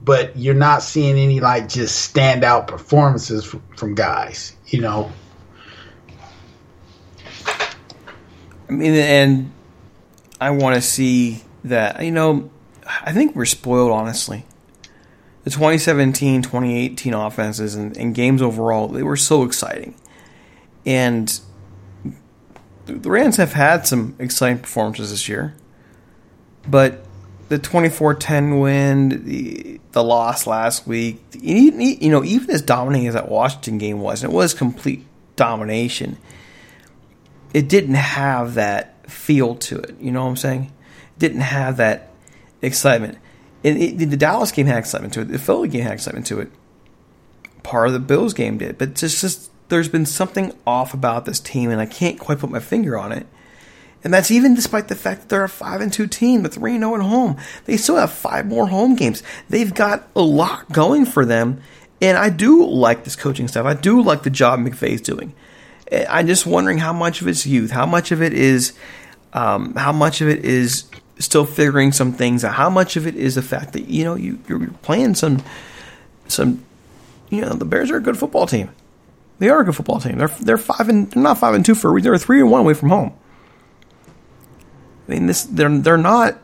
but 0.03 0.35
you're 0.37 0.53
not 0.53 0.83
seeing 0.83 1.17
any 1.17 1.39
like 1.39 1.69
just 1.69 2.13
standout 2.13 2.67
performances 2.67 3.45
from, 3.45 3.61
from 3.75 3.95
guys, 3.95 4.55
you 4.67 4.81
know. 4.81 5.11
I 8.69 8.73
mean, 8.73 8.93
and 8.93 9.51
I 10.41 10.49
want 10.51 10.75
to 10.75 10.81
see 10.81 11.41
that, 11.63 12.03
you 12.03 12.11
know, 12.11 12.49
I 12.85 13.13
think 13.13 13.35
we're 13.35 13.45
spoiled, 13.45 13.91
honestly. 13.91 14.45
The 15.43 15.51
2017 15.51 16.41
2018 16.41 17.13
offenses 17.13 17.75
and, 17.75 17.95
and 17.95 18.13
games 18.13 18.41
overall, 18.41 18.89
they 18.89 19.03
were 19.03 19.15
so 19.15 19.43
exciting. 19.43 19.95
And 20.85 21.39
the 22.85 23.09
Rams 23.09 23.37
have 23.37 23.53
had 23.53 23.87
some 23.87 24.15
exciting 24.19 24.59
performances 24.59 25.11
this 25.11 25.29
year. 25.29 25.55
But 26.67 27.06
the 27.49 27.57
24-10 27.59 28.61
win, 28.61 29.23
the 29.25 29.79
the 29.91 30.03
loss 30.03 30.45
last 30.45 30.85
week, 30.85 31.19
you 31.33 32.09
know, 32.09 32.23
even 32.23 32.51
as 32.51 32.61
dominating 32.61 33.07
as 33.07 33.13
that 33.15 33.29
Washington 33.29 33.77
game 33.77 33.99
was, 33.99 34.23
and 34.23 34.31
it 34.31 34.35
was 34.35 34.53
complete 34.53 35.05
domination. 35.35 36.17
It 37.53 37.67
didn't 37.67 37.95
have 37.95 38.55
that 38.55 39.09
feel 39.09 39.55
to 39.55 39.79
it. 39.79 39.95
You 39.99 40.11
know 40.11 40.23
what 40.23 40.29
I'm 40.29 40.37
saying? 40.37 40.73
It 41.15 41.19
didn't 41.19 41.41
have 41.41 41.77
that 41.77 42.11
excitement. 42.61 43.17
And 43.63 43.81
it, 43.81 43.97
the 43.97 44.17
Dallas 44.17 44.51
game 44.51 44.67
had 44.67 44.77
excitement 44.77 45.13
to 45.15 45.21
it. 45.21 45.29
The 45.29 45.39
Philly 45.39 45.69
game 45.69 45.81
had 45.81 45.93
excitement 45.93 46.27
to 46.27 46.41
it. 46.41 46.51
Part 47.63 47.87
of 47.87 47.93
the 47.93 47.99
Bills 47.99 48.33
game 48.33 48.57
did, 48.57 48.77
but 48.77 48.95
just 48.95 49.21
just 49.21 49.49
there's 49.69 49.89
been 49.89 50.05
something 50.05 50.53
off 50.65 50.93
about 50.93 51.25
this 51.25 51.39
team, 51.39 51.71
and 51.71 51.81
I 51.81 51.85
can't 51.85 52.19
quite 52.19 52.39
put 52.39 52.49
my 52.49 52.59
finger 52.59 52.97
on 52.97 53.11
it. 53.11 53.25
And 54.03 54.13
that's 54.13 54.31
even 54.31 54.53
despite 54.53 54.87
the 54.87 54.95
fact 54.95 55.21
that 55.21 55.29
they're 55.29 55.43
a 55.43 55.49
5 55.49 55.81
and 55.81 55.91
2 55.91 56.07
team 56.07 56.43
with 56.43 56.53
3 56.55 56.77
0 56.77 56.95
at 56.95 57.01
home. 57.01 57.37
They 57.65 57.77
still 57.77 57.97
have 57.97 58.11
five 58.11 58.45
more 58.45 58.67
home 58.67 58.95
games. 58.95 59.23
They've 59.49 59.73
got 59.73 60.07
a 60.15 60.21
lot 60.21 60.71
going 60.71 61.05
for 61.05 61.25
them. 61.25 61.61
And 62.01 62.17
I 62.17 62.29
do 62.29 62.65
like 62.65 63.03
this 63.03 63.15
coaching 63.15 63.47
stuff. 63.47 63.65
I 63.65 63.73
do 63.73 64.01
like 64.01 64.23
the 64.23 64.29
job 64.29 64.59
McVay's 64.59 65.01
doing. 65.01 65.33
I'm 65.91 66.27
just 66.27 66.45
wondering 66.45 66.77
how 66.77 66.93
much 66.93 67.21
of 67.21 67.27
it's 67.27 67.45
youth, 67.45 67.71
how 67.71 67.85
much 67.85 68.11
of 68.11 68.21
it 68.21 68.33
is, 68.33 68.73
um, 69.33 69.73
how 69.75 69.91
much 69.91 70.21
of 70.21 70.27
it 70.27 70.43
is 70.45 70.85
still 71.19 71.45
figuring 71.45 71.91
some 71.91 72.13
things 72.13 72.43
out. 72.43 72.53
How 72.53 72.69
much 72.69 72.97
of 72.97 73.07
it 73.07 73.15
is 73.15 73.35
the 73.35 73.41
fact 73.41 73.73
that 73.73 73.87
you 73.87 74.03
know 74.03 74.15
you, 74.15 74.39
you're 74.47 74.67
playing 74.81 75.15
some, 75.15 75.41
some, 76.27 76.63
you 77.29 77.41
know, 77.41 77.53
the 77.53 77.65
Bears 77.65 77.89
are 77.89 77.97
a 77.97 78.01
good 78.01 78.17
football 78.17 78.45
team. 78.45 78.69
They 79.39 79.49
are 79.49 79.61
a 79.61 79.65
good 79.65 79.75
football 79.75 79.99
team. 79.99 80.17
They're 80.17 80.27
they're 80.27 80.57
five 80.57 80.89
and 80.89 81.09
they're 81.11 81.23
not 81.23 81.37
five 81.37 81.55
and 81.55 81.65
two 81.65 81.75
for 81.75 81.89
a 81.89 81.91
reason. 81.91 82.11
They're 82.11 82.19
three 82.19 82.41
and 82.41 82.51
one 82.51 82.61
away 82.61 82.73
from 82.73 82.89
home. 82.89 83.13
I 85.07 85.11
mean, 85.11 85.27
this 85.27 85.43
they're 85.43 85.77
they're 85.79 85.97
not 85.97 86.37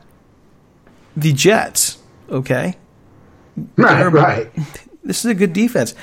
the 1.15 1.33
Jets, 1.33 1.97
okay? 2.29 2.75
Right, 3.75 3.97
they're, 3.97 4.09
right. 4.09 4.51
This 5.03 5.19
is 5.19 5.25
a 5.25 5.33
good 5.33 5.53
defense, 5.53 5.95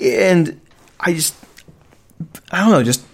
and 0.00 0.60
I 1.00 1.14
just 1.14 1.34
I 2.50 2.60
don't 2.60 2.70
know, 2.70 2.82
just 2.82 3.04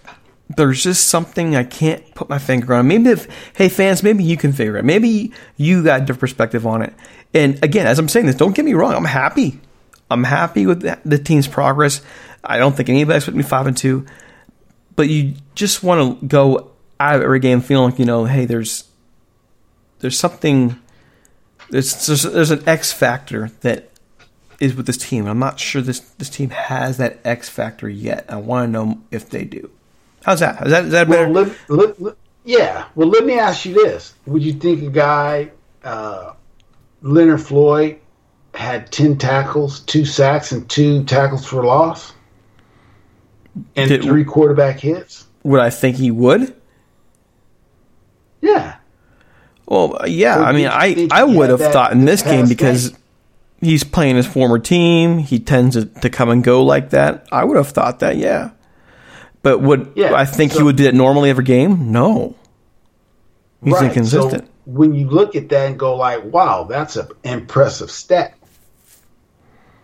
there's 0.56 0.82
just 0.82 1.06
something 1.06 1.54
I 1.54 1.64
can't 1.64 2.14
put 2.14 2.28
my 2.28 2.38
finger 2.38 2.74
on. 2.74 2.88
Maybe 2.88 3.10
if 3.10 3.28
hey 3.56 3.68
fans, 3.68 4.02
maybe 4.02 4.24
you 4.24 4.36
can 4.36 4.52
figure 4.52 4.76
it. 4.76 4.84
Maybe 4.84 5.32
you 5.56 5.84
got 5.84 6.02
a 6.02 6.04
different 6.04 6.20
perspective 6.20 6.66
on 6.66 6.82
it. 6.82 6.92
And 7.32 7.62
again, 7.62 7.86
as 7.86 7.98
I'm 7.98 8.08
saying 8.08 8.26
this, 8.26 8.34
don't 8.34 8.54
get 8.54 8.64
me 8.64 8.74
wrong. 8.74 8.94
I'm 8.94 9.04
happy. 9.04 9.60
I'm 10.10 10.24
happy 10.24 10.66
with 10.66 10.82
the, 10.82 10.98
the 11.04 11.18
team's 11.18 11.46
progress. 11.46 12.02
I 12.42 12.58
don't 12.58 12.76
think 12.76 12.88
anybody 12.88 13.16
expects 13.16 13.36
me 13.36 13.44
five 13.44 13.68
and 13.68 13.76
two, 13.76 14.06
but 14.96 15.08
you 15.08 15.34
just 15.54 15.84
want 15.84 16.20
to 16.20 16.26
go 16.26 16.69
out 17.00 17.16
of 17.16 17.22
every 17.22 17.40
game 17.40 17.60
feeling 17.62 17.90
like 17.90 17.98
you 17.98 18.04
know, 18.04 18.26
hey, 18.26 18.44
there's 18.44 18.84
there's 20.00 20.18
something 20.18 20.78
there's 21.70 22.06
there's, 22.06 22.22
there's 22.22 22.50
an 22.50 22.68
X 22.68 22.92
factor 22.92 23.50
that 23.62 23.90
is 24.60 24.74
with 24.74 24.86
this 24.86 24.98
team. 24.98 25.26
I'm 25.26 25.38
not 25.38 25.58
sure 25.58 25.80
this 25.80 26.00
this 26.00 26.28
team 26.28 26.50
has 26.50 26.98
that 26.98 27.18
X 27.24 27.48
factor 27.48 27.88
yet. 27.88 28.26
I 28.28 28.36
want 28.36 28.68
to 28.68 28.70
know 28.70 29.00
if 29.10 29.30
they 29.30 29.44
do. 29.44 29.70
How's 30.22 30.40
that? 30.40 30.66
Is 30.66 30.70
that 30.70 30.84
is 30.84 30.90
that 30.92 31.08
better? 31.08 31.28
Well, 31.28 31.44
let, 31.44 31.70
let, 31.70 32.02
let, 32.02 32.16
yeah. 32.44 32.86
Well, 32.94 33.08
let 33.08 33.24
me 33.24 33.38
ask 33.38 33.64
you 33.64 33.74
this: 33.74 34.14
Would 34.26 34.42
you 34.42 34.52
think 34.52 34.82
a 34.82 34.90
guy, 34.90 35.50
uh, 35.82 36.34
Leonard 37.00 37.40
Floyd, 37.40 37.98
had 38.52 38.92
ten 38.92 39.16
tackles, 39.16 39.80
two 39.80 40.04
sacks, 40.04 40.52
and 40.52 40.68
two 40.68 41.04
tackles 41.04 41.46
for 41.46 41.64
loss, 41.64 42.12
and 43.74 43.88
Did, 43.88 44.02
three 44.02 44.24
quarterback 44.24 44.80
hits? 44.80 45.26
Would 45.42 45.60
I 45.60 45.70
think 45.70 45.96
he 45.96 46.10
would? 46.10 46.59
Yeah. 48.40 48.76
Well, 49.66 49.98
uh, 50.02 50.06
yeah. 50.06 50.38
I 50.38 50.52
mean, 50.52 50.66
I 50.66 51.08
I 51.10 51.24
would 51.24 51.50
have 51.50 51.60
thought 51.60 51.92
in 51.92 52.04
this 52.04 52.22
game 52.22 52.48
because 52.48 52.96
he's 53.60 53.84
playing 53.84 54.16
his 54.16 54.26
former 54.26 54.58
team. 54.58 55.18
He 55.18 55.38
tends 55.38 55.76
to, 55.76 55.86
to 55.86 56.10
come 56.10 56.28
and 56.28 56.42
go 56.42 56.64
like 56.64 56.90
that. 56.90 57.26
I 57.30 57.44
would 57.44 57.56
have 57.56 57.68
thought 57.68 58.00
that, 58.00 58.16
yeah. 58.16 58.50
But 59.42 59.60
would 59.60 59.92
yeah, 59.94 60.14
I 60.14 60.24
think 60.24 60.52
so, 60.52 60.58
he 60.58 60.64
would 60.64 60.76
do 60.76 60.84
that 60.84 60.94
normally 60.94 61.30
every 61.30 61.44
game? 61.44 61.92
No. 61.92 62.34
He's 63.62 63.74
right, 63.74 63.84
inconsistent. 63.84 64.44
So 64.44 64.50
when 64.66 64.94
you 64.94 65.08
look 65.08 65.36
at 65.36 65.48
that 65.50 65.66
and 65.68 65.78
go 65.78 65.96
like, 65.96 66.24
"Wow, 66.24 66.64
that's 66.64 66.96
an 66.96 67.08
impressive 67.24 67.90
stat," 67.90 68.34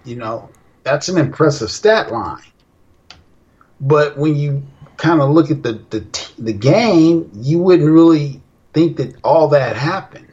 you 0.05 0.17
know, 0.17 0.49
that's 0.83 1.09
an 1.09 1.19
impressive 1.19 1.71
stat 1.71 2.11
line. 2.11 2.43
But 3.81 4.17
when 4.17 4.37
you 4.37 4.63
kind 4.97 5.21
of 5.21 5.31
look 5.31 5.51
at 5.51 5.63
the 5.63 5.81
the 5.91 6.07
the 6.39 6.53
game, 6.53 7.31
you 7.35 7.59
wouldn't 7.59 7.91
really 7.91 8.41
think 8.77 8.99
that 8.99 9.17
all 9.25 9.49
that 9.49 9.75
happened. 9.75 10.29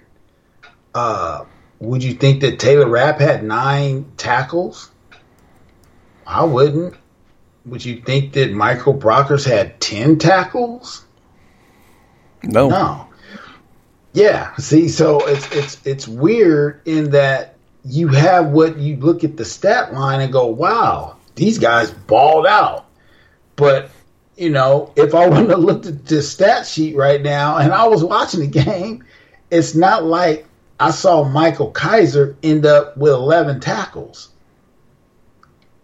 Uh, 0.93 1.45
would 1.79 2.03
you 2.03 2.13
think 2.13 2.41
that 2.41 2.59
Taylor 2.59 2.89
Rapp 2.89 3.21
had 3.21 3.41
nine 3.41 4.11
tackles? 4.17 4.91
I 6.27 6.43
wouldn't. 6.43 6.93
Would 7.65 7.85
you 7.85 8.01
think 8.01 8.33
that 8.33 8.51
Michael 8.51 8.95
Brockers 8.95 9.45
had 9.45 9.79
ten 9.79 10.19
tackles? 10.19 11.05
No. 12.43 12.67
No. 12.67 13.07
Yeah. 14.11 14.53
See, 14.57 14.89
so 14.89 15.25
it's 15.25 15.49
it's 15.55 15.87
it's 15.87 16.05
weird 16.05 16.81
in 16.85 17.11
that 17.11 17.55
you 17.85 18.09
have 18.09 18.47
what 18.47 18.77
you 18.77 18.97
look 18.97 19.23
at 19.23 19.37
the 19.37 19.45
stat 19.45 19.93
line 19.93 20.19
and 20.19 20.33
go, 20.33 20.47
"Wow, 20.47 21.15
these 21.35 21.59
guys 21.59 21.91
balled 21.91 22.45
out." 22.45 22.87
But 23.55 23.89
you 24.35 24.49
know, 24.49 24.91
if 24.95 25.13
I 25.13 25.27
wouldn't 25.29 25.49
have 25.49 25.85
at 25.85 26.05
the 26.05 26.21
stat 26.21 26.65
sheet 26.65 26.95
right 26.95 27.21
now 27.21 27.57
and 27.57 27.73
I 27.73 27.87
was 27.87 28.03
watching 28.03 28.41
the 28.41 28.47
game, 28.47 29.03
it's 29.51 29.75
not 29.75 30.03
like 30.03 30.45
I 30.79 30.91
saw 30.91 31.23
Micah 31.23 31.71
Kiser 31.71 32.35
end 32.43 32.65
up 32.65 32.97
with 32.97 33.13
11 33.13 33.59
tackles. 33.59 34.29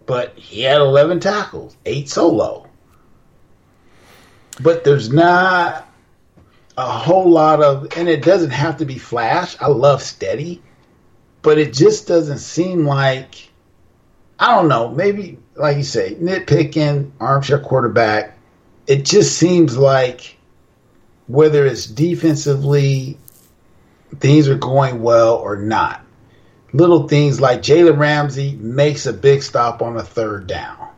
But 0.05 0.37
he 0.37 0.61
had 0.61 0.81
11 0.81 1.19
tackles, 1.19 1.77
eight 1.85 2.09
solo. 2.09 2.67
But 4.59 4.83
there's 4.83 5.11
not 5.11 5.87
a 6.77 6.89
whole 6.89 7.29
lot 7.29 7.61
of, 7.61 7.95
and 7.95 8.09
it 8.09 8.23
doesn't 8.23 8.49
have 8.49 8.77
to 8.77 8.85
be 8.85 8.97
flash. 8.97 9.55
I 9.61 9.67
love 9.67 10.01
steady, 10.01 10.61
but 11.43 11.59
it 11.59 11.73
just 11.73 12.07
doesn't 12.07 12.39
seem 12.39 12.85
like 12.85 13.49
I 14.39 14.55
don't 14.55 14.69
know. 14.69 14.89
Maybe, 14.89 15.37
like 15.55 15.75
you 15.77 15.83
say, 15.83 16.15
nitpicking, 16.15 17.11
armchair 17.19 17.59
quarterback. 17.59 18.37
It 18.89 19.05
just 19.05 19.37
seems 19.37 19.77
like 19.77 20.35
whether 21.27 21.63
it's 21.63 21.85
defensively, 21.85 23.19
things 24.17 24.49
are 24.49 24.57
going 24.57 25.03
well 25.03 25.35
or 25.35 25.57
not. 25.57 26.03
Little 26.73 27.07
things 27.07 27.39
like 27.39 27.61
Jalen 27.61 27.99
Ramsey 27.99 28.55
makes 28.55 29.05
a 29.05 29.13
big 29.13 29.43
stop 29.43 29.83
on 29.83 29.95
a 29.95 30.01
third 30.01 30.47
down. 30.47 30.89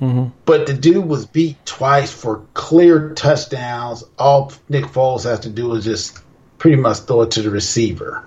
Mm-hmm. 0.00 0.30
But 0.44 0.66
the 0.66 0.74
dude 0.74 1.06
was 1.06 1.24
beat 1.24 1.64
twice 1.64 2.12
for 2.12 2.44
clear 2.54 3.10
touchdowns. 3.10 4.02
All 4.18 4.52
Nick 4.68 4.86
Foles 4.86 5.22
has 5.22 5.38
to 5.40 5.48
do 5.48 5.72
is 5.74 5.84
just 5.84 6.18
pretty 6.58 6.76
much 6.76 6.98
throw 6.98 7.22
it 7.22 7.30
to 7.32 7.42
the 7.42 7.50
receiver. 7.50 8.24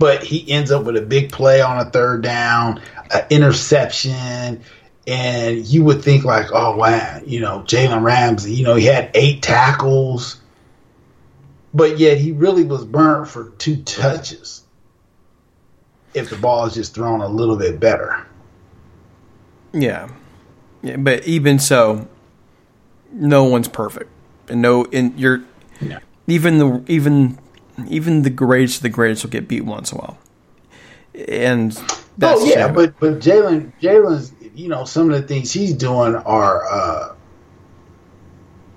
But 0.00 0.24
he 0.24 0.50
ends 0.50 0.72
up 0.72 0.82
with 0.82 0.96
a 0.96 1.02
big 1.02 1.30
play 1.30 1.60
on 1.60 1.78
a 1.78 1.88
third 1.88 2.22
down, 2.22 2.80
an 3.12 3.26
interception, 3.30 4.62
and 5.10 5.66
you 5.66 5.82
would 5.82 6.04
think 6.04 6.24
like, 6.24 6.46
oh 6.52 6.76
wow, 6.76 7.20
you 7.26 7.40
know, 7.40 7.64
Jalen 7.66 8.02
Ramsey, 8.02 8.54
you 8.54 8.62
know, 8.62 8.76
he 8.76 8.86
had 8.86 9.10
eight 9.14 9.42
tackles, 9.42 10.40
but 11.74 11.98
yet 11.98 12.18
he 12.18 12.30
really 12.30 12.62
was 12.62 12.84
burnt 12.84 13.28
for 13.28 13.50
two 13.58 13.82
touches. 13.82 14.62
If 16.14 16.30
the 16.30 16.36
ball 16.36 16.66
is 16.66 16.74
just 16.74 16.94
thrown 16.94 17.20
a 17.22 17.28
little 17.28 17.56
bit 17.56 17.80
better. 17.80 18.24
Yeah. 19.72 20.08
Yeah, 20.82 20.96
but 20.96 21.26
even 21.26 21.58
so, 21.58 22.08
no 23.12 23.44
one's 23.44 23.68
perfect, 23.68 24.10
and 24.48 24.62
no, 24.62 24.86
and 24.92 25.18
you're 25.18 25.42
yeah. 25.80 25.98
even 26.26 26.58
the 26.58 26.84
even 26.86 27.38
even 27.86 28.22
the 28.22 28.30
greatest 28.30 28.78
of 28.78 28.82
the 28.84 28.88
greatest 28.88 29.24
will 29.24 29.30
get 29.30 29.46
beat 29.46 29.62
once 29.62 29.92
in 29.92 29.98
a 29.98 30.00
while, 30.00 30.18
and 31.28 31.76
oh, 31.76 32.04
that's 32.16 32.40
oh 32.40 32.44
yeah, 32.46 32.72
but 32.72 32.98
but 32.98 33.18
Jalen 33.18 33.72
Jalen's 33.82 34.32
you 34.60 34.68
know 34.68 34.84
some 34.84 35.10
of 35.10 35.20
the 35.20 35.26
things 35.26 35.50
he's 35.52 35.72
doing 35.72 36.14
are 36.14 36.70
uh 36.70 37.14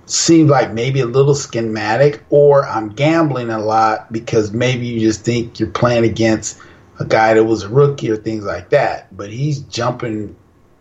seem 0.06 0.48
like 0.48 0.72
maybe 0.72 1.00
a 1.00 1.06
little 1.06 1.34
schematic, 1.34 2.22
or 2.28 2.66
I'm 2.66 2.90
gambling 2.90 3.50
a 3.50 3.58
lot 3.58 4.12
because 4.12 4.52
maybe 4.52 4.86
you 4.86 5.00
just 5.00 5.24
think 5.24 5.58
you're 5.58 5.70
playing 5.70 6.04
against 6.04 6.58
a 7.00 7.04
guy 7.04 7.34
that 7.34 7.44
was 7.44 7.62
a 7.62 7.68
rookie 7.68 8.10
or 8.10 8.16
things 8.16 8.44
like 8.44 8.70
that, 8.70 9.14
but 9.16 9.30
he's 9.30 9.60
jumping 9.60 10.36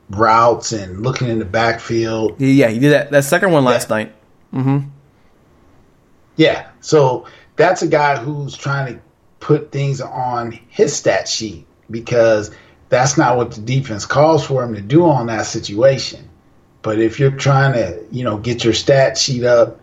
routes 0.09 0.73
and 0.73 1.01
looking 1.01 1.29
in 1.29 1.39
the 1.39 1.45
backfield. 1.45 2.39
Yeah, 2.39 2.67
he 2.67 2.79
did 2.79 2.91
that 2.91 3.11
that 3.11 3.23
second 3.23 3.51
one 3.51 3.63
last 3.63 3.89
yeah. 3.89 3.95
night. 3.95 4.15
Mm-hmm. 4.53 4.89
Yeah, 6.35 6.67
so 6.81 7.25
that's 7.55 7.81
a 7.81 7.87
guy 7.87 8.17
who's 8.17 8.55
trying 8.57 8.93
to 8.93 9.01
put 9.39 9.71
things 9.71 10.01
on 10.01 10.51
his 10.69 10.95
stat 10.95 11.27
sheet 11.27 11.65
because 11.89 12.51
that's 12.93 13.17
not 13.17 13.37
what 13.37 13.51
the 13.51 13.61
defense 13.61 14.05
calls 14.05 14.45
for 14.45 14.63
him 14.63 14.75
to 14.75 14.81
do 14.81 15.05
on 15.05 15.25
that 15.25 15.47
situation. 15.47 16.29
But 16.83 16.99
if 16.99 17.19
you're 17.19 17.31
trying 17.31 17.73
to, 17.73 18.05
you 18.11 18.23
know, 18.23 18.37
get 18.37 18.63
your 18.63 18.73
stat 18.73 19.17
sheet 19.17 19.43
up, 19.43 19.79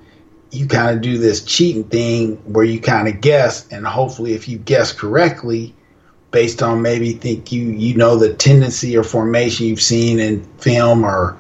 you 0.53 0.67
kind 0.67 0.95
of 0.95 1.03
do 1.03 1.19
this 1.19 1.45
cheating 1.45 1.85
thing 1.85 2.37
where 2.53 2.65
you 2.65 2.81
kind 2.81 3.09
of 3.09 3.21
guess, 3.21 3.67
and 3.73 3.85
hopefully, 3.87 4.35
if 4.35 4.49
you 4.49 4.59
guess 4.59 4.93
correctly, 4.93 5.75
based 6.31 6.63
on 6.63 6.83
maybe 6.83 7.13
think 7.13 7.51
you 7.51 7.63
you 7.63 7.97
know 7.97 8.17
the 8.17 8.33
tendency 8.35 8.97
or 8.97 9.03
formation 9.03 9.67
you've 9.67 9.83
seen 9.83 10.21
in 10.21 10.45
film 10.59 11.05
or 11.05 11.37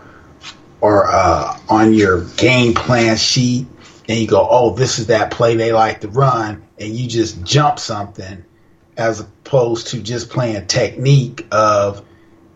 or 0.81 1.07
uh, 1.07 1.59
on 1.69 1.95
your 1.95 2.25
game 2.37 2.75
plan 2.75 3.17
sheet, 3.17 3.67
and 4.09 4.19
you 4.19 4.27
go, 4.27 4.47
oh, 4.49 4.75
this 4.75 4.99
is 4.99 5.09
that 5.09 5.31
play 5.31 5.55
they 5.55 5.73
like 5.73 6.01
to 6.01 6.09
run, 6.09 6.63
and 6.79 6.95
you 6.95 7.09
just 7.09 7.45
jump 7.45 7.79
something, 7.79 8.45
as 9.01 9.21
opposed 9.21 9.89
to 9.89 10.01
just 10.01 10.31
playing 10.31 10.67
technique 10.67 11.47
of 11.51 12.05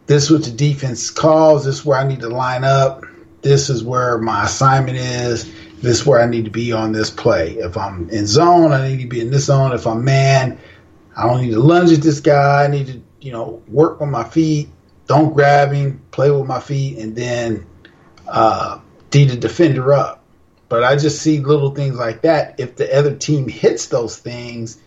this 0.07 0.25
is 0.25 0.31
what 0.31 0.45
the 0.45 0.51
defense 0.51 1.11
calls, 1.11 1.65
this 1.65 1.77
is 1.77 1.85
where 1.85 1.99
I 1.99 2.07
need 2.07 2.21
to 2.21 2.29
line 2.29 2.65
up, 2.65 3.05
this 3.43 3.71
is 3.71 3.83
where 3.83 4.19
my 4.19 4.45
assignment 4.45 4.99
is, 4.99 5.51
this 5.81 6.01
is 6.01 6.07
where 6.07 6.21
I 6.21 6.27
need 6.27 6.45
to 6.45 6.51
be 6.51 6.73
on 6.73 6.93
this 6.93 7.11
play. 7.11 7.53
If 7.55 7.77
I'm 7.77 8.09
in 8.11 8.27
zone, 8.27 8.73
I 8.73 8.89
need 8.89 9.03
to 9.03 9.09
be 9.09 9.21
in 9.21 9.31
this 9.31 9.47
zone. 9.47 9.73
If 9.73 9.87
I'm 9.87 10.05
man, 10.05 10.59
I 11.17 11.27
don't 11.27 11.43
need 11.43 11.53
to 11.53 11.61
lunge 11.61 11.93
at 11.93 12.01
this 12.01 12.21
guy. 12.21 12.65
I 12.65 12.69
need 12.69 12.87
to, 12.87 13.03
you 13.21 13.33
know, 13.33 13.63
work 13.69 14.01
with 14.01 14.09
my 14.09 14.25
feet. 14.25 14.69
Don't 15.07 15.35
grab 15.35 15.73
him. 15.73 16.03
Play 16.11 16.31
with 16.31 16.47
my 16.47 16.61
feet, 16.61 16.99
and 16.99 17.15
then 17.15 17.67
uh, 18.27 18.81
D 19.11 19.27
the 19.27 19.37
defender 19.37 19.93
up. 19.93 20.25
But 20.71 20.85
I 20.85 20.97
just 20.97 21.21
see 21.21 21.41
little 21.41 21.75
things 21.75 21.97
like 21.97 22.23
that. 22.23 22.59
If 22.59 22.77
the 22.77 22.97
other 22.97 23.15
team 23.15 23.49
hits 23.49 23.89
those 23.89 24.17
things, 24.17 24.81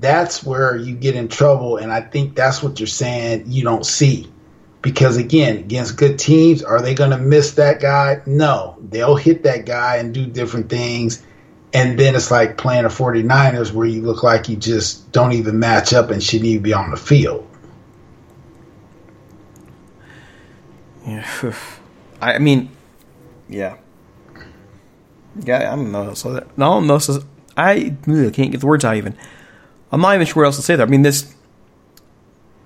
that's 0.00 0.42
where 0.42 0.76
you 0.76 0.94
get 0.94 1.14
in 1.14 1.28
trouble. 1.28 1.76
And 1.76 1.92
I 1.92 2.00
think 2.00 2.34
that's 2.34 2.62
what 2.62 2.80
you're 2.80 2.86
saying 2.86 3.44
you 3.46 3.62
don't 3.62 3.86
see. 3.86 4.30
Because 4.80 5.16
again, 5.16 5.58
against 5.58 5.96
good 5.96 6.18
teams, 6.18 6.62
are 6.62 6.82
they 6.82 6.94
going 6.94 7.10
to 7.10 7.18
miss 7.18 7.52
that 7.52 7.80
guy? 7.80 8.20
No, 8.26 8.76
they'll 8.80 9.16
hit 9.16 9.44
that 9.44 9.64
guy 9.64 9.96
and 9.96 10.12
do 10.12 10.26
different 10.26 10.68
things 10.68 11.22
and 11.74 11.98
then 11.98 12.14
it's 12.14 12.30
like 12.30 12.58
playing 12.58 12.84
a 12.84 12.88
49ers 12.88 13.72
where 13.72 13.86
you 13.86 14.02
look 14.02 14.22
like 14.22 14.48
you 14.48 14.56
just 14.56 15.10
don't 15.12 15.32
even 15.32 15.58
match 15.58 15.92
up 15.92 16.10
and 16.10 16.22
shouldn't 16.22 16.48
even 16.48 16.62
be 16.62 16.74
on 16.74 16.90
the 16.90 16.96
field. 16.96 17.48
Yeah. 21.06 21.54
I 22.20 22.38
mean, 22.38 22.70
yeah. 23.48 23.76
Yeah, 25.42 25.72
I 25.72 25.76
don't 25.76 25.92
know. 25.92 26.12
So 26.14 26.34
that, 26.34 26.44
I 26.44 26.60
don't 26.60 26.86
know. 26.86 26.98
So 26.98 27.24
I 27.56 27.96
can't 28.04 28.34
get 28.34 28.60
the 28.60 28.66
words 28.66 28.84
out 28.84 28.96
even. 28.96 29.16
I'm 29.92 30.00
not 30.00 30.14
even 30.14 30.26
sure 30.26 30.42
what 30.42 30.46
else 30.46 30.56
to 30.56 30.62
say 30.62 30.74
there. 30.74 30.86
I 30.86 30.88
mean, 30.88 31.02
this. 31.02 31.34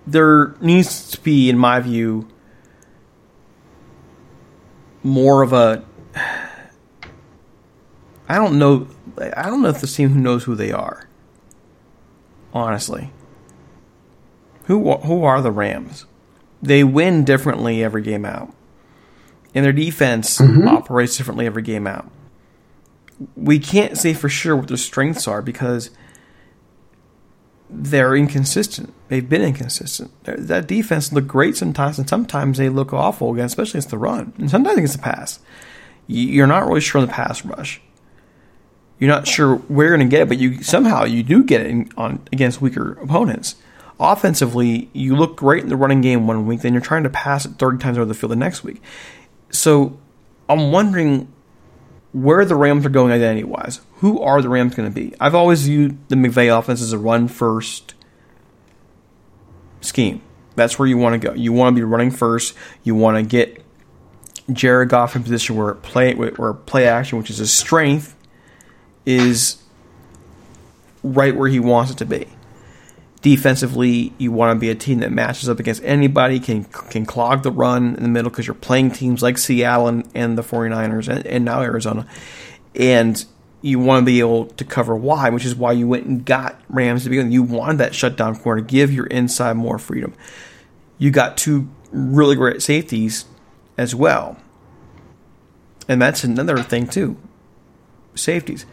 There 0.07 0.55
needs 0.61 1.11
to 1.11 1.21
be, 1.21 1.51
in 1.51 1.59
my 1.59 1.81
view, 1.81 2.29
more 5.03 5.43
of 5.43 5.53
a. 5.53 5.85
I 8.29 8.37
don't 8.37 8.59
know. 8.59 8.87
I 9.19 9.43
don't 9.51 9.63
know 9.63 9.69
if 9.69 9.81
the 9.81 9.89
team 9.89 10.11
who 10.11 10.21
knows 10.21 10.45
who 10.45 10.55
they 10.55 10.71
are. 10.71 11.09
Honestly, 12.55 13.11
who 14.65 14.93
who 14.99 15.25
are 15.25 15.43
the 15.43 15.51
Rams? 15.51 16.07
They 16.63 16.85
win 16.85 17.25
differently 17.25 17.83
every 17.83 18.03
game 18.03 18.25
out, 18.25 18.55
and 19.55 19.65
their 19.65 19.73
defense 19.73 20.39
mm-hmm. 20.39 20.69
operates 20.69 21.17
differently 21.17 21.47
every 21.47 21.63
game 21.63 21.87
out. 21.87 22.11
We 23.35 23.59
can't 23.59 23.99
say 23.99 24.15
for 24.15 24.29
sure 24.29 24.55
what 24.57 24.69
their 24.69 24.77
strengths 24.77 25.27
are 25.27 25.43
because 25.43 25.91
they're 27.69 28.15
inconsistent. 28.15 28.93
They've 29.09 29.29
been 29.29 29.43
inconsistent. 29.43 30.13
That 30.25 30.67
defense 30.67 31.13
look 31.13 31.27
great 31.27 31.57
sometimes, 31.57 31.99
and 31.99 32.09
sometimes 32.09 32.59
they 32.59 32.69
look 32.69 32.93
awful 32.93 33.33
again, 33.33 33.47
especially 33.47 33.79
against 33.79 33.91
the 33.91 33.99
run, 33.99 34.33
and 34.39 34.51
sometimes 34.51 34.79
against 34.79 34.97
the 34.97 35.03
pass. 35.03 35.41
You're 36.07 36.47
not 36.47 36.67
really 36.67 36.81
sure 36.81 37.01
on 37.01 37.07
the 37.07 37.13
pass 37.13 37.45
rush 37.45 37.81
you're 38.99 39.11
not 39.11 39.27
sure 39.27 39.57
where 39.57 39.89
you're 39.89 39.97
going 39.97 40.09
to 40.09 40.15
get 40.15 40.23
it, 40.23 40.29
but 40.29 40.39
you 40.39 40.63
somehow 40.63 41.05
you 41.05 41.23
do 41.23 41.45
get 41.45 41.61
it 41.61 41.67
in, 41.67 41.91
on 41.97 42.27
against 42.33 42.61
weaker 42.61 42.93
opponents. 43.03 43.57
Offensively, 43.99 44.91
you 44.93 45.17
look 45.17 45.37
great 45.37 45.63
in 45.63 45.69
the 45.69 45.77
running 45.77 46.01
game 46.01 46.27
one 46.27 46.47
week, 46.47 46.61
then 46.61 46.73
you're 46.73 46.83
trying 46.83 47.03
to 47.03 47.11
pass 47.11 47.47
it 47.47 47.53
30 47.53 47.79
times 47.79 47.99
over 47.99 48.05
the 48.05 48.15
field 48.15 48.33
the 48.33 48.37
next 48.37 48.63
week. 48.63 48.83
So 49.51 49.99
I'm 50.49 50.71
wondering 50.71 51.33
where 52.17 52.47
the 52.47 52.57
Rams 52.57 52.87
are 52.87 52.89
going 52.89 53.13
identity 53.13 53.45
wise. 53.45 53.83
Who 53.97 54.23
are 54.23 54.41
the 54.41 54.49
Rams 54.49 54.75
going 54.75 54.89
to 54.89 54.95
be? 54.95 55.15
I've 55.21 55.35
always 55.35 55.65
viewed 55.67 55.99
the 56.09 56.17
McVay 56.17 56.57
offense 56.59 56.81
as 56.81 56.95
a 56.95 56.99
run 56.99 57.29
first 57.29 57.93
scheme. 59.83 60.23
That's 60.55 60.79
where 60.79 60.89
you 60.89 60.97
want 60.97 61.21
to 61.21 61.29
go. 61.29 61.35
You 61.35 61.53
want 61.53 61.77
to 61.77 61.79
be 61.79 61.85
running 61.85 62.11
first. 62.11 62.55
You 62.85 62.95
want 62.95 63.19
to 63.19 63.23
get 63.23 63.63
Jared 64.51 64.89
Goff 64.89 65.15
in 65.15 65.25
position 65.25 65.57
where 65.57 65.75
play 65.75 66.15
where 66.15 66.55
play 66.55 66.89
action, 66.89 67.19
which 67.19 67.29
is 67.29 67.37
his 67.37 67.53
strength, 67.53 68.17
is 69.05 69.59
right 71.03 71.37
where 71.37 71.51
he 71.51 71.61
wants 71.61 71.91
it 71.91 71.99
to 71.99 72.07
be. 72.07 72.27
Defensively, 73.27 74.13
you 74.19 74.31
want 74.31 74.55
to 74.55 74.61
be 74.61 74.71
a 74.71 74.77
team 74.77 75.01
that 75.01 75.11
matches 75.11 75.49
up 75.49 75.59
against 75.59 75.83
anybody, 75.83 76.39
can 76.39 76.63
can 76.63 77.05
clog 77.05 77.43
the 77.43 77.51
run 77.51 77.97
in 77.97 78.05
the 78.05 78.09
middle 78.09 78.31
because 78.31 78.47
you're 78.47 78.55
playing 78.55 78.93
teams 78.93 79.21
like 79.21 79.37
Seattle 79.37 79.89
and, 79.89 80.09
and 80.15 80.39
the 80.39 80.45
49ers 80.45 81.09
and, 81.09 81.27
and 81.27 81.45
now 81.45 81.61
Arizona. 81.61 82.07
And 82.77 83.25
you 83.63 83.81
want 83.81 84.03
to 84.03 84.07
be 84.07 84.21
able 84.21 84.47
to 84.47 84.65
cover 84.65 84.95
wide, 84.95 85.35
which 85.35 85.45
is 85.45 85.57
why 85.57 85.73
you 85.73 85.89
went 85.89 86.07
and 86.07 86.25
got 86.25 86.61
Ramsey 86.69 87.07
to 87.07 87.11
begin. 87.11 87.33
You 87.33 87.43
wanted 87.43 87.79
that 87.79 87.97
shutdown 87.97 88.37
corner, 88.37 88.61
to 88.61 88.65
give 88.65 88.93
your 88.93 89.07
inside 89.07 89.55
more 89.55 89.81
freedom. 89.81 90.15
You 90.97 91.11
got 91.11 91.37
two 91.37 91.69
really 91.91 92.37
great 92.37 92.63
safeties 92.63 93.25
as 93.77 93.93
well. 93.93 94.37
And 95.89 96.01
that's 96.01 96.23
another 96.23 96.59
thing 96.59 96.87
too. 96.87 97.17
Safeties. 98.15 98.67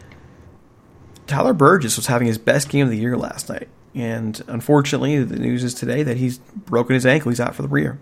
Terrell 1.26 1.56
Burgess 1.56 1.96
was 1.96 2.06
having 2.06 2.28
his 2.28 2.38
best 2.38 2.70
game 2.70 2.86
of 2.86 2.92
the 2.92 3.00
year 3.00 3.18
last 3.18 3.50
night. 3.50 3.68
And 3.96 4.42
unfortunately, 4.48 5.24
the 5.24 5.38
news 5.38 5.64
is 5.64 5.74
today 5.74 6.04
that 6.04 6.18
he's 6.18 6.40
broken 6.40 6.96
his 6.96 7.06
ankle. 7.06 7.30
He's 7.30 7.40
out 7.40 7.56
for 7.56 7.62
the 7.62 7.76
year. 7.76 8.00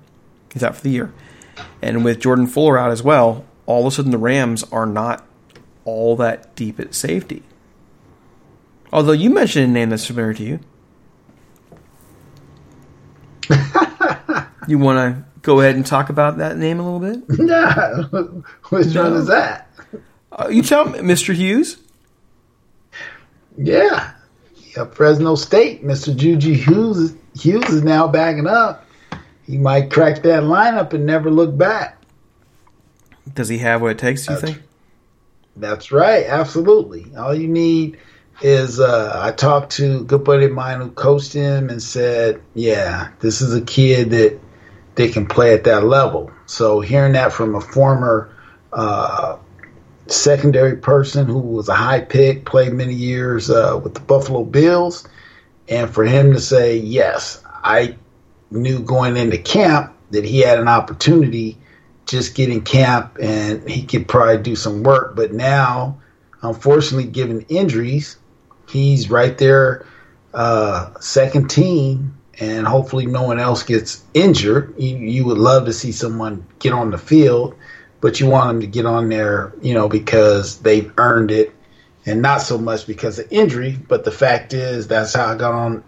He's 0.53 0.63
out 0.63 0.75
for 0.75 0.81
the 0.81 0.89
year. 0.89 1.13
And 1.81 2.05
with 2.05 2.19
Jordan 2.19 2.47
Fuller 2.47 2.77
out 2.77 2.91
as 2.91 3.03
well, 3.03 3.45
all 3.65 3.81
of 3.81 3.93
a 3.93 3.95
sudden 3.95 4.11
the 4.11 4.17
Rams 4.17 4.63
are 4.71 4.85
not 4.85 5.25
all 5.83 6.15
that 6.17 6.55
deep 6.55 6.79
at 6.79 6.93
safety. 6.93 7.43
Although 8.93 9.13
you 9.13 9.29
mentioned 9.29 9.65
a 9.65 9.67
name 9.69 9.89
that's 9.89 10.05
familiar 10.05 10.33
to 10.33 10.43
you. 10.43 10.59
you 14.67 14.77
want 14.77 15.15
to 15.15 15.25
go 15.41 15.59
ahead 15.59 15.75
and 15.75 15.85
talk 15.85 16.09
about 16.09 16.37
that 16.37 16.57
name 16.57 16.79
a 16.79 16.83
little 16.83 16.99
bit? 16.99 17.23
Yeah. 17.39 18.03
Which 18.69 18.87
no. 18.87 19.03
one 19.03 19.13
is 19.13 19.27
that? 19.27 19.67
Uh, 20.31 20.47
you 20.49 20.61
tell 20.61 20.85
me, 20.85 20.99
Mr. 20.99 21.33
Hughes. 21.33 21.77
Yeah. 23.57 24.13
Yeah. 24.75 24.85
Fresno 24.85 25.35
State, 25.35 25.83
Mr. 25.83 26.15
Juju 26.15 26.53
Hughes, 26.53 27.15
Hughes 27.35 27.69
is 27.69 27.83
now 27.83 28.07
backing 28.07 28.47
up. 28.47 28.85
He 29.45 29.57
might 29.57 29.91
crack 29.91 30.23
that 30.23 30.43
lineup 30.43 30.93
and 30.93 31.05
never 31.05 31.29
look 31.29 31.57
back. 31.57 32.01
Does 33.33 33.49
he 33.49 33.57
have 33.59 33.81
what 33.81 33.91
it 33.91 33.97
takes, 33.97 34.25
do 34.25 34.33
you 34.33 34.39
think? 34.39 34.61
That's 35.55 35.91
right. 35.91 36.25
Absolutely. 36.25 37.13
All 37.15 37.33
you 37.33 37.47
need 37.47 37.97
is 38.41 38.79
uh, 38.79 39.19
I 39.21 39.31
talked 39.31 39.73
to 39.73 39.97
a 39.97 40.03
good 40.03 40.23
buddy 40.23 40.45
of 40.45 40.51
mine 40.51 40.79
who 40.79 40.89
coached 40.91 41.33
him 41.33 41.69
and 41.69 41.81
said, 41.81 42.41
yeah, 42.53 43.11
this 43.19 43.41
is 43.41 43.53
a 43.53 43.61
kid 43.61 44.11
that 44.11 44.39
they 44.95 45.09
can 45.09 45.27
play 45.27 45.53
at 45.53 45.63
that 45.65 45.83
level. 45.83 46.31
So 46.45 46.79
hearing 46.79 47.13
that 47.13 47.33
from 47.33 47.55
a 47.55 47.61
former 47.61 48.35
uh, 48.73 49.37
secondary 50.11 50.77
person 50.77 51.25
who 51.25 51.39
was 51.39 51.69
a 51.69 51.75
high 51.75 52.01
pick, 52.01 52.45
played 52.45 52.73
many 52.73 52.93
years 52.93 53.49
uh, 53.49 53.79
with 53.83 53.93
the 53.93 53.99
Buffalo 53.99 54.43
Bills, 54.43 55.07
and 55.67 55.89
for 55.89 56.03
him 56.03 56.33
to 56.33 56.39
say, 56.39 56.77
yes, 56.77 57.43
I 57.63 57.95
knew 58.49 58.79
going 58.79 59.17
into 59.17 59.37
camp 59.37 59.93
that 60.11 60.25
he 60.25 60.39
had 60.39 60.59
an 60.59 60.67
opportunity 60.67 61.57
just 62.05 62.35
getting 62.35 62.61
camp 62.61 63.17
and 63.21 63.67
he 63.69 63.83
could 63.83 64.07
probably 64.07 64.41
do 64.43 64.55
some 64.55 64.83
work. 64.83 65.15
But 65.15 65.33
now, 65.33 65.99
unfortunately, 66.41 67.09
given 67.09 67.41
injuries, 67.47 68.17
he's 68.67 69.09
right 69.09 69.37
there, 69.37 69.85
uh, 70.33 70.99
second 70.99 71.49
team, 71.49 72.17
and 72.39 72.67
hopefully 72.67 73.05
no 73.05 73.23
one 73.23 73.39
else 73.39 73.63
gets 73.63 74.03
injured. 74.13 74.73
You, 74.77 74.97
you 74.97 75.25
would 75.25 75.37
love 75.37 75.65
to 75.65 75.73
see 75.73 75.91
someone 75.91 76.45
get 76.59 76.73
on 76.73 76.91
the 76.91 76.97
field, 76.97 77.55
but 78.01 78.19
you 78.19 78.27
want 78.27 78.47
them 78.47 78.61
to 78.61 78.67
get 78.67 78.85
on 78.85 79.09
there, 79.09 79.53
you 79.61 79.73
know, 79.73 79.87
because 79.87 80.59
they've 80.59 80.91
earned 80.97 81.31
it 81.31 81.55
and 82.05 82.21
not 82.21 82.41
so 82.41 82.57
much 82.57 82.87
because 82.87 83.19
of 83.19 83.31
injury. 83.31 83.77
But 83.87 84.03
the 84.03 84.11
fact 84.11 84.53
is, 84.53 84.87
that's 84.87 85.13
how 85.13 85.27
I 85.27 85.37
got 85.37 85.53
on 85.53 85.83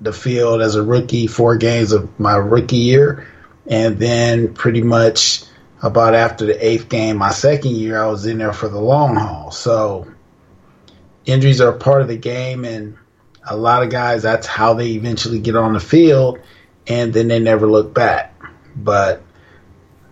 the 0.00 0.12
field 0.12 0.60
as 0.60 0.76
a 0.76 0.82
rookie, 0.82 1.26
four 1.26 1.56
games 1.56 1.92
of 1.92 2.20
my 2.20 2.36
rookie 2.36 2.76
year. 2.76 3.26
And 3.66 3.98
then 3.98 4.52
pretty 4.52 4.82
much 4.82 5.44
about 5.82 6.14
after 6.14 6.44
the 6.44 6.66
eighth 6.66 6.88
game, 6.88 7.16
my 7.16 7.30
second 7.30 7.72
year, 7.72 8.00
I 8.00 8.06
was 8.08 8.26
in 8.26 8.38
there 8.38 8.52
for 8.52 8.68
the 8.68 8.80
long 8.80 9.16
haul. 9.16 9.50
So 9.50 10.06
injuries 11.24 11.62
are 11.62 11.72
a 11.72 11.78
part 11.78 12.02
of 12.02 12.08
the 12.08 12.16
game, 12.16 12.64
and 12.64 12.98
a 13.48 13.56
lot 13.56 13.82
of 13.82 13.90
guys, 13.90 14.22
that's 14.22 14.46
how 14.46 14.74
they 14.74 14.92
eventually 14.92 15.40
get 15.40 15.56
on 15.56 15.72
the 15.72 15.80
field, 15.80 16.40
and 16.86 17.12
then 17.14 17.28
they 17.28 17.40
never 17.40 17.66
look 17.66 17.94
back. 17.94 18.34
But 18.76 19.22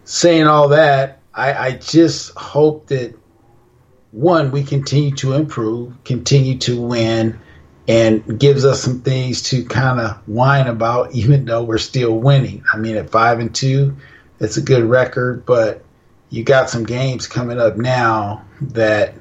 saying 0.05 0.47
all 0.47 0.69
that, 0.69 1.22
I, 1.35 1.53
I 1.53 1.71
just 1.73 2.35
hope 2.37 2.89
that 2.89 3.15
one, 4.11 4.51
we 4.51 4.63
continue 4.63 5.13
to 5.17 5.33
improve, 5.33 6.05
continue 6.05 6.59
to 6.59 6.81
win, 6.81 7.41
and 7.89 8.39
gives 8.39 8.65
us 8.65 8.83
some 8.83 9.01
things 9.01 9.43
to 9.43 9.65
kind 9.65 9.99
of 9.99 10.17
whine 10.29 10.67
about, 10.67 11.13
even 11.15 11.47
though 11.47 11.65
we're 11.65 11.79
still 11.79 12.17
winning. 12.19 12.65
I 12.73 12.77
mean, 12.77 12.97
at 12.97 13.11
five 13.11 13.41
and 13.41 13.55
two, 13.55 13.97
it's 14.39 14.57
a 14.57 14.63
good 14.63 14.85
record, 14.85 15.47
but 15.47 15.83
you 16.31 16.45
got 16.45 16.71
some 16.71 16.85
games 16.85 17.27
coming 17.27 17.59
up 17.59 17.77
now 17.77 18.45
that 18.61 19.15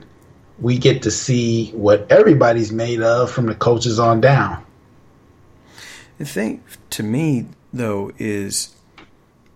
we 0.60 0.78
get 0.78 1.04
to 1.04 1.12
see 1.12 1.72
what 1.72 2.12
everybody's 2.12 2.72
made 2.72 3.02
of 3.02 3.32
from 3.32 3.48
the 3.48 3.56
coaches 3.56 4.00
on 4.00 4.22
down. 4.22 4.64
The 6.18 6.26
thing 6.26 6.64
to 6.92 7.04
me, 7.04 7.48
though, 7.74 8.12
is, 8.18 8.76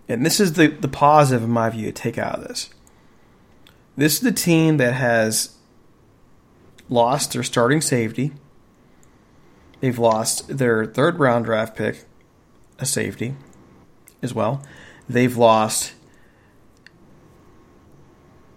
and 0.08 0.24
this 0.24 0.40
is 0.40 0.54
the, 0.54 0.68
the 0.68 0.88
positive, 0.88 1.42
in 1.42 1.50
my 1.50 1.70
view, 1.70 1.86
to 1.86 1.92
take 1.92 2.18
out 2.18 2.38
of 2.38 2.48
this. 2.48 2.70
This 3.96 4.14
is 4.14 4.20
the 4.20 4.32
team 4.32 4.76
that 4.76 4.94
has 4.94 5.56
lost 6.88 7.32
their 7.32 7.42
starting 7.42 7.80
safety. 7.80 8.32
They've 9.80 9.98
lost 9.98 10.58
their 10.58 10.86
third 10.86 11.18
round 11.18 11.46
draft 11.46 11.76
pick, 11.76 12.04
a 12.78 12.86
safety, 12.86 13.34
as 14.22 14.34
well. 14.34 14.62
They've 15.08 15.36
lost 15.36 15.94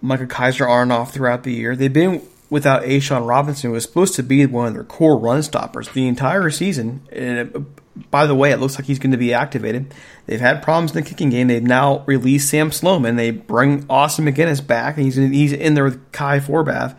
Micah 0.00 0.26
Kiser 0.26 0.66
Aronoff 0.66 1.10
throughout 1.10 1.42
the 1.42 1.52
year. 1.52 1.76
They've 1.76 1.92
been 1.92 2.22
without 2.48 2.82
A'Shawn 2.82 3.26
Robinson, 3.26 3.70
who 3.70 3.74
was 3.74 3.84
supposed 3.84 4.14
to 4.16 4.22
be 4.22 4.44
one 4.46 4.66
of 4.68 4.74
their 4.74 4.84
core 4.84 5.16
run 5.16 5.42
stoppers 5.42 5.88
the 5.90 6.08
entire 6.08 6.50
season. 6.50 7.02
And 7.12 7.66
by 8.10 8.26
the 8.26 8.34
way, 8.34 8.50
it 8.50 8.58
looks 8.58 8.76
like 8.76 8.86
he's 8.86 8.98
going 8.98 9.12
to 9.12 9.18
be 9.18 9.34
activated. 9.34 9.92
They've 10.26 10.40
had 10.40 10.62
problems 10.62 10.92
in 10.92 11.02
the 11.02 11.08
kicking 11.08 11.30
game. 11.30 11.48
They've 11.48 11.62
now 11.62 12.04
released 12.06 12.48
Sam 12.48 12.70
Sloman. 12.70 13.16
They 13.16 13.30
bring 13.30 13.84
Austin 13.90 14.26
MacGinnis 14.26 14.64
back, 14.64 14.96
and 14.96 15.04
he's 15.04 15.18
in, 15.18 15.32
he's 15.32 15.52
in 15.52 15.74
there 15.74 15.84
with 15.84 16.12
Kai 16.12 16.38
Forbath. 16.40 16.96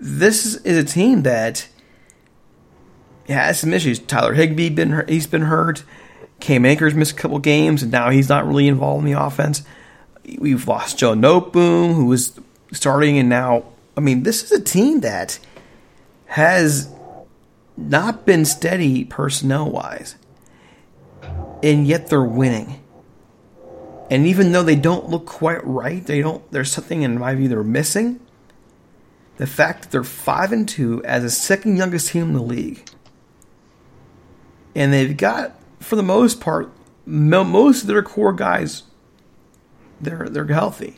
This 0.00 0.56
is, 0.56 0.76
a 0.76 0.84
team 0.84 1.22
that 1.22 1.68
has 3.28 3.60
some 3.60 3.72
issues. 3.72 3.98
Tyler 3.98 4.34
Higbee 4.34 4.70
been 4.70 5.04
he's 5.08 5.26
been 5.26 5.42
hurt. 5.42 5.82
Cam 6.40 6.64
Akers 6.64 6.94
missed 6.94 7.12
a 7.12 7.16
couple 7.16 7.38
games, 7.38 7.82
and 7.82 7.90
now 7.90 8.10
he's 8.10 8.28
not 8.28 8.46
really 8.46 8.68
involved 8.68 9.04
in 9.04 9.12
the 9.12 9.20
offense. 9.20 9.62
We've 10.38 10.66
lost 10.68 10.98
Joe 10.98 11.14
Noteboom, 11.14 11.94
who 11.94 12.06
was 12.06 12.38
starting, 12.72 13.18
and 13.18 13.28
now, 13.28 13.64
I 13.96 14.00
mean, 14.00 14.22
this 14.22 14.44
is 14.44 14.52
a 14.52 14.62
team 14.62 15.00
that 15.00 15.38
has 16.26 16.88
not 17.78 18.26
been 18.26 18.44
steady 18.44 19.04
personnel 19.04 19.70
wise, 19.70 20.16
and 21.62 21.86
yet 21.86 22.08
they're 22.08 22.22
winning. 22.22 22.82
And 24.10 24.26
even 24.26 24.52
though 24.52 24.62
they 24.62 24.76
don't 24.76 25.08
look 25.08 25.26
quite 25.26 25.64
right, 25.64 26.04
they 26.04 26.20
don't. 26.20 26.50
There's 26.50 26.72
something 26.72 27.02
in 27.02 27.18
my 27.18 27.34
view 27.34 27.48
they're 27.48 27.62
missing. 27.62 28.20
The 29.36 29.46
fact 29.46 29.82
that 29.82 29.90
they're 29.92 30.02
five 30.02 30.50
and 30.50 30.68
two 30.68 31.04
as 31.04 31.22
the 31.22 31.30
second 31.30 31.76
youngest 31.76 32.10
team 32.10 32.24
in 32.24 32.32
the 32.32 32.42
league, 32.42 32.88
and 34.74 34.92
they've 34.92 35.16
got 35.16 35.54
for 35.78 35.94
the 35.94 36.02
most 36.02 36.40
part, 36.40 36.72
most 37.06 37.82
of 37.82 37.86
their 37.86 38.02
core 38.02 38.32
guys, 38.32 38.82
they're 40.00 40.28
they're 40.28 40.46
healthy. 40.46 40.96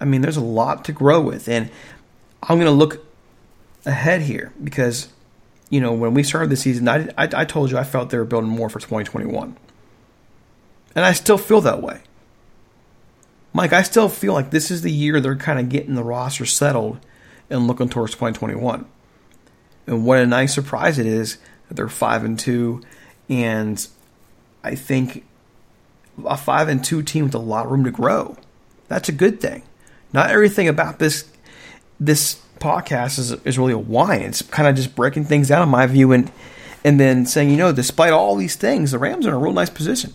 I 0.00 0.04
mean, 0.04 0.20
there's 0.20 0.36
a 0.36 0.42
lot 0.42 0.84
to 0.84 0.92
grow 0.92 1.20
with, 1.20 1.48
and 1.48 1.70
I'm 2.42 2.58
going 2.58 2.66
to 2.66 2.72
look 2.72 3.03
ahead 3.86 4.22
here 4.22 4.52
because, 4.62 5.08
you 5.70 5.80
know, 5.80 5.92
when 5.92 6.14
we 6.14 6.22
started 6.22 6.50
the 6.50 6.56
season, 6.56 6.88
I, 6.88 7.08
I, 7.18 7.28
I 7.34 7.44
told 7.44 7.70
you 7.70 7.78
I 7.78 7.84
felt 7.84 8.10
they 8.10 8.18
were 8.18 8.24
building 8.24 8.50
more 8.50 8.68
for 8.68 8.80
2021, 8.80 9.56
and 10.94 11.04
I 11.04 11.12
still 11.12 11.38
feel 11.38 11.60
that 11.62 11.82
way. 11.82 12.00
Mike, 13.52 13.72
I 13.72 13.82
still 13.82 14.08
feel 14.08 14.32
like 14.32 14.50
this 14.50 14.70
is 14.70 14.82
the 14.82 14.90
year 14.90 15.20
they're 15.20 15.36
kind 15.36 15.60
of 15.60 15.68
getting 15.68 15.94
the 15.94 16.02
roster 16.02 16.44
settled 16.44 16.98
and 17.48 17.68
looking 17.68 17.88
towards 17.88 18.12
2021. 18.12 18.84
And 19.86 20.04
what 20.04 20.18
a 20.18 20.26
nice 20.26 20.54
surprise 20.54 20.98
it 20.98 21.06
is 21.06 21.38
that 21.68 21.74
they're 21.74 21.88
five 21.88 22.24
and 22.24 22.38
two 22.38 22.82
and 23.28 23.86
I 24.62 24.74
think 24.74 25.24
a 26.24 26.36
five 26.36 26.68
and 26.68 26.82
two 26.82 27.02
team 27.02 27.24
with 27.24 27.34
a 27.34 27.38
lot 27.38 27.66
of 27.66 27.72
room 27.72 27.84
to 27.84 27.90
grow. 27.90 28.36
That's 28.88 29.08
a 29.08 29.12
good 29.12 29.40
thing. 29.40 29.62
Not 30.12 30.30
everything 30.30 30.68
about 30.68 30.98
this 30.98 31.28
this 32.00 32.40
podcast 32.58 33.18
is 33.18 33.32
is 33.44 33.58
really 33.58 33.72
a 33.72 33.78
whine. 33.78 34.22
It's 34.22 34.42
kind 34.42 34.68
of 34.68 34.74
just 34.74 34.94
breaking 34.94 35.24
things 35.24 35.48
down 35.48 35.62
in 35.62 35.68
my 35.68 35.86
view 35.86 36.12
and 36.12 36.30
and 36.84 37.00
then 37.00 37.26
saying, 37.26 37.50
you 37.50 37.56
know, 37.56 37.72
despite 37.72 38.12
all 38.12 38.36
these 38.36 38.56
things, 38.56 38.90
the 38.90 38.98
Rams 38.98 39.26
are 39.26 39.30
in 39.30 39.34
a 39.34 39.38
real 39.38 39.52
nice 39.52 39.70
position. 39.70 40.12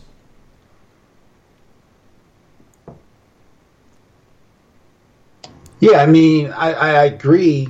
Yeah, 5.79 6.01
I 6.01 6.05
mean, 6.05 6.51
I, 6.51 6.73
I 6.73 7.05
agree 7.05 7.69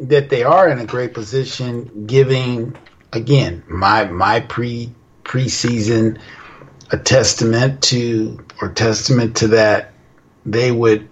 that 0.00 0.30
they 0.30 0.44
are 0.44 0.68
in 0.68 0.78
a 0.78 0.86
great 0.86 1.12
position, 1.12 2.06
giving 2.06 2.76
again, 3.12 3.64
my 3.68 4.04
my 4.04 4.40
pre 4.40 4.92
preseason 5.24 6.18
a 6.90 6.96
testament 6.96 7.82
to 7.82 8.44
or 8.62 8.70
testament 8.70 9.36
to 9.36 9.48
that 9.48 9.92
they 10.46 10.72
would 10.72 11.08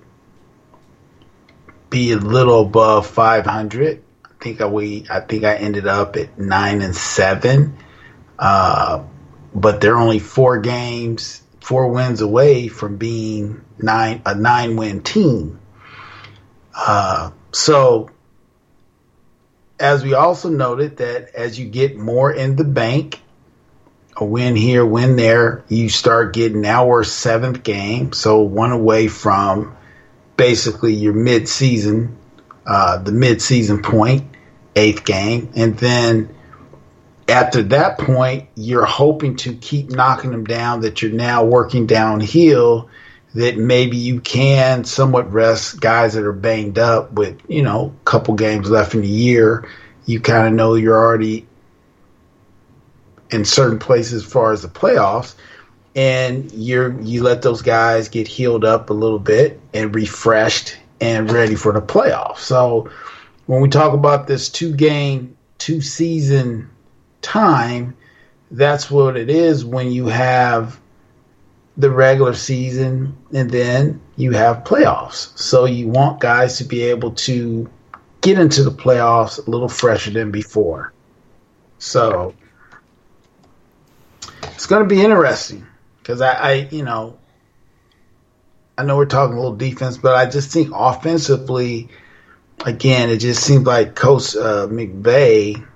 be 1.96 2.12
a 2.12 2.18
little 2.18 2.60
above 2.60 3.06
500. 3.06 4.02
I 4.22 4.28
think 4.38 4.60
I 4.60 4.66
we 4.66 5.06
I 5.08 5.20
think 5.20 5.44
I 5.44 5.54
ended 5.54 5.86
up 5.86 6.16
at 6.16 6.38
nine 6.38 6.82
and 6.82 6.94
seven, 6.94 7.78
uh, 8.38 9.02
but 9.54 9.80
they're 9.80 9.96
only 9.96 10.18
four 10.18 10.58
games, 10.58 11.40
four 11.62 11.88
wins 11.88 12.20
away 12.20 12.68
from 12.68 12.98
being 12.98 13.64
nine 13.78 14.20
a 14.26 14.34
nine 14.34 14.76
win 14.76 15.02
team. 15.02 15.58
Uh, 16.74 17.30
so 17.52 18.10
as 19.80 20.04
we 20.04 20.12
also 20.12 20.50
noted 20.50 20.98
that 20.98 21.34
as 21.34 21.58
you 21.58 21.64
get 21.64 21.96
more 21.96 22.30
in 22.30 22.56
the 22.56 22.64
bank, 22.64 23.22
a 24.14 24.24
win 24.24 24.54
here, 24.54 24.84
win 24.84 25.16
there, 25.16 25.64
you 25.68 25.88
start 25.88 26.34
getting 26.34 26.66
our 26.66 27.04
seventh 27.04 27.62
game, 27.62 28.12
so 28.12 28.40
one 28.42 28.72
away 28.72 29.08
from 29.08 29.75
basically 30.36 30.94
your 30.94 31.14
mid-season, 31.14 32.16
uh, 32.66 32.98
the 32.98 33.12
mid-season 33.12 33.82
point, 33.82 34.24
eighth 34.74 35.04
game, 35.04 35.50
and 35.56 35.76
then 35.78 36.34
after 37.28 37.62
that 37.64 37.98
point, 37.98 38.48
you're 38.54 38.84
hoping 38.84 39.36
to 39.36 39.54
keep 39.54 39.90
knocking 39.90 40.30
them 40.30 40.44
down, 40.44 40.82
that 40.82 41.02
you're 41.02 41.10
now 41.10 41.44
working 41.44 41.86
downhill, 41.86 42.88
that 43.34 43.56
maybe 43.56 43.96
you 43.96 44.20
can 44.20 44.84
somewhat 44.84 45.32
rest 45.32 45.80
guys 45.80 46.14
that 46.14 46.24
are 46.24 46.32
banged 46.32 46.78
up 46.78 47.12
with, 47.12 47.38
you 47.48 47.62
know, 47.62 47.94
a 48.00 48.04
couple 48.04 48.34
games 48.34 48.70
left 48.70 48.94
in 48.94 49.00
the 49.00 49.08
year. 49.08 49.68
You 50.06 50.20
kind 50.20 50.46
of 50.46 50.54
know 50.54 50.74
you're 50.74 50.96
already 50.96 51.46
in 53.30 53.44
certain 53.44 53.80
places 53.80 54.22
as 54.24 54.32
far 54.32 54.52
as 54.52 54.62
the 54.62 54.68
playoffs. 54.68 55.34
And 55.96 56.52
you're 56.52 57.00
you 57.00 57.22
let 57.22 57.42
those 57.42 57.62
guys 57.62 58.08
get 58.08 58.28
healed 58.28 58.64
up 58.64 58.90
a 58.90 58.92
little 58.92 59.18
bit 59.18 59.58
and 59.74 59.94
refreshed 59.94 60.76
and 61.00 61.30
ready 61.30 61.54
for 61.54 61.72
the 61.72 61.80
playoffs. 61.80 62.38
So 62.38 62.90
when 63.46 63.62
we 63.62 63.68
talk 63.68 63.94
about 63.94 64.26
this 64.26 64.48
two 64.48 64.74
game, 64.74 65.36
two 65.58 65.80
season 65.80 66.70
time, 67.22 67.96
that's 68.50 68.90
what 68.90 69.16
it 69.16 69.30
is 69.30 69.64
when 69.64 69.90
you 69.90 70.06
have 70.06 70.78
the 71.76 71.90
regular 71.90 72.34
season 72.34 73.16
and 73.32 73.50
then 73.50 74.00
you 74.16 74.32
have 74.32 74.64
playoffs. 74.64 75.36
So 75.38 75.64
you 75.64 75.88
want 75.88 76.20
guys 76.20 76.58
to 76.58 76.64
be 76.64 76.82
able 76.82 77.12
to 77.12 77.68
get 78.20 78.38
into 78.38 78.62
the 78.62 78.70
playoffs 78.70 79.44
a 79.46 79.50
little 79.50 79.68
fresher 79.68 80.10
than 80.10 80.30
before. 80.30 80.92
So 81.78 82.34
it's 84.42 84.66
going 84.66 84.86
to 84.86 84.94
be 84.94 85.02
interesting 85.02 85.66
because 86.06 86.20
I, 86.20 86.32
I, 86.34 86.52
you 86.70 86.84
know, 86.84 87.18
I 88.78 88.84
know 88.84 88.96
we're 88.96 89.06
talking 89.06 89.36
a 89.36 89.40
little 89.40 89.56
defense, 89.56 89.98
but 89.98 90.14
I 90.14 90.30
just 90.30 90.52
think 90.52 90.70
offensively, 90.72 91.88
again, 92.64 93.10
it 93.10 93.16
just 93.16 93.42
seems 93.42 93.66
like 93.66 93.96
Coach 93.96 94.36
uh, 94.36 94.68
McVay 94.68 95.66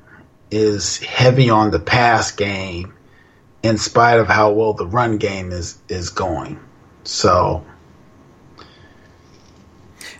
is 0.52 0.98
heavy 0.98 1.50
on 1.50 1.72
the 1.72 1.80
pass 1.80 2.30
game 2.30 2.94
in 3.64 3.76
spite 3.76 4.20
of 4.20 4.28
how 4.28 4.52
well 4.52 4.72
the 4.72 4.86
run 4.86 5.18
game 5.18 5.50
is 5.50 5.78
is 5.88 6.10
going. 6.10 6.60
So 7.02 7.64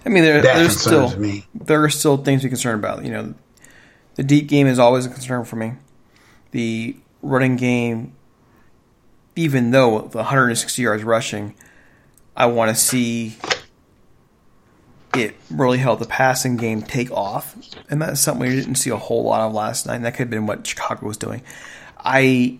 I 0.05 0.09
mean 0.09 0.25
there, 0.25 0.43
there's 0.43 0.81
still 0.81 1.17
me. 1.19 1.47
there 1.55 1.85
are 1.85 1.91
still 1.91 2.17
things 2.17 2.43
to 2.43 2.47
be 2.47 2.51
concerned 2.51 2.83
about. 2.83 3.05
You 3.05 3.13
know, 3.13 3.35
the 4.17 4.25
deep 4.25 4.49
game 4.49 4.67
is 4.67 4.81
always 4.81 5.07
a 5.07 5.09
concern 5.09 5.45
for 5.45 5.55
me. 5.55 5.75
The 6.51 6.97
running 7.23 7.55
game 7.55 8.15
even 9.41 9.71
though 9.71 10.03
the 10.03 10.19
160 10.19 10.83
yards 10.83 11.03
rushing, 11.03 11.55
I 12.37 12.47
want 12.47 12.69
to 12.69 12.75
see 12.75 13.37
it 15.15 15.35
really 15.51 15.79
help 15.79 15.99
the 15.99 16.07
passing 16.07 16.59
game 16.59 16.83
take 16.83 17.11
off. 17.11 17.57
And 17.89 18.03
that's 18.03 18.21
something 18.21 18.47
we 18.47 18.55
didn't 18.55 18.75
see 18.75 18.91
a 18.91 18.97
whole 18.97 19.25
lot 19.25 19.41
of 19.41 19.55
last 19.55 19.87
night. 19.87 19.97
And 19.97 20.05
that 20.05 20.13
could 20.13 20.25
have 20.25 20.31
been 20.31 20.47
what 20.47 20.67
Chicago 20.67 21.07
was 21.07 21.17
doing. 21.17 21.43
I 21.99 22.59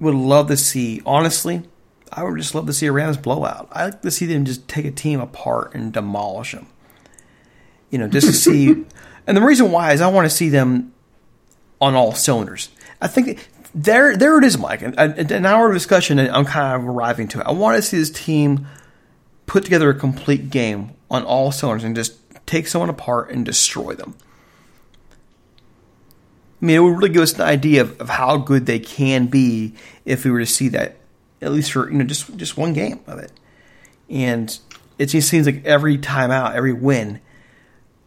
would 0.00 0.14
love 0.14 0.48
to 0.48 0.56
see, 0.56 1.02
honestly, 1.04 1.62
I 2.10 2.22
would 2.22 2.38
just 2.38 2.54
love 2.54 2.66
to 2.66 2.72
see 2.72 2.86
a 2.86 2.92
Rams 2.92 3.18
blowout. 3.18 3.68
I 3.70 3.86
like 3.86 4.02
to 4.02 4.10
see 4.10 4.24
them 4.24 4.46
just 4.46 4.66
take 4.68 4.86
a 4.86 4.90
team 4.90 5.20
apart 5.20 5.74
and 5.74 5.92
demolish 5.92 6.52
them. 6.52 6.66
You 7.90 7.98
know, 7.98 8.08
just 8.08 8.26
to 8.26 8.32
see. 8.32 8.68
and 9.26 9.36
the 9.36 9.42
reason 9.42 9.70
why 9.70 9.92
is 9.92 10.00
I 10.00 10.08
want 10.08 10.24
to 10.24 10.34
see 10.34 10.48
them 10.48 10.94
on 11.78 11.94
all 11.94 12.14
cylinders. 12.14 12.70
I 13.02 13.06
think 13.06 13.48
there, 13.74 14.16
there 14.16 14.38
it 14.38 14.44
is, 14.44 14.56
Mike. 14.56 14.82
An, 14.82 14.94
an 14.98 15.46
hour 15.46 15.68
of 15.68 15.74
discussion, 15.74 16.18
and 16.18 16.30
I'm 16.30 16.44
kind 16.44 16.80
of 16.80 16.88
arriving 16.88 17.28
to 17.28 17.40
it. 17.40 17.46
I 17.46 17.52
want 17.52 17.76
to 17.76 17.82
see 17.82 17.98
this 17.98 18.10
team 18.10 18.66
put 19.46 19.64
together 19.64 19.90
a 19.90 19.94
complete 19.94 20.50
game 20.50 20.92
on 21.10 21.24
all 21.24 21.52
cylinders 21.52 21.84
and 21.84 21.94
just 21.94 22.14
take 22.46 22.66
someone 22.66 22.88
apart 22.88 23.30
and 23.30 23.44
destroy 23.44 23.94
them. 23.94 24.14
I 26.62 26.66
mean, 26.66 26.76
it 26.76 26.78
would 26.80 26.96
really 26.96 27.10
give 27.10 27.22
us 27.22 27.34
an 27.34 27.42
idea 27.42 27.82
of, 27.82 28.00
of 28.00 28.08
how 28.08 28.38
good 28.38 28.66
they 28.66 28.78
can 28.78 29.26
be 29.26 29.74
if 30.04 30.24
we 30.24 30.30
were 30.30 30.38
to 30.38 30.46
see 30.46 30.68
that, 30.68 30.96
at 31.42 31.52
least 31.52 31.72
for 31.72 31.90
you 31.90 31.98
know 31.98 32.04
just 32.04 32.34
just 32.36 32.56
one 32.56 32.72
game 32.72 33.00
of 33.06 33.18
it. 33.18 33.32
And 34.08 34.56
it 34.98 35.06
just 35.06 35.28
seems 35.28 35.46
like 35.46 35.64
every 35.64 35.98
time 35.98 36.30
out, 36.30 36.54
every 36.54 36.72
win, 36.72 37.20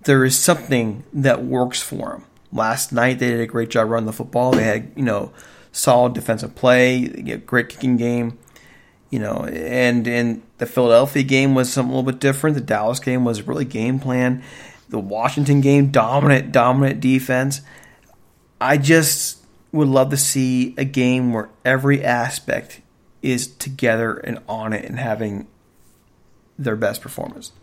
there 0.06 0.24
is 0.24 0.40
something 0.40 1.04
that 1.14 1.44
works 1.44 1.82
for 1.82 2.10
them. 2.10 2.26
Last 2.52 2.92
night 2.92 3.20
they 3.20 3.30
did 3.30 3.42
a 3.42 3.46
great 3.46 3.70
job 3.70 3.90
running 3.90 4.08
the 4.08 4.14
football. 4.14 4.54
They 4.54 4.64
had 4.64 4.92
you 4.96 5.04
know 5.04 5.34
solid 5.78 6.14
defensive 6.14 6.56
play, 6.56 7.08
great 7.46 7.70
kicking 7.70 7.98
game. 7.98 8.38
You 9.10 9.20
know, 9.20 9.46
and 9.46 10.06
in 10.06 10.44
the 10.58 10.66
Philadelphia 10.66 11.24
game 11.24 11.56
was 11.56 11.72
something 11.72 11.94
a 11.94 11.98
little 11.98 12.12
bit 12.12 12.20
different. 12.20 12.56
The 12.56 12.62
Dallas 12.62 13.00
game 13.00 13.24
was 13.24 13.44
really 13.44 13.64
game 13.64 14.00
plan. 14.00 14.44
The 14.90 15.00
Washington 15.00 15.62
game, 15.62 15.92
dominant, 15.92 16.52
dominant 16.52 17.00
defense. 17.00 17.62
I 18.60 18.78
just 18.78 19.46
would 19.72 19.88
love 19.88 20.10
to 20.10 20.18
see 20.18 20.74
a 20.78 20.84
game 20.84 21.32
where 21.32 21.50
every 21.64 22.04
aspect 22.04 22.82
is 23.22 23.48
together 23.48 24.18
and 24.18 24.40
on 24.50 24.74
it 24.74 24.84
and 24.84 25.00
having 25.00 25.48
their 26.60 26.76
best 26.76 27.02
performance. 27.02 27.54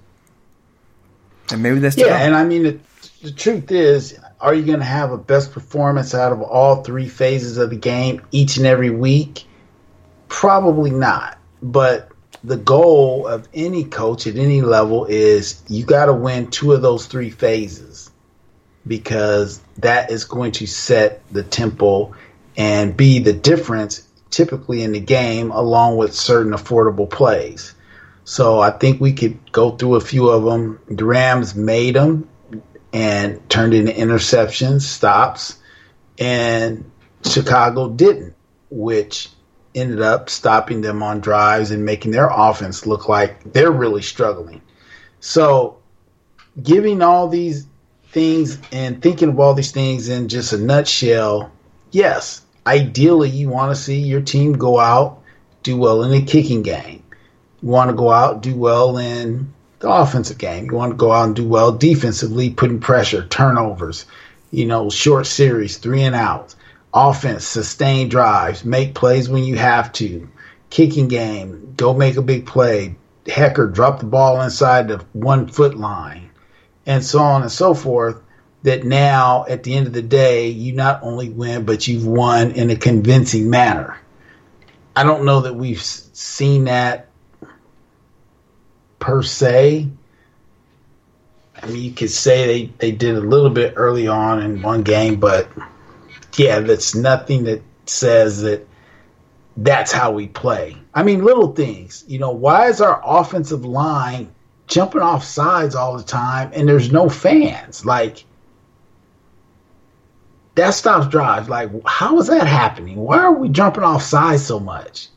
And 1.51 1.63
maybe 1.63 1.79
that's 1.81 1.97
yeah. 1.97 2.25
And 2.25 2.35
I 2.35 2.45
mean, 2.45 2.63
the, 2.63 2.79
the 3.23 3.33
truth 3.33 3.71
is, 3.71 4.19
are 4.41 4.55
you 4.55 4.65
going 4.65 4.79
to 4.79 4.85
have 4.85 5.13
a 5.13 5.19
best 5.19 5.53
performance 5.53 6.15
out 6.15 6.33
of 6.33 6.43
all 6.43 6.83
three 6.83 7.09
phases 7.09 7.59
of 7.59 7.71
the 7.71 7.77
game 7.77 8.23
each 8.31 8.57
and 8.57 8.67
every 8.67 8.91
week? 8.91 9.45
Probably 10.29 10.91
not. 10.91 11.39
But 11.63 12.11
the 12.43 12.57
goal 12.57 13.27
of 13.27 13.49
any 13.55 13.85
coach 13.85 14.27
at 14.27 14.37
any 14.37 14.61
level 14.61 15.07
is 15.07 15.63
you 15.69 15.85
got 15.85 16.07
to 16.07 16.13
win 16.13 16.51
two 16.51 16.73
of 16.73 16.83
those 16.83 17.07
three 17.07 17.31
phases 17.31 18.11
because 18.87 19.61
that 19.79 20.11
is 20.11 20.25
going 20.25 20.53
to 20.53 20.67
set 20.67 21.27
the 21.33 21.43
tempo 21.43 22.15
and 22.57 22.97
be 22.97 23.19
the 23.19 23.33
difference 23.33 24.07
typically 24.31 24.83
in 24.83 24.93
the 24.93 25.01
game 25.01 25.51
along 25.53 25.97
with 25.97 26.13
certain 26.13 26.53
affordable 26.53 27.09
plays. 27.09 27.75
So 28.25 28.61
I 28.61 28.71
think 28.71 29.01
we 29.01 29.13
could 29.13 29.53
go 29.53 29.71
through 29.71 29.97
a 29.97 30.01
few 30.01 30.29
of 30.29 30.45
them. 30.45 30.81
The 30.89 31.05
Rams 31.05 31.55
made 31.55 31.95
them 31.95 32.29
and 32.95 33.51
turned 33.51 33.75
into 33.75 33.93
interceptions, 33.93 34.83
stops, 34.83 35.59
and 36.19 36.91
Chicago 37.25 37.89
didn't, 37.91 38.35
which 38.71 39.29
ended 39.75 40.01
up 40.01 40.31
stopping 40.31 40.81
them 40.81 41.03
on 41.03 41.21
drives 41.21 41.73
and 41.73 41.85
making 41.85 42.13
their 42.13 42.29
offense 42.31 42.87
look 42.87 43.09
like 43.09 43.53
they're 43.53 43.73
really 43.73 44.03
struggling. 44.03 44.63
So, 45.19 45.79
giving 46.63 47.03
all 47.03 47.29
these 47.29 47.67
things 48.13 48.59
and 48.71 49.03
thinking 49.03 49.31
of 49.31 49.41
all 49.41 49.55
these 49.55 49.73
things 49.73 50.09
in 50.09 50.29
just 50.29 50.53
a 50.53 50.59
nutshell, 50.59 51.51
yes, 51.91 52.43
ideally 52.65 53.29
you 53.29 53.49
want 53.49 53.75
to 53.75 53.83
see 53.83 53.99
your 53.99 54.21
team 54.21 54.53
go 54.53 54.79
out, 54.79 55.21
do 55.65 55.77
well 55.77 56.05
in 56.05 56.13
the 56.13 56.23
kicking 56.23 56.63
game. 56.63 57.03
You 57.61 57.71
want 57.71 57.91
to 57.91 57.97
go 57.97 58.13
out, 58.13 58.43
do 58.43 58.55
well 58.55 58.99
in 58.99 59.54
the 59.85 59.91
offensive 59.91 60.39
game. 60.39 60.65
You 60.67 60.75
want 60.75 60.93
to 60.93 60.97
go 60.97 61.13
out 61.13 61.27
and 61.27 61.37
do 61.37 61.47
well 61.47 61.71
defensively, 61.71 62.51
putting 62.51 62.81
pressure, 62.81 63.27
turnovers, 63.27 64.07
you 64.51 64.65
know, 64.65 64.89
short 64.89 65.27
series, 65.27 65.77
three 65.77 66.03
and 66.03 66.15
outs, 66.15 66.57
offense, 66.93 67.47
sustained 67.47 68.11
drives, 68.11 68.65
make 68.65 68.95
plays 68.95 69.29
when 69.29 69.45
you 69.45 69.57
have 69.57 69.93
to, 69.93 70.29
kicking 70.71 71.09
game, 71.09 71.75
go 71.77 71.93
make 71.93 72.17
a 72.17 72.23
big 72.23 72.47
play, 72.47 72.97
Hekker, 73.27 73.73
drop 73.73 74.01
the 74.01 74.07
ball 74.07 74.41
inside 74.41 74.89
the 74.89 75.05
one 75.13 75.49
foot 75.49 75.77
line, 75.77 76.31
and 76.87 77.05
so 77.05 77.19
on 77.19 77.43
and 77.43 77.53
so 77.53 77.75
forth. 77.75 78.21
That 78.63 78.85
now, 78.85 79.45
at 79.47 79.63
the 79.63 79.75
end 79.75 79.87
of 79.87 79.93
the 79.93 80.01
day, 80.01 80.49
you 80.49 80.73
not 80.73 81.01
only 81.03 81.29
win, 81.29 81.67
but 81.67 81.87
you've 81.87 82.07
won 82.07 82.53
in 82.53 82.71
a 82.71 82.77
convincing 82.77 83.51
manner. 83.51 83.99
I 84.97 85.05
don't 85.05 85.27
know 85.27 85.43
that 85.43 85.55
we've 85.55 85.83
seen 85.83 86.65
that 86.65 87.11
per 89.05 89.23
se. 89.23 89.87
I 91.63 91.67
mean, 91.67 91.83
you 91.85 91.93
could 91.93 92.11
say 92.11 92.47
they, 92.47 92.73
they 92.79 92.91
did 92.91 93.17
a 93.17 93.21
little 93.21 93.51
bit 93.51 93.75
early 93.77 94.09
on 94.09 94.41
in 94.41 94.63
one 94.63 94.83
game, 94.83 95.21
but 95.21 95.47
yeah, 96.37 96.61
that's 96.61 96.95
nothing 96.95 97.45
that 97.45 97.61
says 97.85 98.41
that 98.43 98.67
that's 99.59 99.93
how 99.93 100.13
we 100.13 100.27
play. 100.27 100.79
I 100.95 101.03
mean, 101.03 101.23
little 101.23 101.53
things. 101.53 102.03
You 102.09 102.19
know, 102.19 102.31
why 102.31 102.69
is 102.69 102.81
our 102.81 102.99
offensive 103.05 103.67
line 103.67 104.35
jumping 104.69 105.03
off 105.03 105.23
sides 105.23 105.75
all 105.75 105.99
the 105.99 106.03
time 106.03 106.51
and 106.55 106.67
there's 106.67 106.91
no 106.91 107.11
fans? 107.11 107.85
Like, 107.85 108.25
that 110.55 110.71
stops 110.71 111.09
drives. 111.09 111.51
Like, 111.51 111.69
how 111.85 112.19
is 112.21 112.29
that 112.29 112.47
happening? 112.47 112.97
Why 112.97 113.19
are 113.19 113.35
we 113.35 113.51
jumping 113.51 113.85
off 113.85 114.03
sides 114.03 114.47
so 114.47 114.59
much? 114.59 115.09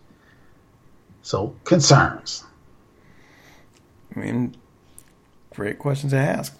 So, 1.22 1.56
concerns. 1.64 2.44
I 4.18 4.22
mean, 4.22 4.56
great 5.52 5.78
questions 5.80 6.12
to 6.12 6.18
ask. 6.18 6.60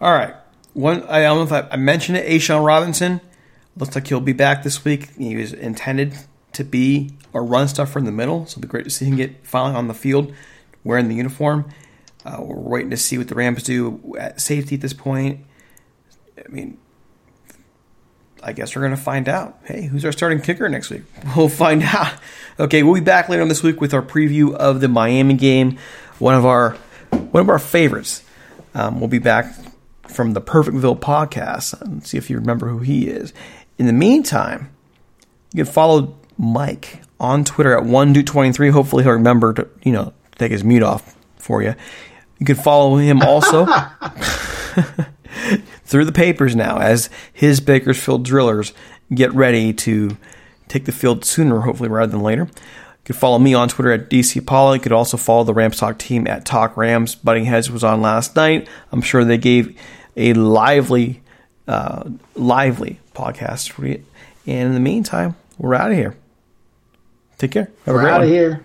All 0.00 0.12
right. 0.12 0.34
One, 0.72 1.02
I 1.04 1.22
don't 1.22 1.38
know 1.38 1.56
if 1.56 1.64
I, 1.64 1.68
I 1.72 1.76
mentioned 1.76 2.18
it. 2.18 2.28
A'Shawn 2.28 2.64
Robinson 2.64 3.20
looks 3.76 3.94
like 3.94 4.06
he'll 4.08 4.20
be 4.20 4.32
back 4.32 4.62
this 4.62 4.84
week. 4.84 5.10
He 5.16 5.36
was 5.36 5.52
intended 5.52 6.14
to 6.52 6.64
be 6.64 7.12
a 7.32 7.40
run 7.40 7.68
stuffer 7.68 7.98
in 7.98 8.04
the 8.04 8.12
middle, 8.12 8.46
so 8.46 8.52
it'll 8.52 8.62
be 8.62 8.68
great 8.68 8.84
to 8.84 8.90
see 8.90 9.04
him 9.04 9.16
get 9.16 9.46
finally 9.46 9.76
on 9.76 9.88
the 9.88 9.94
field 9.94 10.32
wearing 10.84 11.08
the 11.08 11.14
uniform. 11.14 11.70
Uh, 12.24 12.38
we're 12.40 12.56
waiting 12.56 12.90
to 12.90 12.96
see 12.96 13.18
what 13.18 13.28
the 13.28 13.34
Rams 13.34 13.62
do 13.62 14.16
at 14.18 14.40
safety 14.40 14.74
at 14.74 14.80
this 14.80 14.92
point. 14.92 15.40
I 16.38 16.48
mean, 16.48 16.78
I 18.42 18.52
guess 18.52 18.74
we're 18.74 18.82
going 18.82 18.96
to 18.96 19.00
find 19.02 19.28
out. 19.28 19.58
Hey, 19.64 19.86
who's 19.86 20.04
our 20.04 20.12
starting 20.12 20.40
kicker 20.40 20.68
next 20.68 20.90
week? 20.90 21.02
We'll 21.36 21.48
find 21.48 21.82
out. 21.82 22.14
Okay, 22.58 22.82
we'll 22.82 22.94
be 22.94 23.00
back 23.00 23.28
later 23.28 23.42
on 23.42 23.48
this 23.48 23.62
week 23.62 23.80
with 23.80 23.94
our 23.94 24.02
preview 24.02 24.54
of 24.54 24.80
the 24.80 24.88
Miami 24.88 25.34
game, 25.34 25.78
one 26.20 26.34
of 26.34 26.46
our 26.46 26.76
one 27.10 27.40
of 27.40 27.48
our 27.48 27.58
favorites. 27.58 28.22
Um, 28.74 29.00
we'll 29.00 29.08
be 29.08 29.18
back 29.18 29.52
from 30.06 30.34
the 30.34 30.40
Perfectville 30.40 30.98
podcast 30.98 31.80
and 31.80 32.06
see 32.06 32.18
if 32.18 32.30
you 32.30 32.36
remember 32.36 32.68
who 32.68 32.78
he 32.78 33.08
is. 33.08 33.32
In 33.78 33.86
the 33.86 33.92
meantime, 33.92 34.70
you 35.52 35.64
can 35.64 35.72
follow 35.72 36.16
Mike 36.38 37.02
on 37.18 37.44
Twitter 37.44 37.76
at 37.76 37.84
one 37.84 38.14
twenty 38.14 38.52
three. 38.52 38.70
Hopefully, 38.70 39.02
he'll 39.02 39.12
remember 39.12 39.52
to 39.54 39.68
you 39.82 39.92
know 39.92 40.12
take 40.38 40.52
his 40.52 40.62
mute 40.62 40.82
off 40.82 41.16
for 41.36 41.62
you. 41.62 41.74
You 42.38 42.46
can 42.46 42.56
follow 42.56 42.96
him 42.96 43.22
also 43.22 43.66
through 45.84 46.04
the 46.04 46.12
papers 46.12 46.56
now 46.56 46.78
as 46.78 47.10
his 47.32 47.60
Bakersfield 47.60 48.24
drillers 48.24 48.72
get 49.12 49.32
ready 49.34 49.72
to 49.72 50.16
take 50.68 50.84
the 50.84 50.92
field 50.92 51.24
sooner, 51.24 51.60
hopefully, 51.60 51.88
rather 51.88 52.12
than 52.12 52.22
later. 52.22 52.48
You 53.00 53.14
could 53.14 53.16
follow 53.16 53.38
me 53.38 53.54
on 53.54 53.68
Twitter 53.68 53.92
at 53.92 54.10
DCiapala. 54.10 54.74
You 54.74 54.80
could 54.80 54.92
also 54.92 55.16
follow 55.16 55.44
the 55.44 55.54
Rams 55.54 55.78
Talk 55.78 55.98
team 55.98 56.26
at 56.26 56.44
Talk 56.44 56.76
Rams. 56.76 57.14
Butting 57.14 57.46
Heads 57.46 57.70
was 57.70 57.82
on 57.82 58.02
last 58.02 58.36
night. 58.36 58.68
I'm 58.92 59.00
sure 59.00 59.24
they 59.24 59.38
gave 59.38 59.78
a 60.16 60.34
lively, 60.34 61.22
uh, 61.66 62.10
lively 62.34 63.00
podcast 63.14 63.70
for 63.70 63.86
you. 63.86 64.04
And 64.46 64.68
in 64.68 64.74
the 64.74 64.80
meantime, 64.80 65.34
we're 65.58 65.74
out 65.74 65.90
of 65.90 65.96
here. 65.96 66.16
Take 67.38 67.52
care. 67.52 67.70
Have 67.86 67.94
we're 67.94 68.08
out 68.08 68.22
of 68.22 68.28
here. 68.28 68.64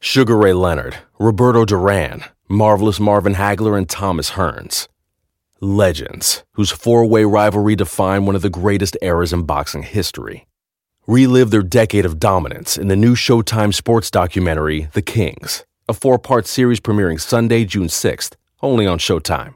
Sugar 0.00 0.36
Ray 0.36 0.52
Leonard, 0.52 0.96
Roberto 1.18 1.64
Duran, 1.64 2.22
Marvelous 2.48 3.00
Marvin 3.00 3.34
Hagler, 3.34 3.76
and 3.76 3.88
Thomas 3.88 4.30
Hearns. 4.30 4.86
Legends, 5.60 6.44
whose 6.52 6.70
four 6.70 7.04
way 7.04 7.24
rivalry 7.24 7.74
defined 7.74 8.24
one 8.24 8.36
of 8.36 8.42
the 8.42 8.48
greatest 8.48 8.96
eras 9.02 9.32
in 9.32 9.42
boxing 9.42 9.82
history. 9.82 10.46
Relive 11.08 11.50
their 11.50 11.62
decade 11.62 12.04
of 12.04 12.20
dominance 12.20 12.78
in 12.78 12.86
the 12.86 12.94
new 12.94 13.16
Showtime 13.16 13.74
sports 13.74 14.08
documentary, 14.08 14.88
The 14.92 15.02
Kings, 15.02 15.64
a 15.88 15.94
four 15.94 16.16
part 16.16 16.46
series 16.46 16.78
premiering 16.78 17.20
Sunday, 17.20 17.64
June 17.64 17.88
6th, 17.88 18.36
only 18.62 18.86
on 18.86 18.98
Showtime. 19.00 19.54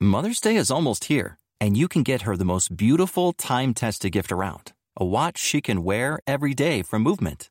Mother's 0.00 0.40
Day 0.40 0.56
is 0.56 0.70
almost 0.70 1.04
here, 1.04 1.36
and 1.60 1.76
you 1.76 1.88
can 1.88 2.04
get 2.04 2.22
her 2.22 2.38
the 2.38 2.44
most 2.46 2.74
beautiful 2.74 3.34
time 3.34 3.74
tested 3.74 4.12
gift 4.12 4.32
around 4.32 4.72
a 4.96 5.04
watch 5.04 5.38
she 5.38 5.60
can 5.60 5.82
wear 5.82 6.20
every 6.26 6.54
day 6.54 6.80
from 6.80 7.02
Movement. 7.02 7.50